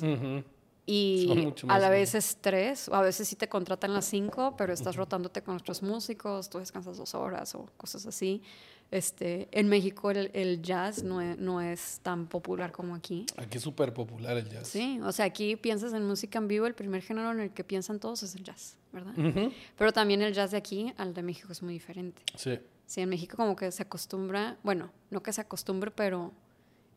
Y 0.84 1.52
a 1.68 1.78
la 1.78 1.90
vez 1.90 2.14
es 2.16 2.38
tres, 2.40 2.88
o 2.88 2.94
a 2.94 3.02
veces 3.02 3.28
sí 3.28 3.36
te 3.36 3.48
contratan 3.48 3.94
las 3.94 4.04
cinco, 4.04 4.56
pero 4.56 4.72
estás 4.72 4.96
rotándote 4.96 5.42
con 5.42 5.56
otros 5.56 5.82
músicos, 5.82 6.50
tú 6.50 6.58
descansas 6.58 6.96
dos 6.96 7.14
horas 7.14 7.54
o 7.54 7.66
cosas 7.76 8.04
así. 8.06 8.42
Este, 8.90 9.48
en 9.52 9.68
México 9.68 10.10
el, 10.10 10.60
jazz 10.60 11.02
no 11.02 11.22
es, 11.22 11.38
no 11.38 11.62
es, 11.62 12.00
tan 12.02 12.26
popular 12.26 12.72
como 12.72 12.94
aquí. 12.94 13.24
Aquí 13.38 13.56
es 13.56 13.62
súper 13.62 13.94
popular 13.94 14.36
el 14.36 14.48
jazz. 14.48 14.68
Sí, 14.68 15.00
o 15.02 15.12
sea, 15.12 15.24
aquí 15.24 15.56
piensas 15.56 15.94
en 15.94 16.04
música 16.06 16.38
en 16.38 16.48
vivo, 16.48 16.66
el 16.66 16.74
primer 16.74 17.00
género 17.00 17.30
en 17.30 17.40
el 17.40 17.50
que 17.52 17.64
piensan 17.64 18.00
todos 18.00 18.22
es 18.22 18.34
el 18.34 18.42
jazz, 18.42 18.76
¿verdad? 18.92 19.14
Pero 19.78 19.92
también 19.92 20.20
el 20.20 20.34
jazz 20.34 20.50
de 20.50 20.58
aquí 20.58 20.92
al 20.98 21.14
de 21.14 21.22
México 21.22 21.52
es 21.52 21.62
muy 21.62 21.72
diferente. 21.72 22.22
Sí. 22.36 22.58
Sí, 22.84 23.00
en 23.00 23.08
México 23.08 23.38
como 23.38 23.56
que 23.56 23.72
se 23.72 23.84
acostumbra, 23.84 24.58
bueno, 24.62 24.90
no 25.10 25.22
que 25.22 25.32
se 25.32 25.40
acostumbre, 25.40 25.90
pero 25.90 26.32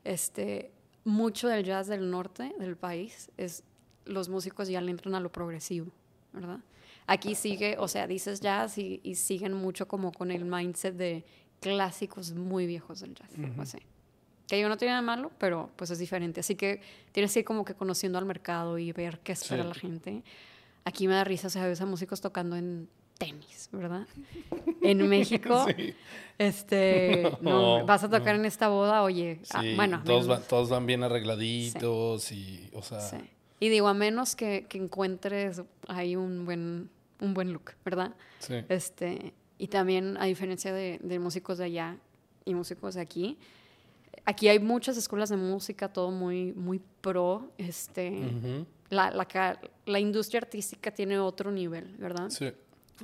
este, 0.03 0.71
mucho 1.05 1.47
del 1.47 1.63
jazz 1.63 1.87
del 1.87 2.11
norte 2.11 2.53
del 2.59 2.75
país 2.75 3.31
es 3.37 3.63
los 4.05 4.29
músicos 4.29 4.67
ya 4.67 4.81
le 4.81 4.91
entran 4.91 5.15
a 5.15 5.19
lo 5.19 5.31
progresivo, 5.31 5.91
¿verdad? 6.33 6.59
Aquí 7.07 7.35
sigue, 7.35 7.75
o 7.77 7.87
sea, 7.87 8.07
dices 8.07 8.41
jazz 8.41 8.77
y, 8.77 8.99
siguen 9.15 9.53
mucho 9.53 9.87
como 9.87 10.11
con 10.11 10.31
el 10.31 10.45
mindset 10.45 10.95
de 10.95 11.23
clásicos 11.59 12.33
muy 12.33 12.65
viejos 12.65 13.01
del 13.01 13.13
jazz, 13.13 13.29
así. 13.59 13.79
Que 14.47 14.59
yo 14.59 14.69
no 14.69 14.77
tiene 14.77 14.91
nada 14.91 15.01
malo, 15.01 15.31
pero 15.39 15.71
pues 15.75 15.89
es 15.89 15.97
diferente. 15.97 16.39
Así 16.39 16.55
que 16.55 16.81
tienes 17.11 17.33
que 17.33 17.39
ir 17.39 17.45
como 17.45 17.65
que 17.65 17.73
conociendo 17.73 18.19
al 18.19 18.25
mercado 18.25 18.77
y 18.77 18.91
ver 18.91 19.19
qué 19.19 19.31
espera 19.31 19.63
la 19.63 19.73
gente. 19.73 20.23
Aquí 20.83 21.07
me 21.07 21.15
da 21.15 21.23
risa, 21.23 21.47
o 21.47 21.49
sea, 21.49 21.65
ves 21.65 21.81
a 21.81 21.87
músicos 21.87 22.21
tocando 22.21 22.55
en 22.55 22.87
tenis, 23.17 23.69
¿verdad? 23.71 24.07
En 24.81 25.09
México, 25.09 25.65
este, 26.37 27.31
no, 27.41 27.87
vas 27.87 28.03
a 28.03 28.09
tocar 28.09 28.35
en 28.35 28.45
esta 28.45 28.67
boda, 28.67 29.01
oye, 29.01 29.41
ah, 29.51 29.63
bueno. 29.75 30.03
Todos, 30.05 30.47
todos 30.47 30.69
van 30.69 30.85
bien 30.85 31.01
arregladitos 31.01 32.31
y, 32.31 32.69
o 32.71 32.83
sea... 32.83 32.99
Y 33.59 33.69
digo, 33.69 33.87
a 33.87 33.93
menos 33.93 34.35
que, 34.35 34.65
que, 34.67 34.77
encuentres 34.77 35.61
ahí 35.87 36.15
un 36.15 36.45
buen, 36.45 36.89
un 37.21 37.33
buen 37.33 37.53
look, 37.53 37.71
¿verdad? 37.83 38.13
Sí. 38.39 38.55
Este, 38.69 39.33
y 39.57 39.67
también, 39.67 40.17
a 40.17 40.25
diferencia 40.25 40.73
de, 40.73 40.99
de 41.01 41.19
músicos 41.19 41.57
de 41.57 41.65
allá 41.65 41.97
y 42.43 42.53
músicos 42.53 42.95
de 42.95 43.01
aquí, 43.01 43.37
aquí 44.25 44.49
hay 44.49 44.59
muchas 44.59 44.97
escuelas 44.97 45.29
de 45.29 45.37
música, 45.37 45.91
todo 45.91 46.11
muy, 46.11 46.53
muy 46.53 46.81
pro, 47.01 47.51
este... 47.57 48.21
la, 48.89 49.09
la, 49.11 49.59
la 49.85 49.99
industria 49.99 50.39
artística 50.39 50.91
tiene 50.91 51.17
otro 51.17 51.51
nivel, 51.51 51.95
¿verdad? 51.97 52.29
Sí 52.29 52.51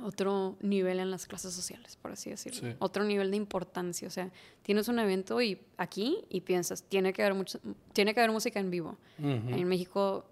otro 0.02 0.56
nivel 0.60 1.00
en 1.00 1.10
las 1.10 1.26
clases 1.26 1.52
sociales, 1.52 1.96
por 2.00 2.12
así 2.12 2.30
decirlo. 2.30 2.74
Otro 2.78 3.04
nivel 3.04 3.30
de 3.30 3.36
importancia. 3.36 4.08
O 4.08 4.10
sea, 4.10 4.30
tienes 4.62 4.88
un 4.88 4.98
evento 4.98 5.40
y 5.42 5.60
aquí 5.76 6.24
y 6.30 6.40
piensas, 6.40 6.82
tiene 6.84 7.12
que 7.12 7.22
haber, 7.22 7.34
mucho, 7.34 7.58
tiene 7.92 8.14
que 8.14 8.20
haber 8.20 8.32
música 8.32 8.60
en 8.60 8.70
vivo. 8.70 8.96
En 9.18 9.68
México 9.68 10.24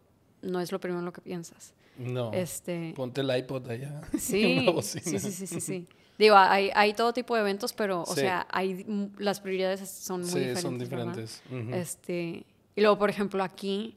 no 0.42 0.60
es 0.60 0.72
lo 0.72 0.80
primero 0.80 1.00
en 1.00 1.04
lo 1.04 1.12
que 1.12 1.20
piensas. 1.20 1.74
No. 1.98 2.32
Este, 2.32 2.92
Ponte 2.96 3.20
el 3.20 3.36
iPod 3.36 3.68
allá. 3.68 4.00
Sí, 4.18 4.66
sí, 4.82 5.00
sí, 5.00 5.46
sí, 5.46 5.60
sí, 5.60 5.88
Digo, 6.18 6.36
hay, 6.36 6.70
hay, 6.74 6.92
todo 6.92 7.14
tipo 7.14 7.34
de 7.34 7.40
eventos, 7.40 7.72
pero, 7.72 8.02
o 8.02 8.14
sea, 8.14 8.46
hay, 8.50 8.84
las 9.16 9.40
prioridades 9.40 9.88
son 9.88 10.20
muy 10.20 10.28
diferentes. 10.28 10.56
Sí, 10.56 10.62
son 10.62 10.78
diferentes. 10.78 11.42
este, 11.72 12.44
y 12.76 12.80
luego, 12.80 12.98
por 12.98 13.08
ejemplo, 13.08 13.42
aquí 13.42 13.96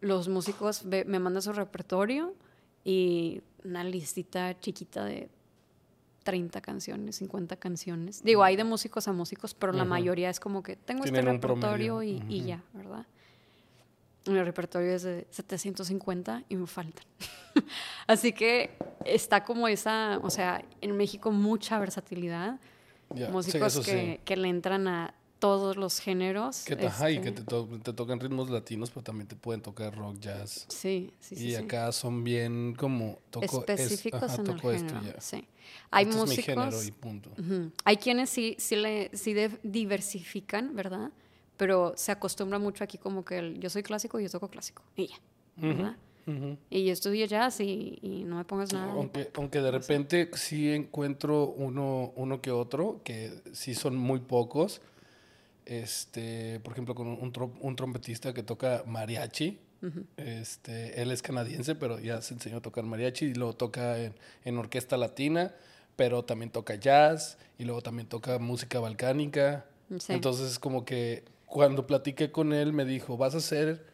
los 0.00 0.28
músicos 0.28 0.84
me 0.84 1.18
mandan 1.18 1.42
su 1.42 1.52
repertorio 1.52 2.34
y 2.82 3.42
una 3.62 3.84
listita 3.84 4.58
chiquita 4.58 5.04
de 5.04 5.28
30 6.24 6.60
canciones, 6.60 7.16
50 7.16 7.56
canciones. 7.56 8.22
Digo, 8.22 8.42
hay 8.42 8.56
de 8.56 8.64
músicos 8.64 9.08
a 9.08 9.12
músicos, 9.12 9.54
pero 9.54 9.72
la 9.72 9.84
mayoría 9.84 10.30
es 10.30 10.40
como 10.40 10.62
que 10.62 10.76
tengo 10.76 11.04
este 11.04 11.20
repertorio 11.22 12.02
y, 12.02 12.22
y, 12.28 12.44
ya, 12.44 12.62
¿verdad? 12.72 13.06
Mi 14.26 14.42
repertorio 14.42 14.92
es 14.92 15.02
de 15.02 15.26
750 15.30 16.44
y 16.48 16.56
me 16.56 16.66
faltan. 16.66 17.04
Así 18.06 18.32
que 18.32 18.70
está 19.04 19.44
como 19.44 19.66
esa, 19.66 20.20
o 20.22 20.30
sea, 20.30 20.62
en 20.80 20.96
México 20.96 21.30
mucha 21.32 21.78
versatilidad. 21.78 22.60
músicos 23.30 23.80
que, 23.80 24.20
que, 24.24 24.36
le 24.36 24.48
entran 24.48 24.86
a 24.88 25.14
todos 25.40 25.76
los 25.76 25.98
géneros. 25.98 26.64
Que, 26.64 26.74
y 26.74 27.18
que 27.20 27.30
este 27.30 27.42
te, 27.42 27.92
tocan 27.92 28.20
ritmos 28.20 28.50
latinos, 28.50 28.90
pero 28.90 29.02
también 29.02 29.26
te 29.26 29.34
pueden 29.34 29.62
tocar 29.62 29.96
rock, 29.96 30.18
jazz. 30.20 30.66
Sí, 30.68 31.12
sí, 31.18 31.34
sí. 31.34 31.48
Y 31.48 31.54
acá 31.56 31.90
son 31.90 32.22
bien 32.22 32.74
como... 32.74 33.18
Toco 33.30 33.60
Específicos 33.60 34.38
en 34.38 34.46
el 34.46 34.60
género, 34.60 35.20
sí. 35.20 35.48
Hay 35.90 36.04
este 36.04 36.16
músicos... 36.16 36.48
Es 36.48 36.48
mi 36.48 36.54
género 36.54 36.82
y 36.84 36.90
punto. 36.92 37.30
Hay 37.84 37.96
quienes 37.96 38.30
sí, 38.30 38.54
sí, 38.58 38.76
le, 38.76 39.10
sí 39.16 39.34
diversifican, 39.62 40.76
¿verdad? 40.76 41.10
Pero 41.60 41.92
se 41.94 42.10
acostumbra 42.10 42.58
mucho 42.58 42.82
aquí 42.82 42.96
como 42.96 43.22
que 43.22 43.54
yo 43.58 43.68
soy 43.68 43.82
clásico 43.82 44.18
y 44.18 44.22
yo 44.22 44.30
toco 44.30 44.48
clásico. 44.48 44.82
Y 44.96 45.08
ya, 45.08 45.16
¿verdad? 45.56 45.96
Y 46.70 46.86
yo 46.86 46.92
estudio 46.94 47.26
jazz 47.26 47.60
y, 47.60 47.98
y, 48.00 48.24
no 48.24 48.36
me 48.36 48.46
pongas 48.46 48.72
nada. 48.72 48.92
Aunque, 48.92 49.30
aunque 49.34 49.60
de 49.60 49.70
repente 49.70 50.30
sí 50.32 50.72
encuentro 50.72 51.48
uno, 51.48 52.14
uno 52.16 52.40
que 52.40 52.50
otro, 52.50 53.02
que 53.04 53.30
sí 53.52 53.74
son 53.74 53.94
muy 53.94 54.20
pocos, 54.20 54.80
este, 55.66 56.60
por 56.60 56.72
ejemplo, 56.72 56.94
con 56.94 57.08
un, 57.08 57.32
un 57.60 57.76
trompetista 57.76 58.32
que 58.32 58.42
toca 58.42 58.82
mariachi. 58.86 59.58
este, 60.16 61.02
él 61.02 61.10
es 61.10 61.20
canadiense, 61.20 61.74
pero 61.74 61.98
ya 61.98 62.22
se 62.22 62.32
enseñó 62.32 62.56
a 62.56 62.62
tocar 62.62 62.84
mariachi 62.84 63.26
y 63.26 63.34
luego 63.34 63.52
toca 63.52 63.98
en, 63.98 64.14
en, 64.46 64.56
orquesta 64.56 64.96
latina, 64.96 65.54
pero 65.96 66.24
también 66.24 66.50
toca 66.50 66.76
jazz 66.76 67.36
y 67.58 67.64
luego 67.64 67.82
también 67.82 68.08
toca 68.08 68.38
música 68.38 68.80
balcánica. 68.80 69.66
Entonces, 70.08 70.58
como 70.58 70.86
que 70.86 71.24
cuando 71.50 71.86
platiqué 71.86 72.30
con 72.30 72.52
él, 72.52 72.72
me 72.72 72.84
dijo: 72.84 73.16
Vas 73.16 73.34
a 73.34 73.40
ser 73.40 73.84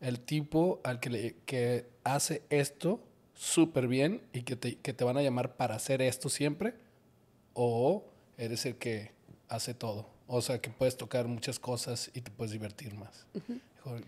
el 0.00 0.20
tipo 0.20 0.80
al 0.84 1.00
que, 1.00 1.10
le, 1.10 1.36
que 1.46 1.88
hace 2.02 2.42
esto 2.50 3.00
súper 3.34 3.88
bien 3.88 4.22
y 4.32 4.42
que 4.42 4.56
te, 4.56 4.76
que 4.76 4.92
te 4.92 5.04
van 5.04 5.16
a 5.16 5.22
llamar 5.22 5.56
para 5.56 5.76
hacer 5.76 6.02
esto 6.02 6.28
siempre, 6.28 6.74
o 7.54 8.04
eres 8.36 8.66
el 8.66 8.76
que 8.76 9.12
hace 9.48 9.74
todo. 9.74 10.10
O 10.26 10.42
sea, 10.42 10.60
que 10.60 10.70
puedes 10.70 10.96
tocar 10.96 11.28
muchas 11.28 11.58
cosas 11.58 12.10
y 12.14 12.20
te 12.20 12.30
puedes 12.30 12.50
divertir 12.50 12.94
más. 12.94 13.26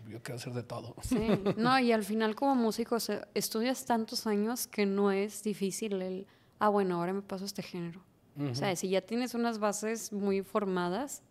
Yo 0.08 0.22
quiero 0.22 0.36
hacer 0.36 0.54
de 0.54 0.62
todo. 0.62 0.94
Sí, 1.02 1.28
no, 1.56 1.78
y 1.78 1.92
al 1.92 2.02
final 2.02 2.34
como 2.34 2.54
músico 2.54 2.96
estudias 3.34 3.84
tantos 3.84 4.26
años 4.26 4.66
que 4.66 4.84
no 4.86 5.12
es 5.12 5.42
difícil 5.42 6.00
el, 6.02 6.26
ah, 6.58 6.70
bueno, 6.70 6.96
ahora 6.96 7.12
me 7.12 7.22
paso 7.22 7.44
a 7.44 7.46
este 7.46 7.62
género. 7.62 8.00
O 8.50 8.54
sea, 8.54 8.74
si 8.76 8.88
ya 8.88 9.00
tienes 9.00 9.34
unas 9.34 9.58
bases 9.58 10.12
muy 10.12 10.42
formadas, 10.42 11.22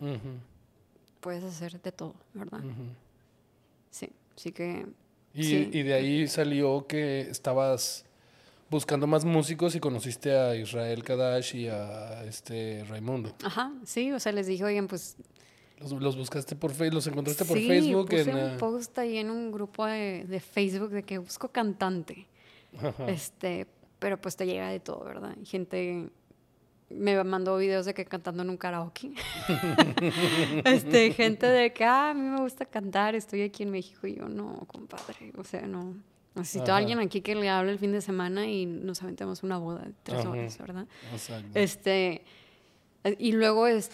puedes 1.25 1.43
hacer 1.43 1.81
de 1.81 1.91
todo, 1.91 2.13
¿verdad? 2.35 2.61
Sí, 3.89 4.11
sí 4.35 4.51
que... 4.51 4.85
y 5.33 5.81
de 5.81 5.93
ahí 5.95 6.27
salió 6.27 6.85
que 6.85 7.21
estabas 7.21 8.05
buscando 8.69 9.07
más 9.07 9.25
músicos 9.25 9.73
y 9.73 9.79
conociste 9.79 10.37
a 10.37 10.55
Israel 10.55 11.03
Kadash 11.03 11.55
y 11.55 11.67
a 11.67 12.23
este 12.25 12.83
Raimundo. 12.87 13.33
Ajá, 13.43 13.73
sí, 13.85 14.11
o 14.11 14.19
sea, 14.19 14.33
les 14.33 14.45
dije, 14.45 14.63
oigan, 14.63 14.87
pues... 14.87 15.17
Los, 15.79 16.15
buscaste 16.15 16.55
por 16.55 16.71
Facebook, 16.71 16.93
los 16.93 17.07
encontraste 17.07 17.43
por 17.43 17.57
Facebook. 17.57 18.07
Puse 18.07 18.29
en, 18.29 18.37
un 18.37 18.57
post 18.57 18.99
ahí 18.99 19.17
en 19.17 19.31
un 19.31 19.51
grupo 19.51 19.83
de, 19.87 20.39
Facebook 20.39 20.91
de 20.91 21.01
que 21.01 21.17
busco 21.17 21.49
cantante. 21.49 22.27
Este, 23.07 23.65
pero 23.97 24.21
pues 24.21 24.35
te 24.35 24.45
llega 24.45 24.69
de 24.69 24.79
todo, 24.79 25.03
¿verdad? 25.03 25.35
gente 25.43 26.11
me 26.89 27.23
mandó 27.23 27.57
videos 27.57 27.85
de 27.85 27.93
que 27.93 28.05
cantando 28.05 28.43
en 28.43 28.49
un 28.49 28.57
karaoke. 28.57 29.11
este, 30.65 31.11
gente 31.13 31.47
de 31.47 31.73
que, 31.73 31.83
ah, 31.83 32.11
a 32.11 32.13
mí 32.13 32.21
me 32.21 32.41
gusta 32.41 32.65
cantar, 32.65 33.15
estoy 33.15 33.41
aquí 33.41 33.63
en 33.63 33.71
México. 33.71 34.07
Y 34.07 34.15
yo, 34.15 34.27
no, 34.29 34.65
compadre, 34.67 35.33
o 35.37 35.43
sea, 35.43 35.61
no. 35.67 35.95
Necesito 36.35 36.73
a 36.73 36.77
alguien 36.77 36.99
aquí 36.99 37.21
que 37.21 37.33
le 37.33 37.49
hable 37.49 37.71
el 37.71 37.79
fin 37.79 37.93
de 37.93 38.01
semana 38.01 38.45
y 38.45 38.65
nos 38.65 39.01
aventemos 39.01 39.41
una 39.43 39.57
boda 39.57 39.83
de 39.85 39.93
tres 40.03 40.25
horas, 40.25 40.57
¿verdad? 40.57 40.85
Exacto. 41.13 41.47
Este, 41.53 42.23
y 43.17 43.31
luego 43.31 43.67
es, 43.67 43.89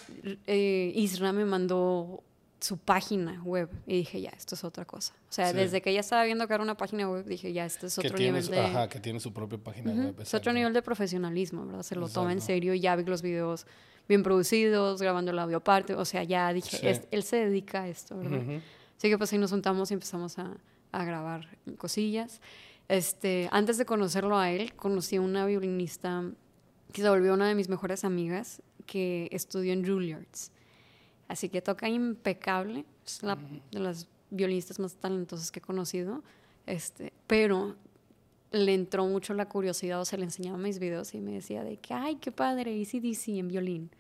eh, 0.48 0.92
Isra 0.96 1.34
me 1.34 1.46
mandó 1.46 2.24
su 2.62 2.78
página 2.78 3.41
web 3.43 3.70
y 3.88 3.97
dije, 3.97 4.22
ya, 4.22 4.30
esto 4.30 4.53
es 4.53 4.64
otra 4.64 4.86
cosa. 4.86 5.14
O 5.30 5.34
sea, 5.34 5.51
desde 5.51 5.82
que 5.82 5.89
ella 5.89 6.01
estaba 6.01 6.24
viendo 6.24 6.47
que 6.47 6.53
era 6.53 6.62
una 6.62 6.78
página 6.78 7.09
web, 7.09 7.26
dije, 7.26 7.51
ya, 7.51 7.66
esto 7.66 7.88
es 7.88 7.97
otro 7.97 8.16
nivel 8.18 8.45
de... 8.45 8.59
Ajá, 8.59 8.88
que 8.88 8.99
tiene 8.99 9.20
su 9.20 9.34
propia 9.34 9.57
página 9.57 9.91
web. 9.91 10.16
Es 10.22 10.34
otro 10.34 10.53
nivel 10.53 10.72
de 10.72 10.82
profesionalismo, 10.84 11.66
¿verdad? 11.66 11.82
Se 11.82 11.95
lo 11.95 12.07
toma 12.07 12.32
en 12.32 12.39
serio 12.39 12.74
ya 12.76 12.95
vi 12.95 13.03
los 13.03 13.24
videos 13.24 13.66
bien 14.07 14.22
producidos, 14.22 15.01
grabando 15.01 15.32
el 15.32 15.39
audio 15.39 15.57
aparte. 15.57 15.95
O 15.95 16.05
sea, 16.05 16.24
ya 16.24 16.53
dije, 16.53 17.01
él 17.09 17.24
se 17.24 17.38
dedica 17.38 17.82
a 17.82 17.88
esto, 17.88 18.18
¿verdad? 18.18 18.62
Así 18.97 19.09
que 19.09 19.18
pues 19.18 19.34
ahí 19.34 19.39
nos 19.39 19.49
juntamos 19.49 19.89
y 19.89 19.95
empezamos 19.95 20.38
a, 20.38 20.55
a 20.91 21.03
grabar 21.03 21.57
cosillas. 21.78 22.41
Este, 22.88 23.49
antes 23.51 23.80
de 23.80 23.86
conocerlo 23.86 24.38
a 24.38 24.51
él, 24.51 24.76
conocí 24.76 25.16
a 25.16 25.22
una 25.22 25.47
violinista 25.47 26.24
que 26.93 27.01
se 27.01 27.09
volvió 27.09 27.34
una 27.34 27.47
de 27.47 27.55
mis 27.55 27.70
mejores 27.70 28.03
amigas, 28.03 28.62
que 28.86 29.30
estudió 29.32 29.74
en 29.74 29.84
Juilliard's. 29.84 30.51
Así 31.32 31.47
que 31.47 31.61
toca 31.61 31.88
impecable, 31.88 32.84
es 33.05 33.23
la, 33.23 33.38
de 33.71 33.79
las 33.79 34.05
violinistas 34.32 34.79
más 34.79 34.95
talentosas 34.95 35.49
que 35.49 35.59
he 35.59 35.61
conocido, 35.61 36.23
este, 36.65 37.13
pero 37.25 37.77
le 38.51 38.73
entró 38.73 39.05
mucho 39.05 39.34
la 39.34 39.47
curiosidad, 39.47 40.01
o 40.01 40.03
sea, 40.03 40.19
le 40.19 40.25
enseñaba 40.25 40.57
mis 40.57 40.77
videos 40.77 41.13
y 41.13 41.21
me 41.21 41.32
decía 41.32 41.63
de 41.63 41.77
que, 41.77 41.93
ay, 41.93 42.15
qué 42.15 42.34
padre, 42.34 42.82
ACDC 42.82 43.29
en 43.29 43.47
violín. 43.47 43.91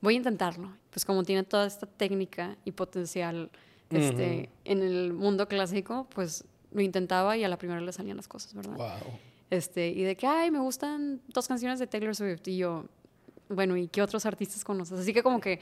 Voy 0.00 0.14
a 0.14 0.18
intentarlo. 0.18 0.76
Pues 0.90 1.04
como 1.04 1.24
tiene 1.24 1.42
toda 1.42 1.66
esta 1.66 1.86
técnica 1.86 2.56
y 2.64 2.70
potencial 2.70 3.50
este, 3.90 4.48
en 4.64 4.80
el 4.80 5.12
mundo 5.12 5.48
clásico, 5.48 6.06
pues 6.14 6.44
lo 6.70 6.82
intentaba 6.82 7.36
y 7.36 7.42
a 7.42 7.48
la 7.48 7.58
primera 7.58 7.80
le 7.80 7.92
salían 7.92 8.16
las 8.16 8.28
cosas, 8.28 8.54
¿verdad? 8.54 8.76
Wow. 8.76 9.18
Este, 9.50 9.88
y 9.88 10.04
de 10.04 10.16
que, 10.16 10.28
ay, 10.28 10.52
me 10.52 10.60
gustan 10.60 11.20
dos 11.26 11.48
canciones 11.48 11.80
de 11.80 11.88
Taylor 11.88 12.14
Swift. 12.14 12.46
Y 12.46 12.58
yo, 12.58 12.84
bueno, 13.48 13.76
¿y 13.76 13.88
qué 13.88 14.02
otros 14.02 14.24
artistas 14.24 14.62
conoces? 14.62 15.00
Así 15.00 15.12
que 15.12 15.24
como 15.24 15.40
que 15.40 15.58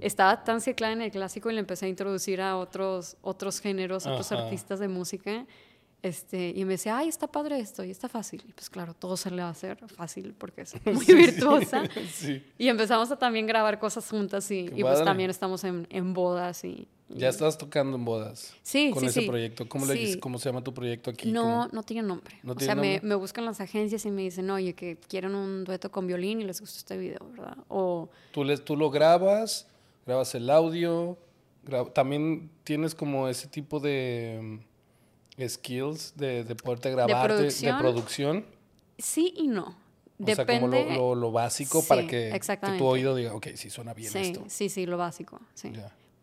estaba 0.00 0.44
tan 0.44 0.60
ciclada 0.60 0.92
en 0.92 1.02
el 1.02 1.10
clásico 1.10 1.50
y 1.50 1.54
le 1.54 1.60
empecé 1.60 1.86
a 1.86 1.88
introducir 1.88 2.40
a 2.40 2.56
otros, 2.56 3.16
otros 3.22 3.60
géneros, 3.60 4.06
otros 4.06 4.30
Ajá. 4.32 4.44
artistas 4.44 4.78
de 4.80 4.88
música. 4.88 5.46
Este, 6.02 6.50
y 6.54 6.64
me 6.64 6.72
decía, 6.74 6.98
ay, 6.98 7.08
está 7.08 7.26
padre 7.26 7.58
esto 7.58 7.82
y 7.82 7.90
está 7.90 8.08
fácil. 8.08 8.44
Y 8.46 8.52
pues 8.52 8.70
claro, 8.70 8.94
todo 8.94 9.16
se 9.16 9.30
le 9.30 9.42
va 9.42 9.48
a 9.48 9.50
hacer 9.52 9.76
fácil 9.88 10.34
porque 10.38 10.60
es 10.60 10.74
muy 10.86 10.98
Sí, 11.04 11.06
sí. 11.06 11.14
virtuosa. 11.14 11.82
Sí. 12.12 12.44
Y 12.58 12.68
empezamos 12.68 13.10
a 13.10 13.16
también 13.18 13.46
grabar 13.46 13.78
cosas 13.80 14.08
juntas 14.08 14.48
y, 14.50 14.70
y 14.74 14.82
pues 14.82 15.02
también 15.04 15.30
estamos 15.30 15.64
en, 15.64 15.86
en 15.90 16.14
bodas 16.14 16.62
y... 16.64 16.86
y- 17.08 17.18
Ya 17.18 17.28
estás 17.28 17.58
tocando 17.58 17.96
en 17.96 18.04
bodas. 18.04 18.54
Sí, 18.62 18.90
con 18.92 19.00
sí, 19.00 19.06
ese 19.06 19.22
sí. 19.22 19.26
proyecto. 19.26 19.68
¿Cómo, 19.68 19.84
le 19.86 19.96
Sí. 19.96 20.20
¿Cómo 20.20 20.38
se 20.38 20.48
llama 20.50 20.62
tu 20.62 20.72
proyecto 20.72 21.10
aquí? 21.10 21.32
No, 21.32 21.42
¿Cómo- 21.42 21.68
no 21.72 21.82
tiene 21.82 22.02
nombre. 22.06 22.38
¿No 22.44 22.52
o 22.52 22.54
tiene 22.54 22.66
sea, 22.74 22.80
me, 22.80 22.92
nombre? 22.92 23.08
me 23.08 23.14
buscan 23.16 23.44
las 23.46 23.60
agencias 23.60 24.04
y 24.06 24.10
me 24.12 24.22
dicen, 24.22 24.48
oye, 24.50 24.74
que 24.74 24.98
quieren 25.08 25.34
un 25.34 25.64
dueto 25.64 25.90
con 25.90 26.06
violín 26.06 26.40
y 26.40 26.44
les 26.44 26.60
gusta 26.60 26.76
este 26.78 26.98
video, 26.98 27.26
¿verdad? 27.32 27.56
O 27.68 28.10
Tú, 28.32 28.44
les, 28.44 28.64
tú 28.64 28.76
lo 28.76 28.90
grabas, 28.90 29.66
grabas 30.06 30.34
el 30.34 30.48
audio, 30.50 31.18
también 31.92 32.50
tienes 32.64 32.94
como 32.94 33.28
ese 33.28 33.48
tipo 33.48 33.80
de 33.80 34.60
mm, 35.38 35.42
skills 35.48 36.16
de, 36.16 36.44
de 36.44 36.54
poderte 36.54 36.90
grabar 36.90 37.28
de 37.30 37.34
producción. 37.36 37.78
producción. 37.78 38.46
sí 38.98 39.34
y 39.36 39.48
no. 39.48 39.76
O 40.18 40.24
Depende. 40.24 40.52
sea, 40.52 40.60
como 40.60 40.68
lo, 40.68 40.94
lo- 40.94 41.14
lo 41.14 41.32
básico 41.32 41.84
para 41.86 42.06
que, 42.06 42.32
tu 42.78 42.86
oído 42.86 43.14
diga, 43.14 43.34
ok, 43.34 43.48
sí 43.54 43.68
suena 43.68 43.92
bien 43.92 44.10
sí, 44.10 44.18
esto. 44.18 44.44
sí, 44.48 44.70
sí, 44.70 44.86
lo 44.86 44.96
básico, 44.96 45.40
sí. 45.54 45.72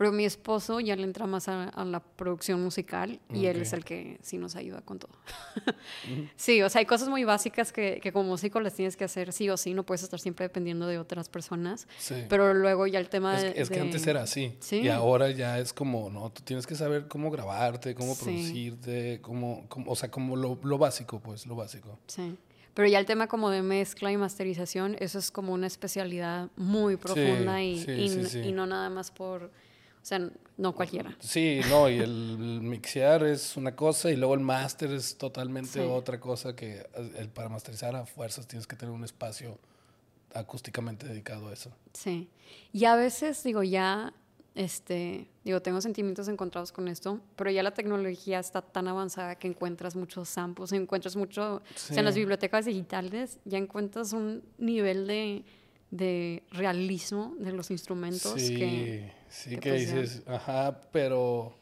Pero 0.04 0.12
mi 0.12 0.26
esposo 0.26 0.82
ya 0.82 0.98
le 0.98 1.04
entra 1.04 1.28
más 1.28 1.48
a, 1.48 1.70
a 1.70 1.86
la 1.86 2.02
producción 2.02 2.62
musical 2.62 3.22
y 3.34 3.46
él 3.46 3.62
es 3.62 3.72
el 3.72 3.86
que 3.86 4.18
sí 4.22 4.38
nos 4.38 4.58
ayuda 4.58 4.82
con 4.82 5.00
todo. 5.00 5.14
sí, 6.36 6.62
o 6.62 6.68
sea, 6.70 6.80
hay 6.80 6.86
cosas 6.86 7.08
muy 7.08 7.24
básicas 7.24 7.72
que, 7.72 8.02
que 8.02 8.12
como 8.12 8.28
músico 8.28 8.60
las 8.60 8.74
tienes 8.74 8.98
que 8.98 9.06
hacer 9.06 9.32
sí 9.32 9.50
o 9.50 9.56
sí, 9.56 9.74
no 9.74 9.84
puedes 9.86 10.04
estar 10.04 10.20
siempre 10.20 10.44
dependiendo 10.44 10.88
de 10.88 10.98
otras 11.00 11.30
personas. 11.30 11.88
Sí. 12.00 12.16
Pero 12.28 12.54
luego 12.54 12.86
ya 12.86 13.00
el 13.00 13.08
tema 13.08 13.38
Es, 13.38 13.44
de... 13.44 13.62
es 13.62 13.70
que 13.70 13.76
de- 13.76 13.82
antes 13.82 14.06
era 14.06 14.24
así. 14.24 14.58
Sí. 14.60 14.82
Y 14.82 14.90
ahora 14.90 15.32
ya 15.32 15.58
es 15.60 15.72
como, 15.72 16.10
no, 16.10 16.30
tú 16.32 16.42
tienes 16.44 16.68
que 16.68 16.76
saber 16.76 17.08
cómo 17.08 17.32
grabarte, 17.32 17.96
cómo 17.96 18.14
Sí. 18.16 18.26
producirte, 18.26 19.20
cómo, 19.22 19.66
cómo- 19.70 19.90
o 19.90 19.96
sea, 19.96 20.12
como 20.12 20.36
lo, 20.36 20.60
lo 20.64 20.78
básico, 20.78 21.22
pues, 21.22 21.48
lo 21.48 21.56
básico. 21.56 21.98
Sí. 22.08 22.36
Pero 22.74 22.88
ya 22.88 22.98
el 23.00 23.06
tema 23.06 23.28
como 23.28 23.52
de 23.52 23.62
mezcla 23.62 24.12
y 24.12 24.18
masterización, 24.18 24.96
eso 25.00 25.20
es 25.20 25.30
como 25.32 25.54
una 25.54 25.68
especialidad 25.68 26.50
muy 26.56 26.98
profunda 26.98 27.62
y, 27.62 27.80
sí, 27.80 27.92
y, 27.92 28.10
sí, 28.10 28.16
n- 28.20 28.30
sí. 28.30 28.40
y 28.40 28.52
no 28.52 28.66
nada 28.66 28.90
más 28.90 29.12
por... 29.12 29.52
O 30.04 30.06
sea, 30.06 30.20
no 30.58 30.76
cualquiera. 30.76 31.16
Sí, 31.22 31.62
no, 31.70 31.90
y 31.90 31.98
el, 32.00 32.38
mixear 32.62 33.24
es 33.24 33.56
una 33.56 33.74
cosa 33.74 34.12
y 34.12 34.18
luego 34.18 34.34
el 34.34 34.42
máster 34.42 34.92
es 34.92 35.18
totalmente 35.18 35.70
Sí. 35.72 35.80
otra 35.80 36.20
cosa 36.20 36.54
que 36.56 36.80
eh, 36.80 37.12
el, 37.20 37.30
para 37.30 37.48
masterizar 37.48 37.96
a 37.96 38.06
fuerzas 38.06 38.46
tienes 38.46 38.68
que 38.68 38.76
tener 38.76 38.94
un 38.94 39.06
espacio 39.06 39.58
acústicamente 40.34 41.08
dedicado 41.08 41.48
a 41.48 41.54
eso. 41.54 41.72
Sí. 41.94 42.30
Y 42.74 42.84
a 42.86 42.96
veces, 42.96 43.42
digo, 43.44 43.64
ya, 43.64 44.14
este, 44.56 45.30
digo, 45.46 45.62
tengo 45.62 45.80
sentimientos 45.80 46.28
encontrados 46.28 46.72
con 46.74 46.88
esto, 46.90 47.22
pero 47.38 47.50
ya 47.50 47.64
la 47.64 47.74
tecnología 47.74 48.40
está 48.40 48.62
tan 48.62 48.90
avanzada 48.90 49.36
que 49.36 49.48
encuentras 49.48 49.96
muchos 49.96 50.28
samples, 50.28 50.72
encuentras 50.74 51.16
mucho, 51.16 51.56
o 51.56 51.62
sea, 51.76 52.00
en 52.00 52.06
las 52.06 52.16
bibliotecas 52.16 52.66
digitales 52.66 53.40
ya 53.46 53.58
encuentras 53.58 54.12
un 54.12 54.44
nivel 54.58 55.08
de, 55.08 55.46
de 55.98 56.42
realismo 56.52 57.36
de 57.40 57.52
los 57.52 57.70
instrumentos 57.70 58.42
Sí, 58.42 58.56
que... 58.56 59.12
sí 59.30 59.50
que 59.52 59.60
que 59.60 59.70
pues 59.70 59.88
ya- 59.88 59.96
dices, 60.02 60.24
ajá, 60.28 60.82
pero 60.92 61.56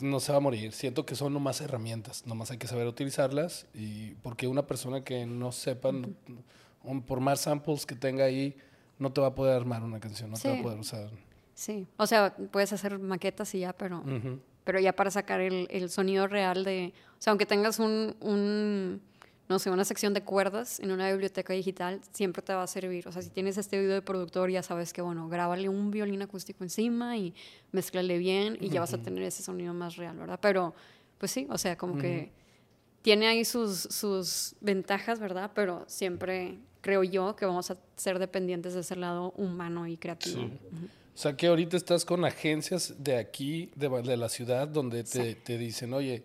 no 0.00 0.20
se 0.20 0.30
va 0.30 0.38
a 0.38 0.40
morir. 0.40 0.72
Siento 0.72 1.04
que 1.04 1.16
son 1.16 1.32
nomás 1.32 1.60
herramientas, 1.60 2.24
nomás 2.26 2.50
hay 2.52 2.58
que 2.58 2.68
saber 2.68 2.86
utilizarlas 2.86 3.66
y 3.74 4.14
porque 4.22 4.46
una 4.46 4.64
persona 4.66 5.02
que 5.02 5.26
no 5.26 5.50
sepa, 5.50 5.90
no- 5.90 7.02
por 7.06 7.18
más 7.20 7.40
samples 7.40 7.84
que 7.84 7.96
tenga 7.96 8.24
ahí, 8.24 8.56
no 8.98 9.12
te 9.12 9.20
va 9.20 9.28
a 9.28 9.34
poder 9.34 9.56
armar 9.56 9.82
una 9.82 9.98
canción, 9.98 10.30
no 10.30 10.36
te 10.38 10.48
va 10.48 10.58
a 10.58 10.62
poder 10.62 10.78
usar. 10.78 11.10
Sí, 11.54 11.86
o 11.96 12.06
sea, 12.06 12.34
puedes 12.52 12.72
hacer 12.72 12.98
maquetas 13.00 13.52
y 13.56 13.60
ya, 13.60 13.72
pero... 13.72 14.04
Pero 14.64 14.78
ya 14.78 14.92
para 14.94 15.10
sacar 15.10 15.40
el, 15.40 15.66
el 15.72 15.90
sonido 15.90 16.28
real 16.28 16.62
de, 16.62 16.92
o 17.18 17.20
sea, 17.20 17.32
aunque 17.32 17.46
tengas 17.46 17.80
un, 17.80 18.14
un, 18.20 19.02
no 19.48 19.58
sé, 19.58 19.70
una 19.70 19.84
sección 19.84 20.14
de 20.14 20.22
cuerdas 20.22 20.80
en 20.80 20.90
una 20.92 21.10
biblioteca 21.10 21.52
digital, 21.52 22.00
siempre 22.12 22.42
te 22.42 22.54
va 22.54 22.62
a 22.62 22.66
servir. 22.66 23.06
O 23.08 23.12
sea, 23.12 23.22
si 23.22 23.30
tienes 23.30 23.58
este 23.58 23.78
oído 23.78 23.92
de 23.92 24.02
productor, 24.02 24.50
ya 24.50 24.62
sabes 24.62 24.92
que, 24.92 25.02
bueno, 25.02 25.28
grábale 25.28 25.68
un 25.68 25.90
violín 25.90 26.22
acústico 26.22 26.64
encima 26.64 27.16
y 27.16 27.34
mezclale 27.72 28.18
bien 28.18 28.56
y 28.60 28.68
ya 28.68 28.80
vas 28.80 28.94
a 28.94 28.98
tener 28.98 29.22
ese 29.24 29.42
sonido 29.42 29.74
más 29.74 29.96
real, 29.96 30.16
¿verdad? 30.16 30.38
Pero, 30.40 30.74
pues 31.18 31.32
sí, 31.32 31.46
o 31.50 31.58
sea, 31.58 31.76
como 31.76 31.98
que 31.98 32.30
tiene 33.02 33.26
ahí 33.26 33.44
sus, 33.44 33.80
sus 33.80 34.54
ventajas, 34.60 35.18
¿verdad? 35.18 35.50
Pero 35.54 35.84
siempre 35.86 36.58
creo 36.80 37.02
yo 37.04 37.36
que 37.36 37.44
vamos 37.44 37.70
a 37.70 37.76
ser 37.96 38.18
dependientes 38.18 38.74
de 38.74 38.80
ese 38.80 38.96
lado 38.96 39.32
humano 39.36 39.86
y 39.86 39.96
creativo. 39.96 40.42
Sí. 40.42 40.52
O 41.14 41.18
sea 41.18 41.36
que 41.36 41.46
ahorita 41.46 41.76
estás 41.76 42.04
con 42.04 42.24
agencias 42.24 42.94
de 42.98 43.18
aquí, 43.18 43.70
de, 43.76 44.16
la 44.16 44.28
ciudad, 44.28 44.66
donde 44.66 45.04
te, 45.04 45.34
Sí. 45.34 45.38
te 45.44 45.58
dicen, 45.58 45.92
oye, 45.92 46.22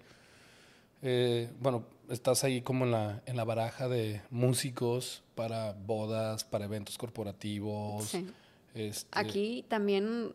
eh, 1.01 1.49
bueno, 1.59 1.83
estás 2.09 2.43
ahí 2.43 2.61
como 2.61 2.85
en 2.85 2.91
la, 2.91 3.21
en 3.25 3.35
la 3.35 3.43
baraja 3.43 3.87
de 3.87 4.21
músicos 4.29 5.23
para 5.35 5.73
bodas, 5.73 6.43
para 6.43 6.65
eventos 6.65 6.97
corporativos. 6.97 8.05
Sí. 8.05 8.27
este, 8.73 9.07
Aquí 9.11 9.65
también 9.67 10.33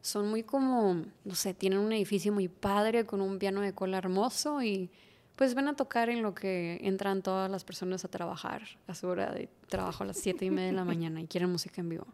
son 0.00 0.28
muy 0.28 0.42
como, 0.42 1.02
no 1.24 1.34
sé, 1.34 1.54
tienen 1.54 1.78
un 1.78 1.92
edificio 1.92 2.32
muy 2.32 2.48
padre 2.48 3.06
con 3.06 3.20
un 3.20 3.38
piano 3.38 3.60
de 3.62 3.72
cola 3.72 3.98
hermoso 3.98 4.62
y 4.62 4.90
pues 5.36 5.54
ven 5.54 5.66
a 5.68 5.74
tocar 5.74 6.10
en 6.10 6.22
lo 6.22 6.34
que 6.34 6.78
entran 6.82 7.22
todas 7.22 7.50
las 7.50 7.64
personas 7.64 8.04
a 8.04 8.08
trabajar 8.08 8.62
a 8.86 8.94
su 8.94 9.08
hora 9.08 9.32
de 9.32 9.48
trabajo 9.68 10.04
a 10.04 10.06
las 10.06 10.18
siete 10.18 10.44
y 10.44 10.50
media 10.50 10.68
de 10.68 10.72
la 10.74 10.84
mañana 10.84 11.20
y 11.20 11.26
quieren 11.26 11.50
música 11.50 11.80
en 11.80 11.88
vivo. 11.88 12.06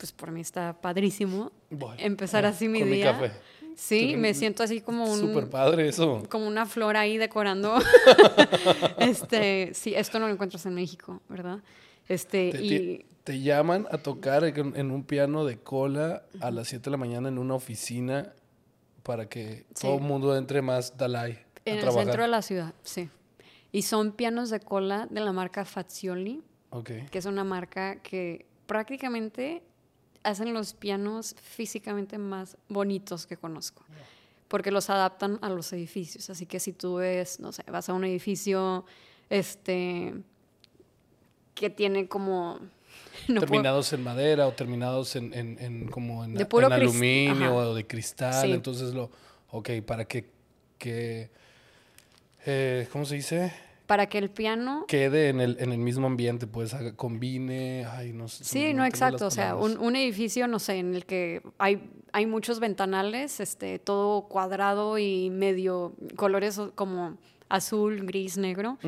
Pues 0.00 0.12
por 0.12 0.30
mí 0.30 0.40
está 0.40 0.72
padrísimo 0.80 1.52
voy, 1.68 1.94
empezar 1.98 2.46
ah, 2.46 2.48
así 2.48 2.68
mi 2.68 2.80
con 2.80 2.90
día. 2.90 3.12
Mi 3.12 3.18
café. 3.28 3.32
Sí, 3.76 4.16
me 4.16 4.32
siento 4.32 4.62
así 4.62 4.80
como 4.80 5.04
un 5.04 5.20
Súper 5.20 5.50
padre 5.50 5.88
eso. 5.90 6.22
como 6.30 6.46
una 6.48 6.64
flor 6.64 6.96
ahí 6.96 7.18
decorando. 7.18 7.76
este, 8.98 9.72
sí, 9.74 9.94
esto 9.94 10.18
no 10.18 10.26
lo 10.26 10.32
encuentras 10.32 10.64
en 10.64 10.74
México, 10.74 11.20
¿verdad? 11.28 11.58
Este, 12.08 12.50
Te, 12.50 12.64
y 12.64 13.04
te 13.24 13.40
llaman 13.40 13.86
a 13.90 13.98
tocar 13.98 14.44
en, 14.44 14.90
un 14.90 15.04
piano 15.04 15.44
de 15.44 15.58
cola 15.58 16.22
a 16.40 16.50
las 16.50 16.68
7 16.68 16.84
de 16.84 16.90
la 16.92 16.96
mañana 16.96 17.28
en 17.28 17.38
una 17.38 17.54
oficina 17.54 18.32
para 19.02 19.28
que 19.28 19.66
Sí. 19.74 19.82
todo 19.82 19.96
el 19.96 20.02
mundo 20.02 20.34
entre 20.36 20.62
más 20.62 20.96
Dalai 20.96 21.38
En 21.66 21.74
el 21.74 21.80
trabajar. 21.80 22.04
centro 22.06 22.22
de 22.22 22.28
la 22.28 22.42
ciudad, 22.42 22.74
sí. 22.82 23.10
Y 23.70 23.82
son 23.82 24.12
pianos 24.12 24.48
de 24.48 24.60
cola 24.60 25.06
de 25.10 25.20
la 25.20 25.32
marca 25.32 25.64
Fazioli, 25.66 26.42
Ok. 26.70 26.90
que 27.10 27.18
es 27.18 27.26
una 27.26 27.44
marca 27.44 27.96
que 28.02 28.46
prácticamente 28.66 29.62
hacen 30.22 30.52
los 30.52 30.74
pianos 30.74 31.34
físicamente 31.42 32.18
más 32.18 32.56
bonitos 32.68 33.26
que 33.26 33.36
conozco. 33.36 33.84
Porque 34.48 34.70
los 34.72 34.90
adaptan 34.90 35.38
a 35.42 35.48
los 35.48 35.72
edificios. 35.72 36.28
Así 36.30 36.44
que 36.46 36.58
si 36.60 36.72
tú 36.72 36.96
ves, 36.96 37.38
no 37.40 37.52
sé, 37.52 37.62
vas 37.70 37.88
a 37.88 37.94
un 37.94 38.04
edificio 38.04 38.84
este, 39.30 40.14
que 41.54 41.70
tiene 41.70 42.08
como... 42.08 42.58
no 43.28 43.34
puedo- 43.36 43.40
terminados 43.40 43.92
en 43.92 44.02
madera 44.02 44.46
o 44.48 44.52
terminados 44.52 45.14
en, 45.16 45.32
en- 45.34 45.56
en 45.60 45.88
como 45.88 46.24
en, 46.24 46.34
De 46.34 46.46
puro 46.46 46.66
en 46.66 46.72
aluminio 46.72 47.46
ajá. 47.46 47.54
o 47.54 47.74
de 47.74 47.86
cristal. 47.86 48.44
Sí. 48.46 48.52
Entonces 48.52 48.92
lo, 48.92 49.10
ok, 49.52 49.70
para 49.86 50.04
que, 50.04 50.28
que 50.78 51.30
eh, 52.46 52.88
¿cómo 52.90 53.04
se 53.04 53.14
dice? 53.16 53.52
Para 53.90 54.06
que 54.06 54.18
el 54.18 54.30
piano 54.30 54.84
Quede 54.86 55.30
en 55.30 55.40
el, 55.40 55.56
en 55.58 55.72
el 55.72 55.78
mismo 55.78 56.06
ambiente, 56.06 56.46
pues 56.46 56.76
combine, 56.94 57.84
ay, 57.86 58.12
no 58.12 58.28
sé. 58.28 58.44
Sí, 58.44 58.72
no, 58.72 58.84
exacto. 58.84 59.26
O 59.26 59.32
sea, 59.32 59.56
un, 59.56 59.78
un 59.78 59.96
edificio, 59.96 60.46
no 60.46 60.60
sé, 60.60 60.76
en 60.76 60.94
el 60.94 61.06
que 61.06 61.42
hay, 61.58 61.90
hay 62.12 62.24
muchos 62.24 62.60
ventanales, 62.60 63.40
este, 63.40 63.80
todo 63.80 64.28
cuadrado 64.28 64.96
y 64.96 65.30
medio 65.30 65.96
colores 66.14 66.60
como 66.76 67.18
azul, 67.48 68.06
gris, 68.06 68.38
negro. 68.38 68.78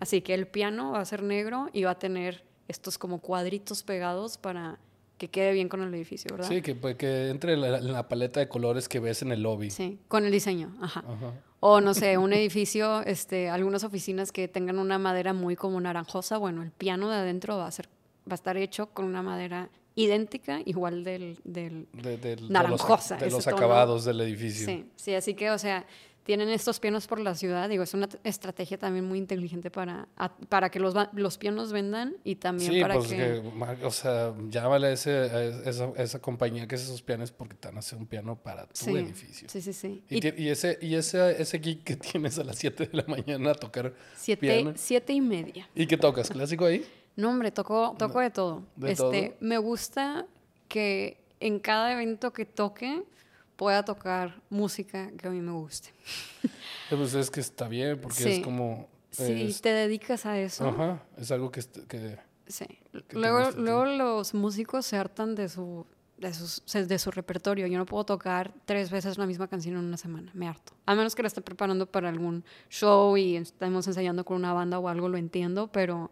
Así 0.00 0.22
que 0.22 0.34
el 0.34 0.48
piano 0.48 0.90
va 0.90 1.02
a 1.02 1.04
ser 1.04 1.22
negro 1.22 1.68
y 1.72 1.84
va 1.84 1.92
a 1.92 1.98
tener 2.00 2.42
estos 2.66 2.98
como 2.98 3.20
cuadritos 3.20 3.84
pegados 3.84 4.38
para 4.38 4.80
que 5.18 5.28
quede 5.28 5.52
bien 5.52 5.68
con 5.68 5.82
el 5.82 5.94
edificio, 5.94 6.32
¿verdad? 6.32 6.48
Sí, 6.48 6.62
que, 6.62 6.74
pues, 6.74 6.96
que 6.96 7.28
entre 7.28 7.52
en 7.52 7.60
la, 7.60 7.80
la 7.80 8.08
paleta 8.08 8.40
de 8.40 8.48
colores 8.48 8.88
que 8.88 8.98
ves 8.98 9.22
en 9.22 9.30
el 9.30 9.40
lobby. 9.40 9.70
Sí, 9.70 10.00
con 10.08 10.24
el 10.24 10.32
diseño, 10.32 10.74
ajá. 10.80 11.04
Ajá. 11.06 11.32
O 11.60 11.80
no 11.80 11.92
sé, 11.94 12.18
un 12.18 12.32
edificio, 12.32 13.02
este, 13.04 13.48
algunas 13.50 13.82
oficinas 13.84 14.30
que 14.30 14.46
tengan 14.46 14.78
una 14.78 14.98
madera 14.98 15.32
muy 15.32 15.56
como 15.56 15.80
naranjosa, 15.80 16.38
bueno, 16.38 16.62
el 16.62 16.70
piano 16.70 17.08
de 17.10 17.16
adentro 17.16 17.56
va 17.58 17.66
a 17.66 17.70
ser, 17.72 17.88
va 18.28 18.32
a 18.32 18.34
estar 18.34 18.56
hecho 18.56 18.86
con 18.90 19.04
una 19.06 19.22
madera 19.22 19.68
idéntica, 19.96 20.60
igual 20.64 21.02
del, 21.02 21.40
del 21.42 21.88
De, 21.92 22.10
del- 22.16 22.20
de 22.20 22.36
los- 22.42 22.50
Naranjosa, 22.50 23.16
De 23.16 23.28
los, 23.30 23.46
acabados 23.48 24.04
del 24.04 24.20
edificio. 24.20 24.66
Sí, 24.66 24.84
sí, 24.94 25.14
así 25.16 25.34
que, 25.34 25.50
o 25.50 25.58
sea, 25.58 25.84
tienen 26.28 26.50
estos 26.50 26.78
pianos 26.78 27.06
por 27.06 27.20
la 27.20 27.34
ciudad. 27.34 27.70
Digo, 27.70 27.82
es 27.82 27.94
una 27.94 28.06
estrategia 28.22 28.76
también 28.76 29.06
muy 29.06 29.16
inteligente 29.16 29.70
para, 29.70 30.08
a- 30.14 30.36
para 30.36 30.70
que 30.70 30.78
los, 30.78 30.92
los 31.14 31.38
pianos 31.38 31.72
vendan 31.72 32.16
y 32.22 32.34
también 32.36 32.70
Sí, 32.74 32.80
para 32.82 32.96
pues 32.96 33.08
que... 33.08 33.16
que, 33.16 33.86
o 33.86 33.90
sea, 33.90 34.34
llámale 34.50 34.88
a, 34.88 34.92
ese, 34.92 35.10
a 35.10 35.42
esa, 35.70 35.90
esa 35.96 36.18
compañía 36.20 36.68
que 36.68 36.74
hace 36.74 36.84
esos 36.84 37.00
pianos 37.00 37.32
porque 37.32 37.54
te 37.54 37.68
van 37.68 37.76
a 37.76 37.78
hacer 37.78 37.98
un 37.98 38.06
piano 38.06 38.36
para 38.36 38.66
tu 38.66 38.72
sí, 38.74 38.90
edificio. 38.90 39.48
Sí, 39.48 39.62
sí, 39.62 39.72
sí. 39.72 40.02
Y, 40.10 40.18
Y 40.18 40.20
ti- 40.20 40.34
y 40.36 40.48
ese, 40.50 40.78
y 40.82 40.96
ese, 40.96 41.40
ese 41.40 41.58
geek 41.60 41.82
que 41.82 41.96
tienes 42.12 42.38
a 42.38 42.44
las 42.44 42.58
7 42.58 42.84
de 42.88 42.94
la 42.98 43.04
mañana 43.08 43.52
a 43.52 43.54
tocar 43.54 43.94
siete, 44.14 44.40
piano. 44.42 44.74
siete 44.76 45.14
y 45.14 45.22
media. 45.22 45.66
¿Y 45.74 45.86
qué 45.86 45.96
tocas? 45.96 46.28
¿Clásico 46.28 46.66
ahí? 46.66 46.84
No, 47.16 47.30
hombre, 47.30 47.50
toco, 47.52 47.96
toco 47.98 48.20
de 48.20 48.28
todo. 48.30 48.64
¿De 48.76 48.92
este, 48.92 49.02
todo? 49.30 49.36
Me 49.40 49.56
gusta 49.56 50.26
que 50.68 51.16
en 51.40 51.58
cada 51.58 51.90
evento 51.94 52.34
que 52.34 52.44
toque 52.44 53.02
pueda 53.58 53.84
tocar 53.84 54.40
música 54.48 55.10
que 55.18 55.26
a 55.28 55.30
mí 55.30 55.40
me 55.42 55.52
guste. 55.52 55.90
Pues 56.88 57.12
es 57.12 57.30
que 57.30 57.40
está 57.40 57.68
bien 57.68 58.00
porque 58.00 58.22
Sí. 58.22 58.28
es 58.30 58.40
como... 58.40 58.88
Si 59.10 59.52
te 59.60 59.70
dedicas 59.74 60.24
a 60.24 60.38
eso, 60.38 60.66
Ajá, 60.68 61.02
es 61.18 61.30
algo 61.30 61.50
que... 61.50 61.60
que 61.86 62.18
sí. 62.46 62.64
Luego, 63.10 63.50
luego 63.50 63.84
los 63.84 64.32
músicos 64.32 64.86
se 64.86 64.96
hartan 64.96 65.34
de 65.34 65.48
su, 65.50 65.84
de, 66.18 66.32
sus- 66.32 66.62
de 66.66 66.98
su 66.98 67.10
repertorio. 67.10 67.66
Yo 67.66 67.76
no 67.78 67.84
puedo 67.84 68.04
tocar 68.04 68.54
tres 68.64 68.90
veces 68.90 69.18
la 69.18 69.26
misma 69.26 69.48
canción 69.48 69.74
en 69.76 69.84
una 69.84 69.96
semana, 69.98 70.30
me 70.34 70.48
harto. 70.48 70.72
A 70.86 70.94
menos 70.94 71.14
que 71.14 71.22
la 71.22 71.28
esté 71.28 71.42
preparando 71.42 71.84
para 71.90 72.08
algún 72.08 72.42
show 72.70 73.16
y 73.18 73.36
estemos 73.36 73.86
ensayando 73.86 74.24
con 74.24 74.36
una 74.38 74.52
banda 74.54 74.78
o 74.78 74.88
algo, 74.88 75.08
lo 75.10 75.18
entiendo, 75.18 75.68
pero, 75.72 76.10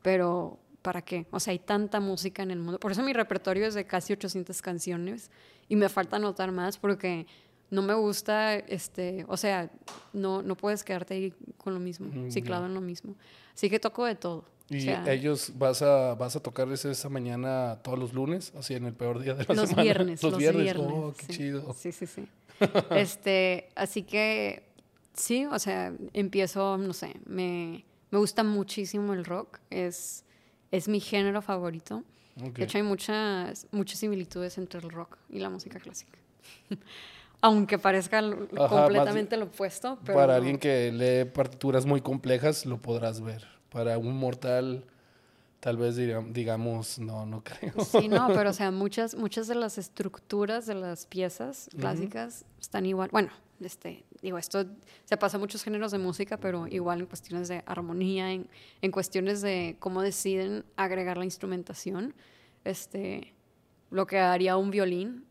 pero 0.00 0.58
¿para 0.84 1.02
qué? 1.02 1.26
O 1.30 1.40
sea, 1.40 1.52
hay 1.52 1.58
tanta 1.58 1.98
música 1.98 2.42
en 2.42 2.50
el 2.50 2.58
mundo. 2.60 2.78
Por 2.78 2.92
eso 2.92 3.02
mi 3.02 3.12
repertorio 3.14 3.66
es 3.66 3.72
de 3.74 3.86
casi 3.86 4.12
800 4.12 4.60
canciones 4.60 5.30
y 5.68 5.76
me 5.76 5.88
falta 5.88 6.16
anotar 6.16 6.52
más 6.52 6.76
porque 6.76 7.26
no 7.70 7.80
me 7.80 7.94
gusta, 7.94 8.54
este, 8.54 9.24
o 9.26 9.36
sea, 9.38 9.70
no, 10.12 10.42
no 10.42 10.54
puedes 10.56 10.84
quedarte 10.84 11.14
ahí 11.14 11.32
con 11.56 11.72
lo 11.72 11.80
mismo, 11.80 12.08
Mm, 12.12 12.30
ciclado 12.30 12.66
en 12.66 12.74
lo 12.74 12.82
mismo. 12.82 13.16
Así 13.54 13.70
que 13.70 13.80
toco 13.80 14.04
de 14.04 14.14
todo. 14.14 14.44
O 14.70 14.74
Y 14.74 14.82
sea, 14.82 15.10
ellos 15.10 15.52
vas 15.56 15.80
a 15.82 16.14
vas 16.14 16.36
a 16.36 16.40
tocarles 16.40 16.84
esa 16.84 17.08
mañana 17.08 17.78
todos 17.82 17.98
los 17.98 18.12
lunes, 18.12 18.52
así 18.56 18.74
en 18.74 18.84
el 18.84 18.92
peor 18.94 19.20
día 19.20 19.34
de 19.34 19.44
la 19.46 19.54
los 19.54 19.70
semana. 19.70 19.82
viernes, 19.82 20.22
los, 20.22 20.32
los 20.32 20.38
viernes. 20.38 20.62
viernes. 20.64 20.86
Oh, 20.92 21.14
qué 21.16 21.26
sí. 21.26 21.32
chido. 21.32 21.72
Sí, 21.74 21.92
sí, 21.92 22.06
sí. 22.06 22.28
este, 22.90 23.70
así 23.74 24.02
que 24.02 24.68
sí, 25.14 25.46
o 25.46 25.58
sea, 25.58 25.92
empiezo, 26.12 26.76
no 26.78 26.92
sé, 26.92 27.14
me, 27.26 27.84
me 28.10 28.18
gusta 28.18 28.44
muchísimo 28.44 29.12
el 29.14 29.24
rock, 29.24 29.58
es, 29.70 30.24
es 30.76 30.88
mi 30.88 31.00
género 31.00 31.40
favorito. 31.42 32.02
De 32.36 32.64
hecho, 32.64 32.78
hay 32.78 32.82
muchas, 32.84 33.66
muchas 33.70 33.98
similitudes 34.00 34.58
entre 34.58 34.80
el 34.80 34.90
rock 34.90 35.16
y 35.30 35.38
la 35.38 35.48
música 35.50 35.78
clásica. 35.78 36.18
Aunque 37.40 37.78
parezca 37.78 38.18
Ajá, 38.18 38.68
completamente 38.68 39.36
lo 39.36 39.44
opuesto, 39.46 39.98
pero 40.04 40.18
Para 40.18 40.32
no. 40.32 40.38
alguien 40.38 40.58
que 40.58 40.90
lee 40.90 41.30
partituras 41.30 41.84
muy 41.84 42.00
complejas, 42.00 42.64
lo 42.66 42.78
podrás 42.78 43.20
ver. 43.20 43.46
Para 43.70 43.98
un 43.98 44.16
mortal, 44.16 44.84
tal 45.60 45.76
vez 45.76 45.96
diga- 45.96 46.24
digamos, 46.32 46.98
no, 46.98 47.26
no 47.26 47.42
creo. 47.44 47.74
Sí, 47.80 48.08
no, 48.08 48.28
pero 48.34 48.50
o 48.50 48.52
sea, 48.54 48.70
muchas, 48.70 49.14
muchas 49.14 49.46
de 49.46 49.54
las 49.56 49.76
estructuras 49.78 50.66
de 50.66 50.74
las 50.74 51.06
piezas 51.06 51.68
clásicas 51.78 52.44
están 52.60 52.86
igual. 52.86 53.10
Bueno, 53.12 53.28
este, 53.60 54.04
digo, 54.22 54.38
esto 54.38 54.64
se 55.04 55.16
pasa 55.16 55.36
a 55.36 55.40
muchos 55.40 55.62
géneros 55.62 55.92
de 55.92 55.98
música, 55.98 56.38
pero 56.38 56.66
igual 56.66 57.00
en 57.00 57.06
cuestiones 57.06 57.48
de 57.48 57.62
armonía, 57.66 58.32
en, 58.32 58.48
en 58.82 58.90
cuestiones 58.90 59.40
de 59.42 59.76
cómo 59.78 60.02
deciden 60.02 60.64
agregar 60.76 61.16
la 61.16 61.24
instrumentación. 61.24 62.14
Este, 62.64 63.32
lo 63.90 64.06
que 64.06 64.18
haría 64.18 64.56
un 64.56 64.70
violín 64.70 65.24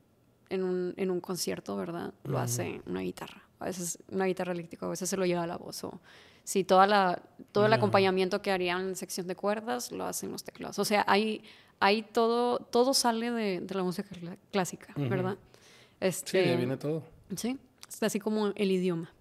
en 0.50 0.64
un, 0.64 0.94
en 0.98 1.10
un 1.12 1.20
concierto, 1.20 1.76
¿verdad? 1.76 2.14
Lo 2.24 2.38
hace 2.40 2.82
una 2.86 3.02
guitarra. 3.02 3.42
A 3.60 3.66
veces 3.66 3.98
una 4.10 4.26
guitarra 4.26 4.52
eléctrica, 4.54 4.86
a 4.86 4.90
veces 4.90 5.10
se 5.10 5.18
lo 5.18 5.26
lleva 5.26 5.48
la 5.48 5.58
voz. 5.58 5.84
O 5.84 6.00
si 6.44 6.64
toda 6.64 6.86
la, 6.86 7.22
todo 7.52 7.66
el 7.66 7.74
acompañamiento 7.74 8.42
que 8.42 8.52
harían 8.52 8.90
en 8.90 8.96
sección 8.96 9.28
de 9.28 9.36
cuerdas 9.36 9.92
lo 9.92 10.06
hacen 10.06 10.32
los 10.32 10.44
teclados. 10.44 10.78
O 10.80 10.86
sea, 10.86 11.04
hay, 11.08 11.44
hay 11.80 12.04
todo, 12.04 12.60
todo 12.60 12.94
sale 12.94 13.32
de, 13.32 13.62
de 13.62 13.76
la 13.76 13.84
música 13.84 14.10
clásica, 14.52 14.94
Ujú. 14.98 15.10
¿verdad? 15.10 15.38
Sí, 15.38 15.58
Este, 16.02 16.50
ahí 16.52 16.58
viene 16.58 16.78
todo. 16.78 17.04
Sí, 17.36 17.58
así 18.02 18.20
como 18.20 18.48
el 18.48 18.72
idioma. 18.72 19.12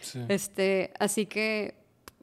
Sí. 0.00 0.20
Este, 0.28 0.92
así 0.98 1.26
que, 1.26 1.74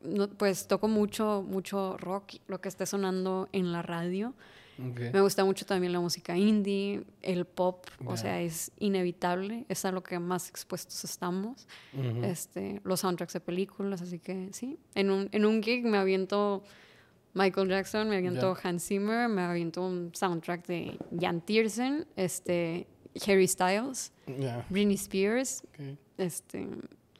no, 0.04 0.30
pues 0.30 0.68
toco 0.68 0.88
mucho, 0.88 1.44
mucho 1.48 1.98
rock, 1.98 2.36
lo 2.48 2.62
que 2.62 2.70
esté 2.70 2.86
sonando 2.86 3.50
en 3.52 3.72
la 3.72 3.82
radio. 3.82 4.34
Me 4.78 5.22
gusta 5.22 5.46
mucho 5.46 5.66
también 5.66 5.94
la 5.94 6.00
música 6.00 6.36
indie, 6.36 7.04
el 7.22 7.46
pop, 7.46 7.86
o 8.04 8.18
sea, 8.18 8.42
es 8.42 8.72
inevitable, 8.80 9.66
es 9.70 9.86
a 9.86 9.92
lo 9.92 10.02
que 10.02 10.18
más 10.18 10.50
expuestos 10.50 11.04
estamos. 11.04 11.68
Este, 12.24 12.82
los 12.84 13.02
soundtracks 13.02 13.34
de 13.34 13.42
películas, 13.42 14.02
así 14.02 14.18
que 14.18 14.50
sí. 14.54 14.80
En 14.96 15.12
un, 15.12 15.30
en 15.34 15.46
un 15.46 15.62
gig 15.62 15.86
me 15.86 15.98
aviento 15.98 16.64
Michael 17.34 17.70
Jackson, 17.70 18.10
me 18.10 18.18
aviento 18.18 18.58
Hans 18.62 18.88
Zimmer, 18.88 19.30
me 19.30 19.44
aviento 19.44 19.86
un 19.86 20.12
soundtrack 20.14 20.66
de 20.66 20.98
Jan 21.20 21.42
Tiersen, 21.42 22.08
este, 22.16 22.88
Harry 23.28 23.48
Styles, 23.48 24.12
Ya. 24.40 24.66
Britney 24.70 24.96
Spears, 24.96 25.64
ok. 25.74 25.98
este, 26.18 26.68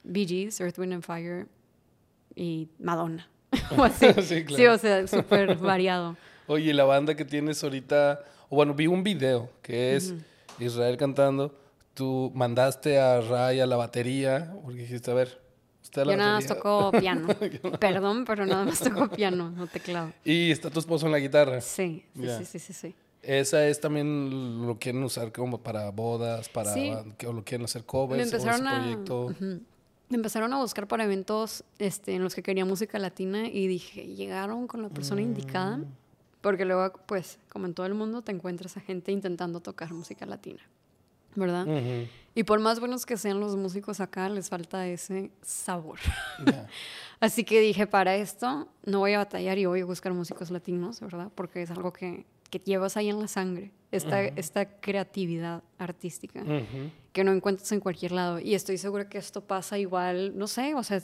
Bee 0.04 0.26
Gees, 0.26 0.60
Earth, 0.62 0.78
Wind 0.80 0.94
and 0.94 1.04
Fire 1.04 1.48
y 2.36 2.70
Madonna. 2.80 3.28
o 3.78 3.84
así. 3.84 4.08
Sí, 4.14 4.22
Sí, 4.22 4.44
claro. 4.46 4.74
o 4.74 4.78
sea, 4.78 5.08
súper 5.08 5.56
variado. 5.58 6.16
Oye, 6.48 6.74
la 6.74 6.86
banda 6.86 7.16
que 7.16 7.26
tienes 7.26 7.64
ahorita, 7.64 8.24
o 8.50 8.56
bueno, 8.56 8.74
vi 8.74 8.88
un 8.88 9.04
video 9.04 9.50
que 9.62 9.96
es 9.96 10.14
Israel 10.60 10.98
cantando. 10.98 11.58
Tú 11.94 12.32
mandaste 12.34 12.98
a 13.00 13.20
Ray 13.22 13.60
a 13.60 13.66
la 13.66 13.76
batería, 13.76 14.54
porque 14.64 14.80
dijiste, 14.82 15.12
a 15.12 15.14
ver, 15.14 15.42
usted 15.84 16.02
a 16.02 16.06
la 16.06 16.12
Yo 16.14 16.18
nada 16.18 16.34
más 16.36 16.46
toco 16.48 16.92
piano. 16.92 17.28
Perdón, 17.80 18.24
pero 18.26 18.46
nada 18.46 18.64
más 18.64 18.80
toco 18.80 19.10
piano, 19.10 19.52
no 19.52 19.68
teclado. 19.68 20.14
Y 20.24 20.52
está 20.52 20.70
tu 20.70 20.80
esposo 20.80 21.06
en 21.06 21.12
la 21.12 21.20
guitarra. 21.20 21.60
Sí, 21.60 22.06
sí, 22.16 22.28
sí, 22.40 22.46
sí, 22.46 22.60
sí, 22.60 22.74
sí. 22.74 22.96
Esa 23.24 23.68
es 23.68 23.80
también 23.80 24.66
lo 24.66 24.80
quieren 24.80 25.04
usar 25.04 25.32
como 25.32 25.60
para 25.62 25.92
bodas, 25.92 26.50
para 26.50 26.74
Sí. 26.74 26.92
o 27.28 27.34
lo 27.34 27.44
quieren 27.44 27.66
hacer 27.66 27.86
covers 27.86 28.20
o 28.22 28.26
ese 28.26 28.36
empezaron 28.36 28.68
a, 28.68 28.80
proyecto. 28.82 29.26
Ujú. 29.28 29.62
Me 30.10 30.16
empezaron 30.18 30.52
a 30.54 30.58
buscar 30.60 30.88
para 30.88 31.04
eventos 31.04 31.64
este, 31.80 32.16
en 32.16 32.24
los 32.24 32.34
que 32.36 32.42
quería 32.44 32.66
música 32.66 32.98
latina 33.00 33.48
y 33.48 33.68
dije, 33.68 34.08
llegaron 34.08 34.68
con 34.68 34.82
la 34.82 34.90
persona 34.90 35.22
indicada, 35.22 35.78
Mm. 35.78 35.86
porque 36.42 36.66
luego, 36.66 36.94
pues, 37.06 37.38
como 37.50 37.66
en 37.68 37.74
todo 37.76 37.86
el 37.86 37.94
mundo, 37.94 38.22
te 38.24 38.32
encuentras 38.32 38.76
a 38.78 38.82
gente 38.82 39.12
intentando 39.12 39.60
tocar 39.62 39.94
música 39.94 40.26
latina, 40.26 40.62
¿verdad? 41.36 41.66
Y 42.34 42.44
por 42.44 42.60
más 42.60 42.80
buenos 42.80 43.06
que 43.06 43.18
sean 43.18 43.40
los 43.40 43.56
músicos 43.56 44.00
acá, 44.02 44.28
les 44.30 44.50
falta 44.50 44.88
ese 44.88 45.32
sabor. 45.44 46.00
Ya. 46.46 46.68
Así 47.20 47.44
que 47.44 47.60
dije, 47.62 47.86
para 47.88 48.16
esto 48.16 48.68
no 48.86 49.00
voy 49.00 49.14
a 49.14 49.20
batallar 49.20 49.58
y 49.60 49.66
voy 49.66 49.82
a 49.82 49.86
buscar 49.86 50.12
músicos 50.14 50.50
latinos, 50.50 51.00
¿verdad? 51.02 51.30
Porque 51.36 51.62
es 51.62 51.70
algo 51.72 51.94
que, 51.94 52.26
que 52.52 52.60
llevas 52.60 52.98
ahí 52.98 53.10
en 53.10 53.20
la 53.20 53.28
sangre, 53.28 53.72
esta, 53.92 54.22
esta 54.24 54.80
creatividad 54.80 55.64
artística 55.80 56.44
que 57.12 57.24
no 57.24 57.32
encuentras 57.34 57.72
en 57.72 57.80
cualquier 57.80 58.12
lado. 58.12 58.40
Y 58.40 58.54
estoy 58.54 58.78
segura 58.78 59.10
que 59.10 59.18
esto 59.18 59.42
pasa 59.42 59.80
igual, 59.80 60.38
no 60.38 60.46
sé, 60.48 60.76
o 60.76 60.84
sea, 60.84 61.02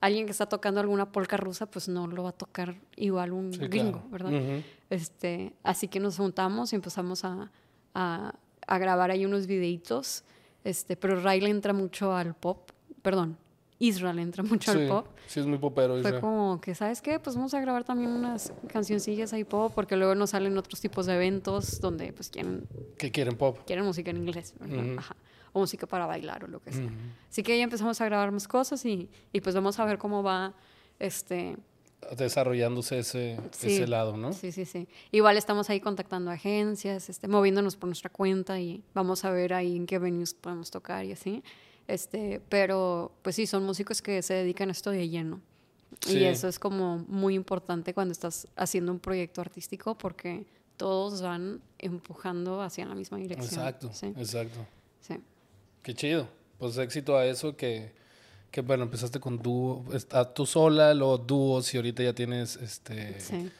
alguien 0.00 0.26
que 0.26 0.32
está 0.32 0.46
tocando 0.46 0.80
alguna 0.80 1.10
polca 1.10 1.36
rusa, 1.36 1.66
pues 1.66 1.88
no 1.88 2.06
lo 2.06 2.22
va 2.22 2.28
a 2.30 2.32
tocar 2.32 2.76
igual 2.96 3.32
un 3.32 3.52
Sí, 3.52 3.58
gringo, 3.60 4.02
claro. 4.10 4.30
¿verdad? 4.30 4.62
Este, 4.90 5.52
así 5.64 5.88
que 5.88 5.98
nos 6.00 6.16
juntamos 6.16 6.72
y 6.72 6.76
empezamos 6.76 7.24
a, 7.24 7.50
a, 7.94 8.34
a 8.66 8.78
grabar 8.78 9.10
ahí 9.10 9.24
unos 9.26 9.46
videitos, 9.46 10.22
este, 10.64 10.96
pero 10.96 11.20
Ray 11.20 11.40
le 11.40 11.50
entra 11.50 11.72
mucho 11.72 12.14
al 12.14 12.34
pop, 12.34 12.70
perdón, 13.02 13.36
Israel 13.80 14.18
entra 14.18 14.42
mucho 14.42 14.72
Sí, 14.72 14.78
al 14.80 14.88
pop. 14.88 15.06
sí, 15.26 15.40
es 15.40 15.46
muy 15.46 15.58
popero. 15.58 15.94
Fue 15.94 16.00
Israel. 16.00 16.20
como 16.20 16.60
que, 16.60 16.74
¿sabes 16.74 17.00
qué? 17.00 17.20
Pues 17.20 17.36
vamos 17.36 17.54
a 17.54 17.60
grabar 17.60 17.84
también 17.84 18.10
unas 18.10 18.52
cancioncillas 18.68 19.32
ahí 19.32 19.44
pop, 19.44 19.72
porque 19.74 19.96
luego 19.96 20.14
nos 20.14 20.30
salen 20.30 20.56
otros 20.58 20.80
tipos 20.80 21.06
de 21.06 21.14
eventos 21.14 21.80
donde 21.80 22.12
pues 22.12 22.28
quieren 22.30 22.66
Que 22.98 23.10
quieren 23.12 23.36
pop. 23.36 23.58
quieren 23.66 23.84
música 23.84 24.10
en 24.10 24.16
inglés, 24.16 24.54
¿verdad? 24.58 24.84
Ujú. 24.84 24.98
Ajá. 24.98 25.16
O 25.52 25.60
música 25.60 25.86
para 25.86 26.06
bailar 26.06 26.44
o 26.44 26.46
lo 26.48 26.60
que 26.60 26.72
sea. 26.72 26.84
Ujú. 26.84 26.92
Así 27.30 27.42
que 27.42 27.56
ya 27.56 27.64
empezamos 27.64 28.00
a 28.00 28.04
grabar 28.04 28.32
más 28.32 28.48
cosas 28.48 28.84
y, 28.84 29.08
y 29.32 29.40
pues 29.40 29.54
vamos 29.54 29.78
a 29.78 29.84
ver 29.84 29.98
cómo 29.98 30.22
va 30.22 30.54
este... 30.98 31.56
Desarrollándose 32.16 33.00
ese, 33.00 33.38
Sí. 33.50 33.72
ese 33.74 33.86
lado, 33.88 34.16
¿no? 34.16 34.32
Sí, 34.32 34.52
sí, 34.52 34.64
sí. 34.64 34.86
Igual 35.10 35.36
estamos 35.36 35.68
ahí 35.68 35.80
contactando 35.80 36.30
agencias, 36.30 37.08
este, 37.08 37.26
moviéndonos 37.28 37.76
por 37.76 37.88
nuestra 37.88 38.08
cuenta 38.08 38.60
y 38.60 38.82
vamos 38.94 39.24
a 39.24 39.30
ver 39.30 39.52
ahí 39.52 39.76
en 39.76 39.86
qué 39.86 39.98
venues 39.98 40.32
podemos 40.34 40.70
tocar 40.70 41.04
y 41.04 41.12
así. 41.12 41.42
Este, 41.88 42.40
pero 42.50 43.12
pues 43.22 43.34
sí, 43.34 43.46
son 43.46 43.64
músicos 43.64 44.02
que 44.02 44.22
se 44.22 44.34
dedican 44.34 44.68
a 44.68 44.72
esto 44.72 44.90
de 44.90 45.08
lleno. 45.08 45.40
Sí. 46.00 46.18
Y 46.18 46.24
eso 46.24 46.46
es 46.46 46.58
como 46.58 46.98
muy 47.08 47.34
importante 47.34 47.94
cuando 47.94 48.12
estás 48.12 48.46
haciendo 48.56 48.92
un 48.92 49.00
proyecto 49.00 49.40
artístico 49.40 49.96
porque 49.96 50.44
todos 50.76 51.22
van 51.22 51.60
empujando 51.78 52.60
hacia 52.62 52.84
la 52.86 52.94
misma 52.94 53.16
dirección. 53.18 53.48
Exacto, 53.48 53.90
Sí, 53.92 54.12
exacto. 54.16 54.64
sí. 55.00 55.14
Qué 55.82 55.94
chido. 55.94 56.28
Pues 56.58 56.76
éxito 56.76 57.16
a 57.16 57.24
eso 57.24 57.56
que, 57.56 57.92
que 58.50 58.60
bueno, 58.60 58.84
empezaste 58.84 59.18
con 59.18 59.38
dúo, 59.38 59.84
tú 60.34 60.44
sola, 60.44 60.92
luego 60.92 61.16
dúos 61.18 61.72
y 61.72 61.78
ahorita 61.78 62.02
ya 62.02 62.12
tienes 62.12 62.56
este 62.56 63.18
sí. 63.18 63.50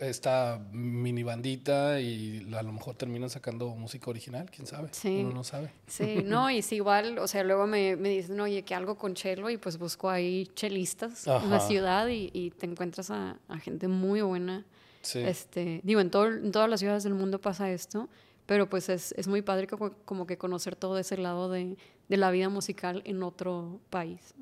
Esta 0.00 0.58
mini 0.72 1.22
bandita 1.22 2.00
y 2.00 2.46
a 2.54 2.62
lo 2.62 2.72
mejor 2.72 2.94
terminas 2.96 3.32
sacando 3.32 3.68
música 3.74 4.10
original, 4.10 4.50
quién 4.50 4.66
sabe. 4.66 4.88
Sí. 4.92 5.20
Uno 5.20 5.34
no 5.34 5.44
sabe. 5.44 5.70
Sí, 5.86 6.22
no, 6.24 6.50
y 6.50 6.62
sí, 6.62 6.76
igual, 6.76 7.18
o 7.18 7.28
sea, 7.28 7.44
luego 7.44 7.66
me, 7.66 7.96
me 7.96 8.08
dicen, 8.08 8.40
oye, 8.40 8.62
que 8.62 8.74
algo 8.74 8.96
con 8.96 9.14
chelo, 9.14 9.50
y 9.50 9.56
pues 9.58 9.78
busco 9.78 10.08
ahí 10.08 10.48
chelistas 10.54 11.26
en 11.26 11.50
la 11.50 11.60
ciudad 11.60 12.08
y, 12.08 12.30
y 12.32 12.50
te 12.50 12.66
encuentras 12.66 13.10
a, 13.10 13.38
a 13.48 13.58
gente 13.58 13.88
muy 13.88 14.22
buena. 14.22 14.64
Sí. 15.02 15.20
Este, 15.20 15.80
digo, 15.84 16.00
en, 16.00 16.10
todo, 16.10 16.26
en 16.26 16.52
todas 16.52 16.68
las 16.68 16.80
ciudades 16.80 17.04
del 17.04 17.14
mundo 17.14 17.40
pasa 17.40 17.70
esto, 17.70 18.08
pero 18.46 18.68
pues 18.68 18.88
es, 18.88 19.12
es 19.16 19.28
muy 19.28 19.42
padre 19.42 19.66
como, 19.66 19.92
como 20.04 20.26
que 20.26 20.36
conocer 20.36 20.76
todo 20.76 20.98
ese 20.98 21.16
lado 21.16 21.50
de, 21.50 21.76
de 22.08 22.16
la 22.16 22.30
vida 22.30 22.48
musical 22.48 23.02
en 23.04 23.22
otro 23.22 23.80
país. 23.90 24.34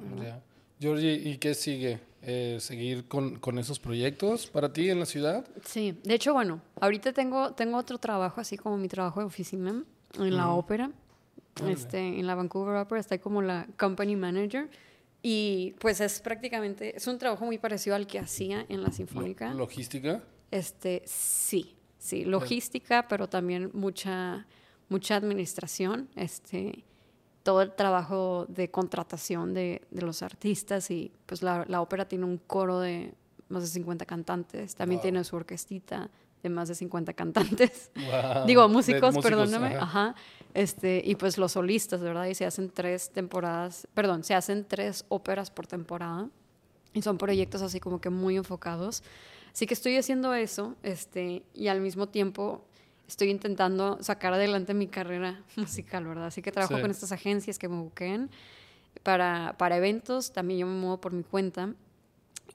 Georgie, 0.81 1.14
¿y 1.14 1.39
qué 1.39 1.55
sigue? 1.55 2.01
Eh, 2.22 2.59
¿Seguir 2.61 3.07
con, 3.07 3.39
con 3.39 3.59
esos 3.59 3.79
proyectos 3.79 4.47
para 4.49 4.72
ti 4.72 4.91
en 4.91 4.99
la 4.99 5.07
ciudad? 5.07 5.47
Sí, 5.64 5.99
de 6.03 6.14
hecho, 6.14 6.33
bueno, 6.35 6.61
ahorita 6.81 7.12
tengo, 7.12 7.53
tengo 7.55 7.79
otro 7.79 7.99
trabajo, 7.99 8.41
así 8.41 8.57
como 8.57 8.76
mi 8.76 8.89
trabajo 8.89 9.20
de 9.20 9.26
oficina 9.26 9.85
en 10.18 10.37
la 10.37 10.51
ópera. 10.51 10.91
Este, 11.66 11.99
en 11.99 12.26
la 12.26 12.35
Vancouver 12.37 12.76
Opera 12.76 13.01
estoy 13.01 13.18
como 13.18 13.43
la 13.43 13.66
company 13.79 14.14
manager. 14.16 14.68
Y 15.22 15.74
pues 15.81 16.01
es 16.01 16.20
prácticamente, 16.20 16.97
es 16.97 17.07
un 17.09 17.18
trabajo 17.18 17.45
muy 17.45 17.59
parecido 17.59 17.97
al 17.97 18.07
que 18.07 18.18
hacía 18.20 18.64
en 18.68 18.83
la 18.83 18.93
Sinfónica. 18.93 19.49
Lo- 19.51 19.59
¿Logística? 19.59 20.22
Este, 20.53 21.03
sí, 21.07 21.74
sí, 21.99 22.24
logística, 22.24 23.07
pero 23.09 23.29
también 23.29 23.70
mucha, 23.74 24.47
mucha 24.89 25.16
administración, 25.16 26.09
este, 26.14 26.85
todo 27.49 27.62
el 27.62 27.72
trabajo 27.72 28.44
de 28.51 28.70
contratación 28.70 29.55
de, 29.55 29.80
de 29.90 30.03
los 30.03 30.20
artistas 30.22 30.90
y 30.90 31.11
pues 31.24 31.40
la, 31.42 31.64
la 31.66 31.80
ópera 31.80 32.07
tiene 32.07 32.26
un 32.26 32.36
coro 32.36 32.78
de 32.78 33.14
más 33.49 33.62
de 33.62 33.68
50 33.68 34.05
cantantes, 34.05 34.74
también 34.74 34.99
Wow. 34.99 35.03
tiene 35.03 35.24
su 35.24 35.34
orquestita 35.34 36.11
de 36.42 36.51
más 36.51 36.68
de 36.68 36.74
50 36.74 37.14
cantantes. 37.14 37.90
Wow. 38.34 38.44
Digo, 38.46 38.68
músicos, 38.68 39.14
músicos, 39.14 39.24
perdóname, 39.24 39.76
ajá. 39.76 40.09
ajá. 40.11 40.14
Este, 40.53 41.01
y 41.03 41.14
pues 41.14 41.38
los 41.38 41.53
solistas, 41.53 42.03
¿verdad? 42.03 42.26
Y 42.26 42.34
se 42.34 42.44
hacen 42.44 42.68
tres 42.68 43.09
temporadas, 43.14 43.88
perdón, 43.94 44.24
se 44.24 44.34
hacen 44.34 44.66
tres 44.68 45.07
óperas 45.09 45.51
por 45.51 45.66
temporada. 45.66 46.28
Y 46.92 47.01
son 47.01 47.16
proyectos 47.16 47.62
así 47.62 47.80
como 47.80 47.99
que 47.99 48.11
muy 48.11 48.36
enfocados. 48.36 49.03
Así 49.55 49.66
que 49.66 49.72
estoy 49.72 49.96
haciendo 49.96 50.34
eso, 50.34 50.74
este, 50.82 51.44
y 51.55 51.68
al 51.68 51.80
mismo 51.80 52.09
tiempo 52.09 52.62
estoy 53.09 53.30
intentando 53.30 53.98
sacar 54.02 54.34
adelante 54.34 54.74
mi 54.74 54.86
carrera 54.86 55.42
musical, 55.56 56.06
¿verdad? 56.06 56.26
Así 56.26 56.42
que 56.42 56.52
trabajo 56.52 56.76
Sí. 56.76 56.80
con 56.80 56.90
estas 56.90 57.11
agencias 57.11 57.59
que 57.59 57.68
me 57.68 57.80
buqueen 57.80 58.30
para, 59.02 59.56
para 59.59 59.76
eventos, 59.78 60.32
también 60.32 60.61
yo 60.61 60.66
me 60.66 60.74
muevo 60.78 61.00
por 61.00 61.12
mi 61.12 61.22
cuenta 61.24 61.74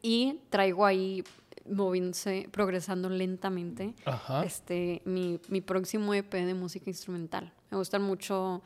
y 0.01 0.39
traigo 0.49 0.85
ahí 0.85 1.23
moviéndose, 1.69 2.49
progresando 2.51 3.09
lentamente 3.09 3.93
Ajá. 4.05 4.43
este, 4.43 5.01
mi, 5.05 5.39
mi 5.47 5.61
próximo 5.61 6.13
EP 6.13 6.33
de 6.45 6.53
música 6.53 6.89
instrumental. 6.89 7.51
Me 7.71 7.77
gustan 7.77 8.01
mucho, 8.01 8.61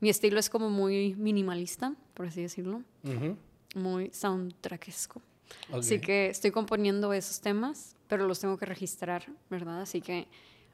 mi 0.00 0.08
estilo 0.08 0.38
es 0.40 0.48
como 0.50 0.70
muy 0.70 1.14
minimalista, 1.16 1.94
por 2.14 2.26
así 2.26 2.40
decirlo, 2.42 2.82
Ujú. 3.04 3.36
muy 3.74 4.10
soundtrackesco. 4.12 5.20
Ok. 5.68 5.78
Así 5.80 6.00
que 6.00 6.28
estoy 6.28 6.50
componiendo 6.50 7.12
esos 7.12 7.40
temas, 7.40 7.94
pero 8.08 8.26
los 8.26 8.40
tengo 8.40 8.56
que 8.56 8.66
registrar, 8.66 9.26
¿verdad? 9.50 9.82
Así 9.82 10.00
que 10.00 10.26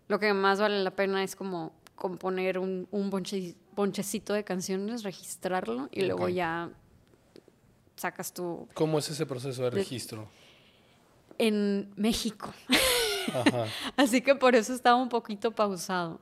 lo 0.08 0.18
que 0.18 0.32
más 0.34 0.60
vale 0.60 0.82
la 0.82 0.90
pena 0.92 1.22
es 1.24 1.34
como 1.36 1.72
componer 1.94 2.58
un, 2.58 2.86
un 2.90 3.10
bonche- 3.10 3.54
bonchecito 3.74 4.32
de 4.34 4.44
canciones, 4.44 5.02
registrarlo 5.02 5.88
y 5.90 6.02
luego 6.02 6.28
ya 6.28 6.70
sacas 7.96 8.32
tu... 8.32 8.68
¿Cómo 8.74 8.98
es 8.98 9.08
ese 9.10 9.24
proceso 9.26 9.62
de 9.64 9.70
registro? 9.70 10.28
En 11.38 11.92
México. 11.96 12.52
Ajá. 13.32 13.66
Así 13.96 14.20
que 14.20 14.34
por 14.34 14.54
eso 14.54 14.72
estaba 14.74 14.96
un 14.96 15.08
poquito 15.08 15.50
pausado. 15.52 16.20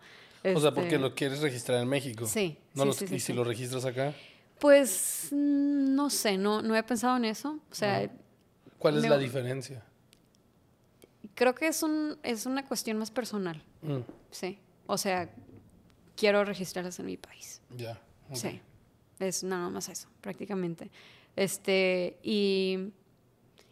O 0.54 0.60
sea, 0.60 0.72
porque 0.72 0.88
Este, 0.94 0.98
lo 0.98 1.14
quieres 1.14 1.40
registrar 1.40 1.80
en 1.80 1.88
México. 1.88 2.26
Sí, 2.26 2.58
¿No 2.74 2.82
sí, 2.82 2.86
los- 2.88 2.96
sí, 2.96 3.06
sí, 3.08 3.14
¿Y 3.16 3.20
si 3.20 3.32
lo 3.32 3.44
registras 3.44 3.84
acá? 3.84 4.12
Pues 4.58 5.28
mm, 5.32 5.94
no 5.94 6.10
sé, 6.10 6.36
no, 6.38 6.62
no 6.62 6.76
he 6.76 6.82
pensado 6.82 7.16
en 7.16 7.24
eso. 7.24 7.58
O 7.70 7.74
sea, 7.74 8.10
¿Cuál 8.78 8.96
es 8.98 9.02
Me- 9.02 9.08
la 9.08 9.18
diferencia? 9.18 9.82
Creo 11.34 11.54
que 11.54 11.66
es, 11.68 11.82
un, 11.82 12.18
es 12.22 12.46
una 12.46 12.64
cuestión 12.66 12.98
más 12.98 13.10
personal, 13.10 13.62
Mm, 13.82 13.98
sí. 14.30 14.58
O 14.86 14.96
sea, 14.98 15.30
quiero 16.16 16.44
registrarlas 16.44 16.98
en 17.00 17.06
mi 17.06 17.16
país. 17.16 17.60
ya. 17.76 18.00
Sí. 18.32 18.60
Es 19.20 19.44
nada 19.44 19.68
más 19.70 19.88
eso, 19.88 20.08
prácticamente. 20.20 20.90
Este, 21.36 22.18
y, 22.22 22.90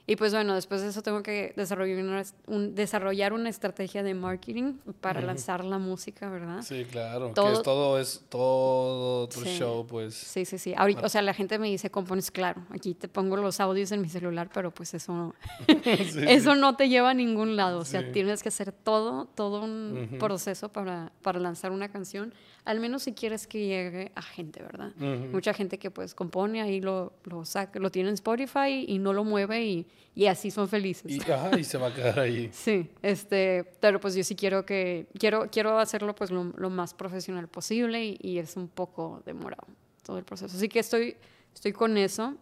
y 0.05 0.16
pues 0.16 0.32
bueno, 0.32 0.55
después 0.57 0.80
de 0.82 0.88
eso 0.88 1.00
tengo 1.03 1.22
que 1.22 1.53
desarrollar 1.57 2.03
una, 2.05 2.22
un- 2.48 2.74
desarrollar 2.74 3.32
una 3.32 3.48
estrategia 3.48 4.03
de 4.03 4.14
marketing 4.14 4.74
para 5.00 5.20
lanzar 5.20 5.64
la 5.64 5.78
música, 5.78 6.28
¿verdad? 6.28 6.62
Sí, 6.62 6.84
claro. 6.90 7.28
que 7.28 7.34
Todo- 7.34 7.53
es 7.53 7.62
todo 7.62 7.98
es 8.00 8.24
todo 8.28 9.22
otro 9.24 9.42
Sí. 9.42 9.57
show, 9.59 9.86
pues. 9.86 10.14
Sí, 10.14 10.44
sí, 10.44 10.59
sí. 10.59 10.74
Ahorita, 10.76 11.03
o 11.07 11.09
sea, 11.09 11.22
la 11.22 11.34
gente 11.34 11.59
me 11.59 11.68
dice, 11.68 11.90
compones 11.90 12.30
claro. 12.32 12.62
Aquí 12.70 12.94
te 12.94 13.07
pongo 13.09 13.36
los 13.36 13.61
audios 13.61 13.92
en 13.92 14.00
mi 14.03 14.09
celular, 14.09 14.50
pero 14.53 14.72
pues 14.72 14.92
eso 14.94 15.12
no, 15.12 15.34
Sí, 16.12 16.20
eso 16.26 16.57
no 16.57 16.76
te 16.76 16.88
lleva 16.88 17.11
a 17.11 17.14
ningún 17.14 17.55
lado. 17.57 17.78
O 17.78 17.84
sea, 17.84 18.11
tienes 18.11 18.42
que 18.42 18.48
hacer 18.48 18.72
todo, 18.72 19.26
todo 19.34 19.62
un 19.62 20.16
proceso 20.18 20.70
para, 20.70 21.12
para 21.22 21.38
lanzar 21.38 21.70
una 21.70 21.90
canción. 21.90 22.34
Al 22.64 22.78
menos 22.78 23.02
si 23.02 23.12
quieres 23.12 23.48
que 23.48 23.66
llegue 23.66 24.12
a 24.14 24.22
gente, 24.22 24.62
¿verdad? 24.62 24.94
Mucha 24.96 25.52
gente 25.52 25.78
que 25.78 25.90
pues 25.90 26.14
compone 26.14 26.62
ahí 26.62 26.80
lo, 26.80 27.12
lo 27.24 27.44
saca, 27.44 27.80
lo 27.80 27.90
tiene 27.90 28.10
en 28.10 28.14
Spotify 28.14 28.84
y 28.86 28.98
no 28.98 29.12
lo 29.12 29.24
mueve 29.24 29.64
y, 29.64 29.86
y 30.14 30.26
así 30.26 30.52
son 30.52 30.68
felices. 30.68 31.10
Y, 31.10 31.30
ajá, 31.30 31.58
y 31.58 31.64
se 31.64 31.76
va 31.76 31.88
a 31.88 31.94
quedar 31.94 32.20
ahí. 32.20 32.50
Sí, 32.52 32.88
este, 33.02 33.64
pero 33.80 33.98
pues 33.98 34.14
yo 34.14 34.22
sí 34.22 34.36
quiero 34.36 34.64
que, 34.64 35.08
quiero, 35.18 35.48
quiero 35.50 35.78
hacerlo 35.78 36.14
pues 36.14 36.30
lo, 36.30 36.44
lo 36.56 36.70
más 36.70 36.94
profesional 36.94 37.48
posible 37.48 38.04
y, 38.04 38.18
y 38.20 38.38
es 38.38 38.56
un 38.56 38.68
poco 38.68 39.22
demorado 39.26 39.66
todo 40.04 40.18
el 40.18 40.24
proceso. 40.24 40.56
Así 40.56 40.68
que 40.68 40.78
estoy, 40.78 41.16
estoy 41.52 41.72
con 41.72 41.96
eso, 41.96 42.36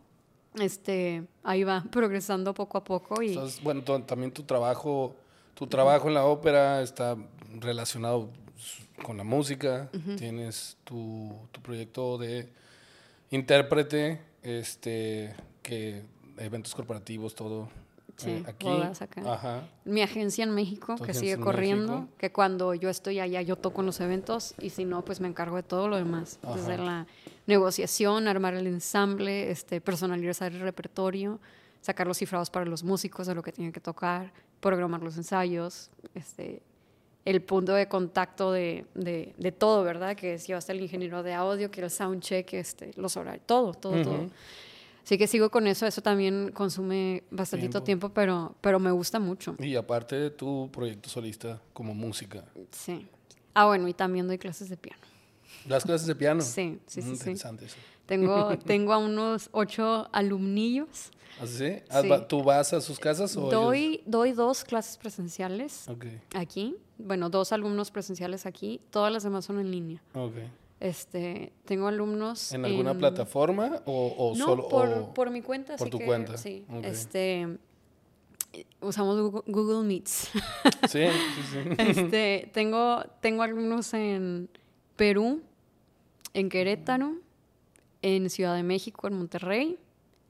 este, 0.59 1.25
ahí 1.43 1.65
va 1.65 1.83
progresando 1.91 2.53
poco 2.53 2.79
a 2.79 2.85
poco 2.85 3.23
y 3.23 3.29
Entonces, 3.29 3.63
bueno, 3.63 3.83
también 3.83 4.33
tu 4.33 4.43
trabajo, 4.43 5.15
tu 5.55 5.67
trabajo 5.67 6.09
en 6.09 6.15
la 6.15 6.25
ópera 6.25 6.83
está 6.83 7.17
relacionado 7.59 8.31
con 9.03 9.17
la 9.17 9.25
música. 9.25 9.91
Tienes 10.17 10.77
tu, 10.85 11.35
tu 11.53 11.61
proyecto 11.61 12.19
de 12.19 12.49
intérprete, 13.31 14.21
este, 14.43 15.35
que 15.63 16.03
eventos 16.39 16.75
corporativos, 16.75 17.35
todo. 17.35 17.69
Sí, 18.17 18.31
eh, 18.31 18.45
aquí. 18.47 18.67
bodas 18.67 19.01
acá. 19.01 19.23
Ajá. 19.33 19.63
mi 19.87 20.03
agencia 20.03 20.45
en 20.45 20.51
México 20.51 20.97
Tu 20.97 21.05
que 21.05 21.15
sigue 21.15 21.33
en 21.33 21.41
corriendo, 21.41 22.01
México. 22.01 22.15
que 22.19 22.31
cuando 22.31 22.75
yo 22.75 22.91
estoy 22.91 23.19
allá 23.19 23.41
yo 23.41 23.57
toco 23.57 23.81
en 23.81 23.87
los 23.87 23.99
eventos 24.01 24.55
y 24.61 24.69
si 24.71 24.85
no 24.85 25.03
pues 25.07 25.21
me 25.21 25.29
encargo 25.29 25.57
de 25.57 25.63
todo 25.63 25.89
lo 25.89 25.97
demás, 25.97 26.39
desde 26.55 26.75
Ajá. 26.75 26.85
la 26.85 27.07
negociación, 27.47 28.29
armar 28.29 28.53
el 28.55 28.67
ensamble, 28.67 29.51
este, 29.51 29.81
personalizar 29.81 30.53
el 30.53 30.61
repertorio, 30.61 31.41
sacar 31.81 32.07
los 32.07 32.19
cifrados 32.19 32.51
para 32.51 32.67
los 32.67 32.85
músicos 32.85 33.27
de 33.27 33.35
lo 33.35 33.43
que 33.43 33.53
tienen 33.53 33.73
que 33.73 33.81
tocar, 33.81 34.33
programar 34.61 35.03
los 35.03 35.17
ensayos, 35.17 35.91
este, 36.15 36.61
el 37.25 37.43
punto 37.43 37.75
de 37.75 37.87
contacto 37.89 38.51
de, 38.53 38.87
de, 38.95 39.35
de 39.37 39.53
todo, 39.53 39.85
¿verdad? 39.85 40.17
Que 40.17 40.35
es 40.35 40.47
llevaste 40.47 40.73
el 40.73 40.81
ingeniero 40.81 41.23
de 41.23 41.35
audio, 41.35 41.71
que 41.71 41.81
el 41.83 41.91
soundcheck, 41.91 42.55
este, 42.55 42.93
los 42.97 43.17
horarios, 43.17 43.45
todo, 43.47 43.75
todo, 43.75 44.03
todo. 44.03 44.15
Ujú. 44.15 44.31
Así 45.05 45.19
que 45.19 45.27
sigo 45.27 45.51
con 45.51 45.67
eso, 45.67 45.87
eso 45.87 46.03
también 46.03 46.51
consume 46.53 47.25
bastantito 47.31 47.83
Tiempo. 47.83 47.85
tiempo, 47.85 48.09
pero, 48.11 48.55
pero 48.61 48.79
me 48.79 48.91
gusta 48.91 49.19
mucho. 49.19 49.57
Y 49.59 49.75
aparte 49.75 50.15
de 50.17 50.31
tu 50.31 50.69
proyecto 50.73 51.09
solista 51.09 51.61
como 51.73 51.95
música. 51.95 52.45
Sí. 52.71 53.07
Ah, 53.55 53.67
bueno, 53.67 53.89
y 53.89 53.95
también 53.95 54.29
doy 54.29 54.39
clases 54.39 54.69
de 54.69 54.77
piano. 54.77 55.01
¿Las 55.67 55.85
clases 55.85 56.07
de 56.07 56.15
piano? 56.15 56.41
Sí, 56.43 56.79
sí, 56.87 57.01
Mm, 57.01 57.03
sí, 57.03 57.09
sí. 57.09 57.13
Interesante 57.13 57.65
eso. 57.67 57.77
Tengo, 58.07 58.57
tengo 58.65 58.93
a 58.93 58.99
unos 58.99 59.49
ocho 59.53 60.09
alumnillos. 60.13 61.11
¿Así? 61.41 61.57
sí? 61.57 61.83
Ah, 61.91 62.03
Sí. 62.03 62.09
va- 62.09 62.27
¿Tú 62.29 62.43
vas 62.45 62.73
a 62.73 62.81
sus 62.81 62.99
casas 62.99 63.35
o 63.37 63.41
ellos? 63.41 63.51
Doy, 63.53 64.03
doy 64.07 64.33
dos 64.33 64.63
clases 64.65 64.97
presenciales 64.97 65.89
Ok, 65.89 66.05
aquí. 66.35 66.77
Bueno, 67.07 67.31
dos 67.31 67.53
alumnos 67.53 67.91
presenciales 67.91 68.47
aquí. 68.47 68.81
Todas 68.91 69.13
las 69.13 69.23
demás 69.23 69.45
son 69.45 69.59
en 69.61 69.71
línea. 69.71 70.03
ok. 70.15 70.35
Este, 70.81 71.53
tengo 71.67 71.89
alumnos 71.89 72.53
¿En 72.55 72.65
alguna 72.65 72.95
plataforma 72.95 73.83
o, 73.85 74.15
o 74.17 74.35
no, 74.35 74.47
solo? 74.47 74.69
por, 74.69 74.89
o- 74.89 75.13
por 75.13 75.31
mi 75.31 75.43
cuenta. 75.43 75.77
por 75.77 75.91
tu 75.91 75.99
que, 75.99 76.07
cuenta, 76.07 76.39
Sí. 76.39 76.65
ok. 76.71 76.85
Este, 76.87 77.59
usamos 78.81 79.21
Google, 79.21 79.43
Google 79.47 79.87
Meets. 79.87 80.31
Sí, 80.89 81.05
sí, 81.07 81.43
sí. 81.53 81.59
Este, 81.79 82.51
tengo, 82.55 83.03
tengo 83.21 83.43
alumnos 83.43 83.93
en 83.95 84.49
Perú, 84.97 85.43
en 86.33 86.49
Querétaro, 86.49 87.13
en 88.03 88.31
Ciudad 88.31 88.55
de 88.55 88.63
México, 88.63 89.07
en 89.07 89.15
Monterrey 89.19 89.79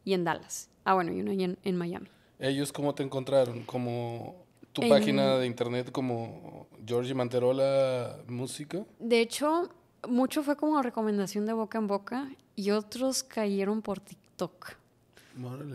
y 0.04 0.14
en 0.14 0.24
Dallas. 0.24 0.68
Ah, 0.84 0.94
bueno, 0.94 1.12
y 1.12 1.20
uno 1.20 1.30
en, 1.30 1.58
en 1.62 1.76
Miami. 1.76 2.08
¿Ellos 2.40 2.72
cómo 2.72 2.94
te 2.94 3.02
encontraron? 3.04 3.62
¿Cómo 3.62 4.34
tu 4.80 4.86
En- 4.86 4.90
página 4.90 5.36
de 5.38 5.46
internet 5.46 5.90
como 5.92 6.66
Georgie 6.86 7.14
Manterola 7.14 8.18
Música. 8.28 8.84
De 8.98 9.20
hecho, 9.20 9.70
mucho 10.08 10.42
fue 10.42 10.56
como 10.56 10.82
recomendación 10.82 11.46
de 11.46 11.52
boca 11.52 11.78
en 11.78 11.86
boca 11.86 12.28
y 12.56 12.70
otros 12.70 13.22
cayeron 13.22 13.82
por 13.82 14.00
TikTok. 14.00 14.74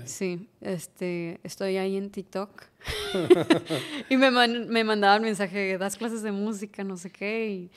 Sí, 0.05 0.47
este, 0.61 1.39
estoy 1.43 1.77
ahí 1.77 1.95
en 1.95 2.11
TikTok. 2.11 2.49
y 4.09 4.17
me, 4.17 4.29
man- 4.31 4.67
me 4.69 4.83
mandaban 4.83 5.21
mensaje, 5.23 5.77
das 5.77 5.95
clases 5.97 6.21
de 6.21 6.31
música, 6.31 6.83
no 6.83 6.97
sé 6.97 7.09
qué. 7.09 7.49
Y, 7.49 7.71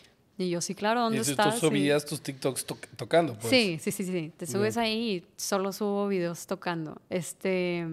y 0.45 0.51
yo, 0.51 0.61
sí, 0.61 0.75
claro, 0.75 1.01
¿dónde 1.01 1.19
Y 1.19 1.21
estás? 1.23 1.55
tú 1.61 1.67
subías 1.69 2.05
tus 2.05 2.21
TikToks 2.21 2.65
to- 2.67 2.77
tocando, 2.97 3.35
pues. 3.39 3.49
Sí, 3.49 3.79
sí, 3.81 3.91
sí, 3.93 4.05
sí. 4.05 4.33
Te 4.37 4.47
subes 4.47 4.77
ahí 4.77 5.11
y 5.17 5.25
solo 5.37 5.73
subo 5.73 6.09
videos 6.09 6.47
tocando 6.47 7.01
este, 7.11 7.87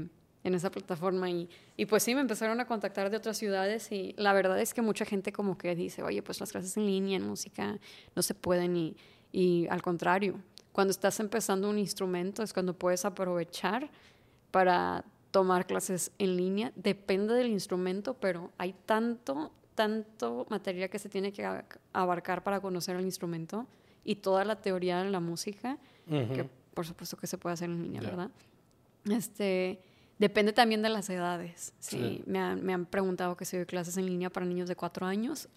en 0.46 0.54
esa 0.54 0.70
plataforma. 0.70 1.30
Y, 1.30 1.50
y 1.76 1.88
pues 1.88 2.04
sí, 2.04 2.14
me 2.14 2.22
empezaron 2.22 2.60
a 2.62 2.66
contactar 2.68 3.10
de 3.10 3.18
otras 3.18 3.36
ciudades 3.36 3.92
y 3.92 4.14
la 4.18 4.32
verdad 4.32 4.60
es 4.62 4.74
que 4.74 4.82
mucha 4.82 5.04
gente 5.04 5.34
como 5.34 5.58
que 5.58 5.76
dice, 5.76 6.04
oye, 6.04 6.22
pues 6.22 6.40
las 6.40 6.52
clases 6.52 6.78
en 6.78 6.86
línea, 6.86 7.18
en 7.18 7.28
música, 7.28 7.78
no 8.16 8.22
se 8.22 8.36
pueden. 8.36 8.78
Y, 8.78 8.96
y 9.32 9.68
al 9.70 9.82
contrario, 9.82 10.40
cuando 10.72 10.92
estás 10.92 11.20
empezando 11.20 11.68
un 11.68 11.80
instrumento 11.80 12.44
es 12.44 12.54
cuando 12.54 12.78
puedes 12.78 13.06
aprovechar 13.06 13.90
para 14.52 15.04
tomar 15.32 15.66
clases 15.66 16.12
en 16.20 16.38
línea. 16.38 16.72
Depende 16.76 17.34
del 17.34 17.48
instrumento, 17.48 18.14
pero 18.14 18.52
hay 18.60 18.76
tanto, 18.86 19.52
tanto 19.74 20.46
material 20.50 20.92
que 20.92 21.00
se 21.00 21.10
tiene 21.10 21.34
que 21.34 21.44
abarcar 21.92 22.44
para 22.44 22.62
conocer 22.62 22.96
el 22.96 23.04
instrumento 23.04 23.66
y 24.04 24.18
toda 24.18 24.46
la 24.46 24.62
teoría 24.62 25.04
de 25.04 25.10
la 25.10 25.20
música, 25.20 25.80
que 26.08 26.48
por 26.76 26.86
supuesto 26.86 27.18
que 27.18 27.26
se 27.26 27.40
puede 27.40 27.56
hacer 27.56 27.72
en 27.72 27.82
línea. 27.82 28.02
¿verdad? 28.02 28.30
Este, 29.10 29.80
depende 30.20 30.54
también 30.54 30.82
de 30.82 30.90
las 30.90 31.10
edades. 31.10 31.74
Sí, 31.80 31.98
Sí. 31.98 32.24
Me, 32.26 32.40
han, 32.40 32.64
me 32.64 32.74
han 32.74 32.86
preguntado 32.86 33.36
que 33.38 33.46
si 33.46 33.58
doy 33.58 33.66
clases 33.66 33.98
en 33.98 34.06
línea 34.06 34.30
para 34.30 34.46
niños 34.46 34.68
de 34.68 34.76
cuatro 34.76 35.06
años. 35.06 35.50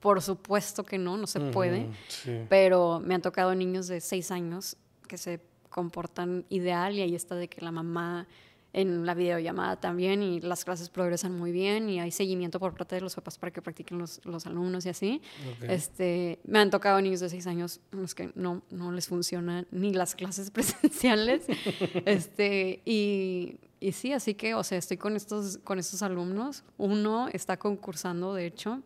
Por 0.00 0.20
supuesto 0.20 0.84
que 0.84 0.98
no, 0.98 1.16
no 1.16 1.26
se 1.26 1.40
puede. 1.40 1.84
Ujú, 1.84 1.92
Sí. 2.08 2.40
Pero 2.48 3.00
me 3.00 3.14
han 3.14 3.22
tocado 3.22 3.54
niños 3.54 3.86
de 3.86 4.00
seis 4.00 4.30
años 4.30 4.76
que 5.08 5.16
se 5.16 5.40
comportan 5.70 6.44
ideal 6.50 6.94
y 6.94 7.00
ahí 7.00 7.14
está 7.14 7.34
de 7.34 7.48
que 7.48 7.60
la 7.60 7.72
mamá 7.72 8.26
en 8.74 9.06
la 9.06 9.14
videollamada 9.14 9.76
también 9.80 10.20
y 10.22 10.40
las 10.40 10.64
clases 10.64 10.90
progresan 10.90 11.38
muy 11.38 11.52
bien 11.52 11.88
y 11.88 12.00
hay 12.00 12.10
seguimiento 12.10 12.58
por 12.58 12.74
parte 12.74 12.96
de 12.96 13.00
los 13.00 13.14
papás 13.14 13.38
para 13.38 13.52
que 13.52 13.62
practiquen 13.62 13.98
los, 13.98 14.20
los 14.24 14.46
alumnos 14.46 14.84
y 14.84 14.88
así. 14.88 15.22
Ok. 15.58 15.70
Este, 15.70 16.40
me 16.44 16.58
han 16.58 16.70
tocado 16.70 17.00
niños 17.00 17.20
de 17.20 17.28
seis 17.28 17.46
años 17.46 17.80
a 17.92 17.96
los 17.96 18.14
que 18.16 18.30
no, 18.34 18.62
no 18.70 18.90
les 18.92 19.06
funcionan 19.08 19.66
ni 19.70 19.92
las 19.94 20.14
clases 20.16 20.50
presenciales. 20.52 21.44
este, 22.04 22.82
y, 22.84 23.58
y 23.84 23.92
sí, 23.92 24.14
así 24.14 24.34
que, 24.34 24.54
o 24.54 24.64
sea, 24.64 24.78
estoy 24.78 24.96
con 24.96 25.14
estos, 25.14 25.58
con 25.58 25.78
estos 25.78 26.02
alumnos. 26.02 26.64
Uno 26.78 27.28
está 27.28 27.58
concursando, 27.58 28.32
de 28.32 28.46
hecho, 28.46 28.80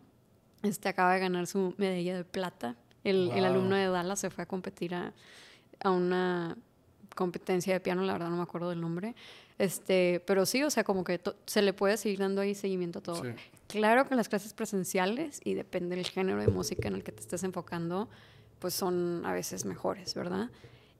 este 0.61 0.89
acaba 0.89 1.13
de 1.13 1.21
ganar 1.21 1.47
su 1.47 1.73
medalla 1.77 2.17
de 2.17 2.25
plata. 2.25 2.75
El, 3.05 3.31
el 3.31 3.45
alumno 3.45 3.77
de 3.77 3.87
Dallas 3.87 4.19
se 4.19 4.29
fue 4.29 4.43
a 4.43 4.45
competir 4.45 4.93
a, 4.93 5.13
a 5.79 5.91
una 5.91 6.57
competencia 7.15 7.73
de 7.73 7.79
piano, 7.79 8.01
la 8.03 8.11
verdad 8.11 8.29
no 8.29 8.35
me 8.35 8.43
acuerdo 8.43 8.71
del 8.71 8.81
nombre. 8.81 9.15
Este, 9.57 10.21
pero 10.27 10.45
sí, 10.45 10.63
o 10.63 10.69
sea, 10.69 10.83
como 10.83 11.05
que 11.05 11.21
se 11.45 11.61
le 11.61 11.71
puede 11.71 11.95
seguir 11.95 12.19
dando 12.19 12.41
ahí 12.41 12.53
seguimiento 12.53 12.99
a 12.99 13.01
todo. 13.01 13.23
Sí. 13.23 13.29
Claro 13.67 14.05
que 14.05 14.15
las 14.15 14.27
clases 14.27 14.53
presenciales, 14.53 15.39
y 15.45 15.53
depende 15.53 15.95
del 15.95 16.07
género 16.07 16.41
de 16.41 16.47
música 16.49 16.89
en 16.89 16.95
el 16.95 17.03
que 17.05 17.13
te 17.13 17.21
estés 17.21 17.43
enfocando, 17.43 18.09
pues 18.59 18.73
son 18.73 19.25
a 19.25 19.31
veces 19.31 19.63
mejores, 19.63 20.13
¿verdad? 20.13 20.49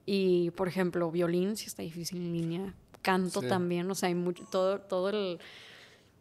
Y, 0.06 0.52
por 0.52 0.68
ejemplo, 0.68 1.10
violín, 1.10 1.58
si 1.58 1.66
está 1.66 1.82
difícil 1.82 2.18
en 2.18 2.32
línea, 2.32 2.74
canto 3.02 3.40
Sí. 3.40 3.48
también, 3.48 3.90
o 3.90 3.94
sea, 3.94 4.08
hay 4.08 4.14
mucho, 4.14 4.44
todo, 4.50 4.80
todo 4.80 5.08
el, 5.10 5.38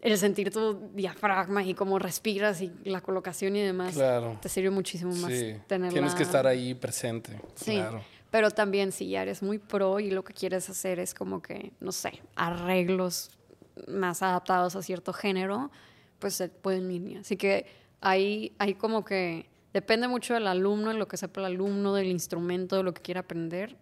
el 0.01 0.17
sentir 0.17 0.51
tu 0.51 0.89
diafragma 0.93 1.63
y 1.63 1.73
cómo 1.73 1.99
respiras 1.99 2.61
y 2.61 2.71
la 2.85 3.01
colocación 3.01 3.55
y 3.55 3.61
demás, 3.61 3.93
Claro. 3.95 4.37
te 4.41 4.47
sirve 4.49 4.69
muchísimo 4.69 5.13
más 5.15 5.31
Sí. 5.31 5.55
tenerla. 5.67 5.93
Tienes 5.93 6.15
que 6.15 6.23
estar 6.23 6.47
ahí 6.47 6.73
presente. 6.73 7.39
Sí, 7.55 7.73
Claro. 7.75 8.01
pero 8.31 8.49
también 8.51 8.91
si 8.93 9.09
ya 9.09 9.21
eres 9.23 9.41
muy 9.43 9.57
pro 9.57 9.99
y 9.99 10.09
lo 10.11 10.23
que 10.23 10.33
quieres 10.33 10.69
hacer 10.69 10.99
es 10.99 11.13
como 11.13 11.41
que, 11.41 11.73
no 11.81 11.91
sé, 11.91 12.21
arreglos 12.35 13.31
más 13.87 14.21
adaptados 14.21 14.75
a 14.75 14.81
cierto 14.81 15.13
género, 15.13 15.71
pues 16.19 16.33
se 16.35 16.49
puede 16.49 16.77
en 16.77 16.87
línea. 16.89 17.19
Así 17.21 17.35
que 17.37 17.65
hay, 18.01 18.53
hay 18.59 18.73
como 18.75 19.03
que, 19.05 19.49
depende 19.73 20.07
mucho 20.07 20.33
del 20.33 20.47
alumno, 20.47 20.89
de 20.91 20.95
lo 20.97 21.07
que 21.07 21.17
sepa 21.17 21.41
el 21.41 21.45
alumno, 21.47 21.93
del 21.93 22.07
instrumento, 22.07 22.75
de 22.77 22.83
lo 22.83 22.93
que 22.93 23.01
quiera 23.01 23.21
aprender, 23.21 23.75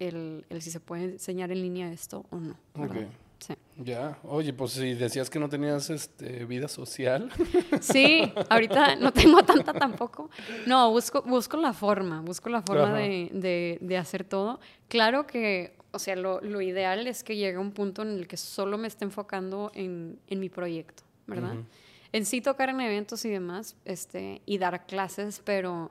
el, 0.00 0.44
el 0.50 0.60
si 0.62 0.70
se 0.70 0.80
puede 0.80 1.04
enseñar 1.04 1.52
en 1.52 1.62
línea 1.62 1.92
esto 1.92 2.24
o 2.30 2.36
no. 2.36 2.56
Sí. 3.38 3.54
Ya. 3.78 4.18
Oye, 4.24 4.52
pues 4.52 4.72
si 4.72 4.92
decías 4.92 5.30
que 5.30 5.38
no 5.38 5.48
tenías 5.48 5.88
este, 5.88 6.44
vida 6.44 6.68
social. 6.68 7.30
Sí, 7.80 8.30
ahorita 8.50 8.96
no 8.96 9.12
tengo 9.12 9.42
tanta 9.42 9.72
tampoco. 9.72 10.28
No, 10.66 10.90
busco, 10.90 11.22
busco 11.22 11.56
la 11.56 11.72
forma, 11.72 12.20
busco 12.20 12.50
la 12.50 12.60
forma 12.60 12.92
de, 12.98 13.30
de- 13.32 13.78
de 13.80 13.96
hacer 13.96 14.24
todo. 14.24 14.60
Claro 14.88 15.26
que, 15.26 15.74
o 15.92 15.98
sea, 15.98 16.16
lo, 16.16 16.42
lo 16.42 16.60
ideal 16.60 17.06
es 17.06 17.24
que 17.24 17.36
llegue 17.36 17.56
a 17.56 17.60
un 17.60 17.72
punto 17.72 18.02
en 18.02 18.08
el 18.10 18.26
que 18.28 18.36
solo 18.36 18.76
me 18.76 18.88
esté 18.88 19.06
enfocando 19.06 19.70
en, 19.74 20.18
en 20.26 20.38
mi 20.40 20.50
proyecto, 20.50 21.02
¿verdad? 21.26 21.54
En 22.12 22.26
sí 22.26 22.42
tocar 22.42 22.68
en 22.68 22.80
eventos 22.82 23.24
y 23.24 23.30
demás, 23.30 23.74
este, 23.86 24.42
y 24.44 24.58
dar 24.58 24.84
clases, 24.84 25.40
pero 25.44 25.90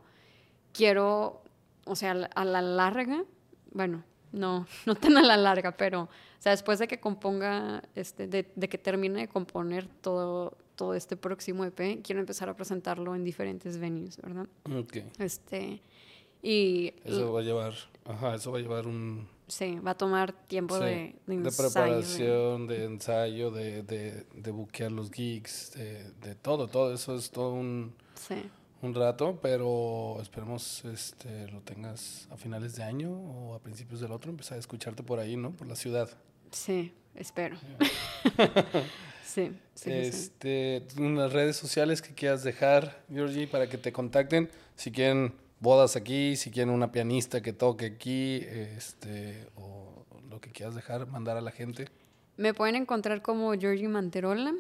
quiero, 0.74 1.42
o 1.86 1.96
sea, 1.96 2.12
a 2.12 2.46
la 2.46 2.62
larga, 2.62 3.24
bueno, 3.72 4.04
no, 4.32 4.68
no 4.86 4.96
tan 4.96 5.18
a 5.18 5.22
la 5.24 5.38
larga, 5.38 5.76
pero, 5.76 6.04
o 6.04 6.10
sea, 6.42 6.52
después 6.52 6.80
de 6.80 6.88
que 6.88 7.00
componga, 7.00 7.84
este, 7.96 8.28
de, 8.28 8.52
de 8.56 8.70
que 8.70 8.78
termine 8.78 9.22
de 9.22 9.28
componer 9.28 9.88
todo, 10.02 10.58
todo 10.76 10.94
este 10.94 11.18
próximo 11.18 11.66
EP, 11.66 12.02
quiero 12.04 12.20
empezar 12.22 12.50
a 12.50 12.56
presentarlo 12.56 13.16
en 13.16 13.24
diferentes 13.24 13.78
venues, 13.78 14.18
¿verdad? 14.18 14.48
Ok. 14.78 14.98
Este, 15.20 15.82
y 16.42 16.94
Eso 17.04 17.34
va 17.34 17.42
a 17.42 17.44
llevar, 17.44 17.74
ajá, 18.06 18.36
eso 18.36 18.52
va 18.52 18.60
a 18.60 18.62
llevar 18.62 18.88
un 18.88 19.28
sí, 19.48 19.80
va 19.80 19.92
a 19.92 19.98
tomar 19.98 20.32
tiempo 20.32 20.78
sí, 20.78 20.84
de, 20.84 20.90
de, 20.90 21.16
de 21.26 21.34
ensayo, 21.34 21.50
de- 21.50 21.58
preparación, 21.58 22.68
de 22.68 22.84
ensayo, 22.86 23.52
de, 23.52 23.84
de, 23.84 24.26
de 24.34 24.52
buquear 24.52 24.92
los 24.92 25.10
gigs, 25.12 25.72
de, 25.76 26.12
de 26.22 26.36
todo, 26.36 26.68
todo 26.68 26.94
eso 26.94 27.16
es 27.16 27.30
todo 27.32 27.52
un, 27.54 27.94
sí. 28.14 28.36
Un 28.82 28.94
rato, 28.96 29.40
pero 29.42 30.18
esperemos 30.22 30.86
este, 30.86 31.48
lo 31.50 31.62
tengas 31.62 32.28
a 32.32 32.38
finales 32.38 32.76
de 32.76 32.84
año 32.84 33.12
o 33.12 33.54
a 33.54 33.60
principios 33.60 34.00
del 34.00 34.12
otro, 34.12 34.32
empezar 34.32 34.58
a 34.58 34.60
escucharte 34.60 35.04
por 35.04 35.20
ahí, 35.20 35.36
¿no? 35.36 35.52
Por 35.52 35.68
la 35.68 35.76
ciudad. 35.76 36.10
Sí, 36.52 36.94
espero. 37.16 37.58
sí, 39.26 39.52
sí, 39.76 39.92
este, 39.92 40.88
unas 40.98 41.34
redes 41.34 41.58
sociales 41.58 42.02
que 42.02 42.14
quieras 42.14 42.44
dejar, 42.44 43.04
Georgie, 43.12 43.48
para 43.48 43.68
que 43.68 43.78
te 43.78 43.92
contacten. 43.92 44.50
Si 44.76 44.92
quieren 44.92 45.34
bodas 45.60 45.96
aquí, 45.96 46.36
si 46.36 46.52
quieren 46.52 46.74
una 46.74 46.92
pianista 46.92 47.42
que 47.42 47.54
toque 47.54 47.86
aquí, 47.86 48.46
este, 48.48 49.48
o 49.56 50.06
lo 50.30 50.40
que 50.40 50.52
quieras 50.52 50.76
dejar, 50.76 51.06
mandar 51.08 51.38
a 51.38 51.42
la 51.42 51.52
gente. 51.52 51.88
Me 52.38 52.54
pueden 52.54 52.76
encontrar 52.76 53.22
como 53.22 53.52
Georgie 53.54 53.90
Manterola 53.90 54.54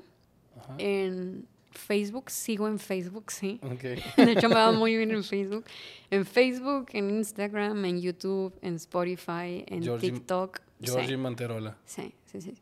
Ajá. 0.57 0.75
en 0.77 1.47
Facebook, 1.71 2.29
sigo 2.29 2.67
en 2.67 2.79
Facebook, 2.79 3.31
sí. 3.31 3.59
De 4.17 4.31
hecho, 4.31 4.49
me 4.49 4.55
va 4.55 4.71
muy 4.71 4.95
bien 4.97 5.11
en 5.11 5.23
Facebook. 5.23 5.65
En 6.11 6.25
Facebook, 6.25 6.87
en 6.93 7.09
Instagram, 7.11 7.85
en 7.85 8.01
YouTube, 8.01 8.53
en 8.61 8.75
Spotify, 8.75 9.63
en 9.67 9.83
Georgie- 9.83 9.99
TikTok. 10.13 10.59
Georgie 10.81 11.07
Sí, 11.09 11.17
Manterola. 11.17 11.77
sí, 11.85 12.13
sí, 12.25 12.41
sí. 12.41 12.53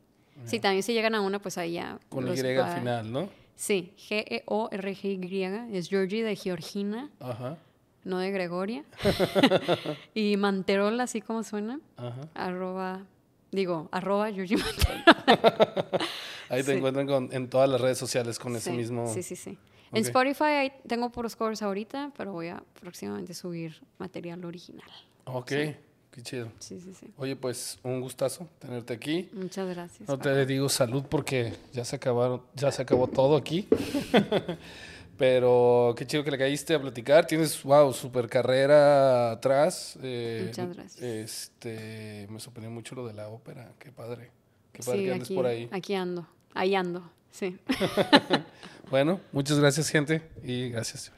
Sí, 0.46 0.60
también 0.60 0.84
si 0.84 0.94
llegan 0.94 1.16
a 1.16 1.22
una, 1.22 1.40
pues 1.42 1.58
ahí 1.58 1.74
ya. 1.74 2.00
Con 2.10 2.26
los 2.26 2.38
Y 2.38 2.56
va- 2.56 2.72
al 2.74 2.80
final, 2.80 3.12
¿no? 3.12 3.30
Sí, 3.56 3.92
G-E-O-R-G-Y. 3.98 5.76
Es 5.76 5.90
Georgie 5.90 6.24
de 6.24 6.36
Georgina, 6.36 7.10
Ajá. 7.20 7.58
no 8.04 8.20
de 8.20 8.30
Gregoria. 8.32 8.84
y 10.14 10.38
Manterola, 10.38 11.04
así 11.04 11.22
como 11.22 11.44
suena. 11.44 11.80
Ajá. 11.98 12.28
Arroba, 12.36 13.04
digo, 13.52 13.90
arroba 13.92 14.32
Georgie. 14.32 14.58
Ahí 16.50 16.64
te 16.64 16.72
Sí. 16.72 16.78
encuentran 16.78 17.08
con- 17.08 17.30
en 17.34 17.50
todas 17.50 17.70
las 17.70 17.82
redes 17.82 17.98
sociales 17.98 18.40
con 18.40 18.56
ese 18.56 18.72
mismo. 18.72 19.12
Sí, 19.14 19.22
sí, 19.24 19.36
sí. 19.36 19.58
En. 19.92 20.04
Spotify 20.04 20.72
tengo 20.88 21.10
puros 21.12 21.36
covers 21.36 21.62
ahorita, 21.62 22.12
pero 22.18 22.34
voy 22.34 22.48
a 22.50 22.62
próximamente 22.80 23.34
subir 23.34 23.82
material 24.00 24.44
original. 24.46 24.90
Ok, 25.26 25.50
Sí. 25.50 25.76
qué 26.12 26.22
chido. 26.22 26.52
Sí, 26.60 26.80
sí, 26.82 26.94
sí. 26.94 27.08
Oye, 27.18 27.36
pues 27.36 27.80
un 27.84 28.02
gustazo 28.02 28.48
tenerte 28.60 28.94
aquí. 28.94 29.30
Muchas 29.34 29.68
gracias. 29.68 30.08
No 30.10 30.18
te 30.18 30.46
digo 30.46 30.68
salud 30.70 31.04
porque 31.10 31.54
ya 31.74 31.86
se 31.86 31.96
acabaron, 31.98 32.42
ya 32.56 32.72
se 32.72 32.82
acabó 32.82 33.08
todo 33.08 33.36
aquí. 33.38 33.68
Pero 35.18 35.96
qué 35.98 36.06
chido 36.06 36.24
que 36.24 36.32
le 36.32 36.38
caíste 36.38 36.76
a 36.76 36.80
platicar. 36.82 37.26
Tienes, 37.26 37.62
wow, 37.64 37.92
super 37.92 38.28
carrera 38.30 39.32
atrás. 39.32 39.98
Eh, 40.04 40.44
Muchas 40.48 40.76
gracias. 40.76 41.02
Este, 41.04 42.28
me 42.30 42.40
sorprendió 42.40 42.70
mucho 42.72 42.94
lo 42.96 43.08
de 43.08 43.14
la 43.14 43.28
ópera. 43.30 43.72
Qué 43.80 43.92
padre. 43.92 44.30
Qué 44.72 44.84
padre 44.84 45.00
Sí, 45.00 45.06
que 45.06 45.12
andes 45.14 45.28
aquí, 45.28 45.36
por 45.36 45.46
ahí. 45.48 45.70
aquí 45.72 45.96
ando. 45.96 46.28
Ahí 46.54 46.76
ando. 46.76 47.10
Sí. 47.32 47.58
Bueno, 48.90 49.20
muchas 49.34 49.60
gracias, 49.60 49.90
gente. 49.90 50.22
Y 50.44 50.70
gracias. 50.70 51.12